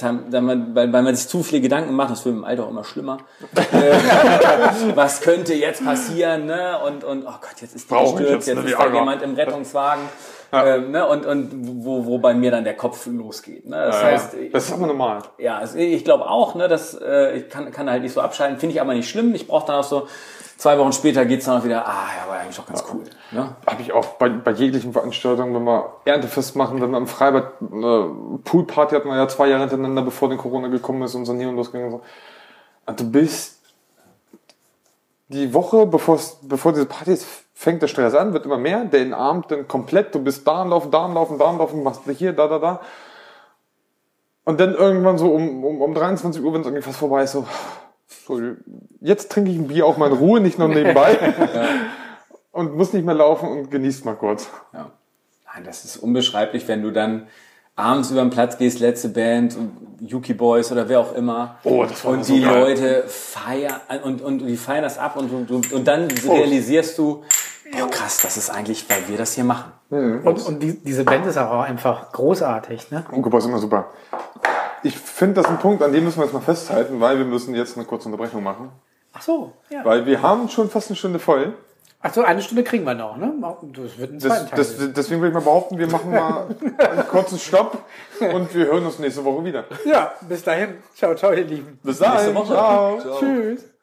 weil, 0.00 0.74
weil 0.74 0.88
man 0.88 1.14
sich 1.14 1.28
zu 1.28 1.42
viele 1.42 1.60
Gedanken 1.60 1.94
macht, 1.94 2.10
das 2.10 2.24
wird 2.24 2.34
im 2.34 2.44
Alter 2.44 2.64
auch 2.64 2.70
immer 2.70 2.84
schlimmer. 2.84 3.18
Äh, 3.72 4.96
was 4.96 5.20
könnte 5.20 5.54
jetzt 5.54 5.84
passieren, 5.84 6.46
ne? 6.46 6.78
Und, 6.84 7.04
und 7.04 7.24
oh 7.24 7.34
Gott, 7.40 7.60
jetzt 7.60 7.74
ist 7.76 7.90
die 7.90 7.94
gestürzt, 7.94 8.30
jetzt 8.30 8.46
jetzt 8.48 8.58
eine 8.58 8.70
ist 8.70 8.78
da 8.78 8.92
jemand 8.92 9.22
im 9.22 9.34
Rettungswagen. 9.34 10.02
Ja. 10.52 10.76
Ähm, 10.76 10.90
ne? 10.90 11.06
Und, 11.06 11.26
und 11.26 11.50
wo, 11.84 12.06
wo 12.06 12.18
bei 12.18 12.34
mir 12.34 12.50
dann 12.50 12.64
der 12.64 12.76
Kopf 12.76 13.06
losgeht. 13.06 13.66
Ne? 13.66 13.76
Das 13.76 14.00
Ja, 14.00 14.06
heißt, 14.08 14.36
das 14.52 14.66
ist 14.66 14.72
aber 14.72 14.86
normal. 14.86 15.22
ja, 15.38 15.58
also 15.58 15.78
ich 15.78 16.04
glaube 16.04 16.28
auch, 16.28 16.54
ne, 16.54 16.68
dass 16.68 16.94
äh, 16.94 17.38
ich 17.38 17.48
kann, 17.48 17.70
kann 17.72 17.90
halt 17.90 18.02
nicht 18.02 18.12
so 18.12 18.20
abschalten, 18.20 18.58
finde 18.58 18.74
ich 18.74 18.80
aber 18.80 18.94
nicht 18.94 19.08
schlimm. 19.08 19.34
Ich 19.34 19.46
brauche 19.46 19.66
dann 19.66 19.76
auch 19.76 19.84
so, 19.84 20.06
zwei 20.56 20.78
Wochen 20.78 20.92
später 20.92 21.24
geht's 21.26 21.46
dann 21.46 21.60
auch 21.60 21.64
wieder, 21.64 21.86
ah 21.86 22.06
ja, 22.16 22.30
war 22.30 22.38
eigentlich 22.38 22.56
doch 22.56 22.66
ganz 22.66 22.84
cool. 22.92 23.02
Ne? 23.32 23.54
Habe 23.66 23.82
ich 23.82 23.92
auch 23.92 24.04
bei, 24.14 24.28
bei 24.28 24.52
jeglichen 24.52 24.92
Veranstaltungen, 24.92 25.54
wenn 25.54 25.64
wir 25.64 25.94
Erntefest 26.04 26.56
machen, 26.56 26.80
wenn 26.80 26.90
wir 26.90 26.98
im 26.98 27.06
Freibad 27.06 27.54
eine 27.60 28.10
Poolparty 28.44 28.94
hatten 28.94 29.08
wir 29.08 29.16
ja 29.16 29.28
zwei 29.28 29.48
Jahre 29.48 29.62
hintereinander, 29.62 30.02
bevor 30.02 30.28
den 30.28 30.38
Corona 30.38 30.68
gekommen 30.68 31.02
ist 31.02 31.14
und 31.14 31.26
so 31.26 31.34
hier 31.34 31.48
und 31.48 31.56
losging 31.56 31.84
und 31.84 31.90
so. 31.90 32.00
Und 32.86 33.00
du 33.00 33.10
bist 33.10 33.60
die 35.28 35.52
Woche, 35.54 35.86
bevor 35.86 36.20
bevor 36.42 36.72
diese 36.72 36.86
Party 36.86 37.12
ist, 37.12 37.26
fängt 37.54 37.80
der 37.80 37.88
Stress 37.88 38.14
an, 38.14 38.32
wird 38.32 38.44
immer 38.44 38.58
mehr, 38.58 38.84
der 38.84 39.00
entarmt 39.00 39.50
dann 39.50 39.66
komplett, 39.66 40.14
du 40.14 40.22
bist 40.22 40.46
da 40.46 40.62
am 40.62 40.70
Laufen, 40.70 40.90
da 40.90 41.04
am 41.04 41.14
Laufen, 41.14 41.38
da 41.38 41.46
am 41.46 41.58
Laufen, 41.58 41.82
machst 41.82 42.02
hier, 42.18 42.32
da, 42.32 42.48
da, 42.48 42.58
da. 42.58 42.80
Und 44.44 44.60
dann 44.60 44.74
irgendwann 44.74 45.16
so 45.16 45.32
um, 45.32 45.64
um, 45.64 45.80
um 45.80 45.94
23 45.94 46.42
Uhr, 46.42 46.52
wenn 46.52 46.60
es 46.60 46.66
irgendwie 46.66 46.82
fast 46.82 46.98
vorbei 46.98 47.22
ist, 47.22 47.32
so, 47.32 47.46
so, 48.26 48.40
jetzt 49.00 49.30
trinke 49.30 49.50
ich 49.50 49.56
ein 49.56 49.68
Bier 49.68 49.86
auch 49.86 49.96
mal 49.96 50.10
in 50.10 50.18
Ruhe, 50.18 50.40
nicht 50.40 50.58
nur 50.58 50.68
nebenbei. 50.68 51.16
Und 52.52 52.76
muss 52.76 52.92
nicht 52.92 53.04
mehr 53.04 53.16
laufen 53.16 53.48
und 53.48 53.72
genießt 53.72 54.04
mal 54.04 54.14
kurz. 54.14 54.48
Ja. 54.72 54.92
Nein, 55.52 55.64
das 55.64 55.84
ist 55.84 55.96
unbeschreiblich, 55.96 56.68
wenn 56.68 56.82
du 56.82 56.92
dann 56.92 57.26
abends 57.76 58.10
über 58.10 58.20
den 58.20 58.30
Platz 58.30 58.56
gehst, 58.58 58.80
letzte 58.80 59.08
Band, 59.08 59.56
Yuki 60.00 60.34
Boys 60.34 60.70
oder 60.70 60.88
wer 60.88 61.00
auch 61.00 61.14
immer. 61.14 61.56
Oh, 61.64 61.84
das 61.84 62.04
war 62.04 62.12
Und 62.12 62.24
so 62.24 62.34
die 62.34 62.42
geil. 62.42 62.60
Leute 62.60 63.04
feiern 63.08 63.80
und, 64.02 64.22
und 64.22 64.38
die 64.46 64.56
feiern 64.56 64.82
das 64.82 64.98
ab 64.98 65.16
und, 65.16 65.50
und, 65.50 65.72
und 65.72 65.84
dann 65.88 66.08
realisierst 66.10 66.98
du, 66.98 67.22
oh 67.82 67.86
krass, 67.90 68.18
das 68.22 68.36
ist 68.36 68.50
eigentlich, 68.50 68.88
weil 68.88 69.08
wir 69.08 69.16
das 69.16 69.32
hier 69.32 69.44
machen. 69.44 69.72
Und, 69.90 70.46
und 70.46 70.60
die, 70.60 70.78
diese 70.82 71.04
Band 71.04 71.26
ist 71.26 71.38
auch 71.38 71.60
einfach 71.60 72.10
großartig, 72.12 72.90
ne? 72.90 73.04
Unkuba 73.10 73.38
ist 73.38 73.44
immer 73.46 73.58
super. 73.58 73.90
Ich 74.82 74.98
finde 74.98 75.40
das 75.40 75.46
ein 75.46 75.58
Punkt, 75.58 75.82
an 75.82 75.92
dem 75.92 76.04
müssen 76.04 76.18
wir 76.18 76.24
jetzt 76.24 76.34
mal 76.34 76.40
festhalten, 76.40 77.00
weil 77.00 77.16
wir 77.18 77.24
müssen 77.24 77.54
jetzt 77.54 77.76
eine 77.76 77.86
kurze 77.86 78.08
Unterbrechung 78.08 78.42
machen. 78.42 78.70
Ach 79.12 79.22
so, 79.22 79.52
ja. 79.70 79.84
Weil 79.84 80.04
wir 80.06 80.20
haben 80.20 80.48
schon 80.48 80.68
fast 80.68 80.90
eine 80.90 80.96
Stunde 80.96 81.18
voll. 81.18 81.54
Ach 82.06 82.12
so, 82.12 82.22
eine 82.22 82.42
Stunde 82.42 82.62
kriegen 82.64 82.84
wir 82.84 82.94
noch, 82.94 83.16
ne? 83.16 83.32
Das 83.72 83.96
wird 83.98 84.12
ein 84.12 84.20
zweiten 84.20 84.50
Das, 84.54 84.76
Teil. 84.76 84.88
das, 84.88 84.92
deswegen 84.94 85.22
würde 85.22 85.28
ich 85.28 85.34
mal 85.34 85.40
behaupten, 85.40 85.78
wir 85.78 85.86
machen 85.88 86.10
mal 86.10 86.46
einen 86.78 87.08
kurzen 87.08 87.38
Stopp 87.38 87.78
und 88.20 88.54
wir 88.54 88.66
hören 88.66 88.84
uns 88.84 88.98
nächste 88.98 89.24
Woche 89.24 89.42
wieder. 89.44 89.64
ja, 89.86 90.12
bis 90.28 90.42
dahin. 90.44 90.74
Ciao, 90.94 91.14
ciao, 91.14 91.32
ihr 91.32 91.44
Lieben. 91.44 91.78
Bis 91.82 91.98
dahin. 91.98 92.34
Woche. 92.34 92.52
Ciao. 92.52 92.98
Tschüss. 93.18 93.73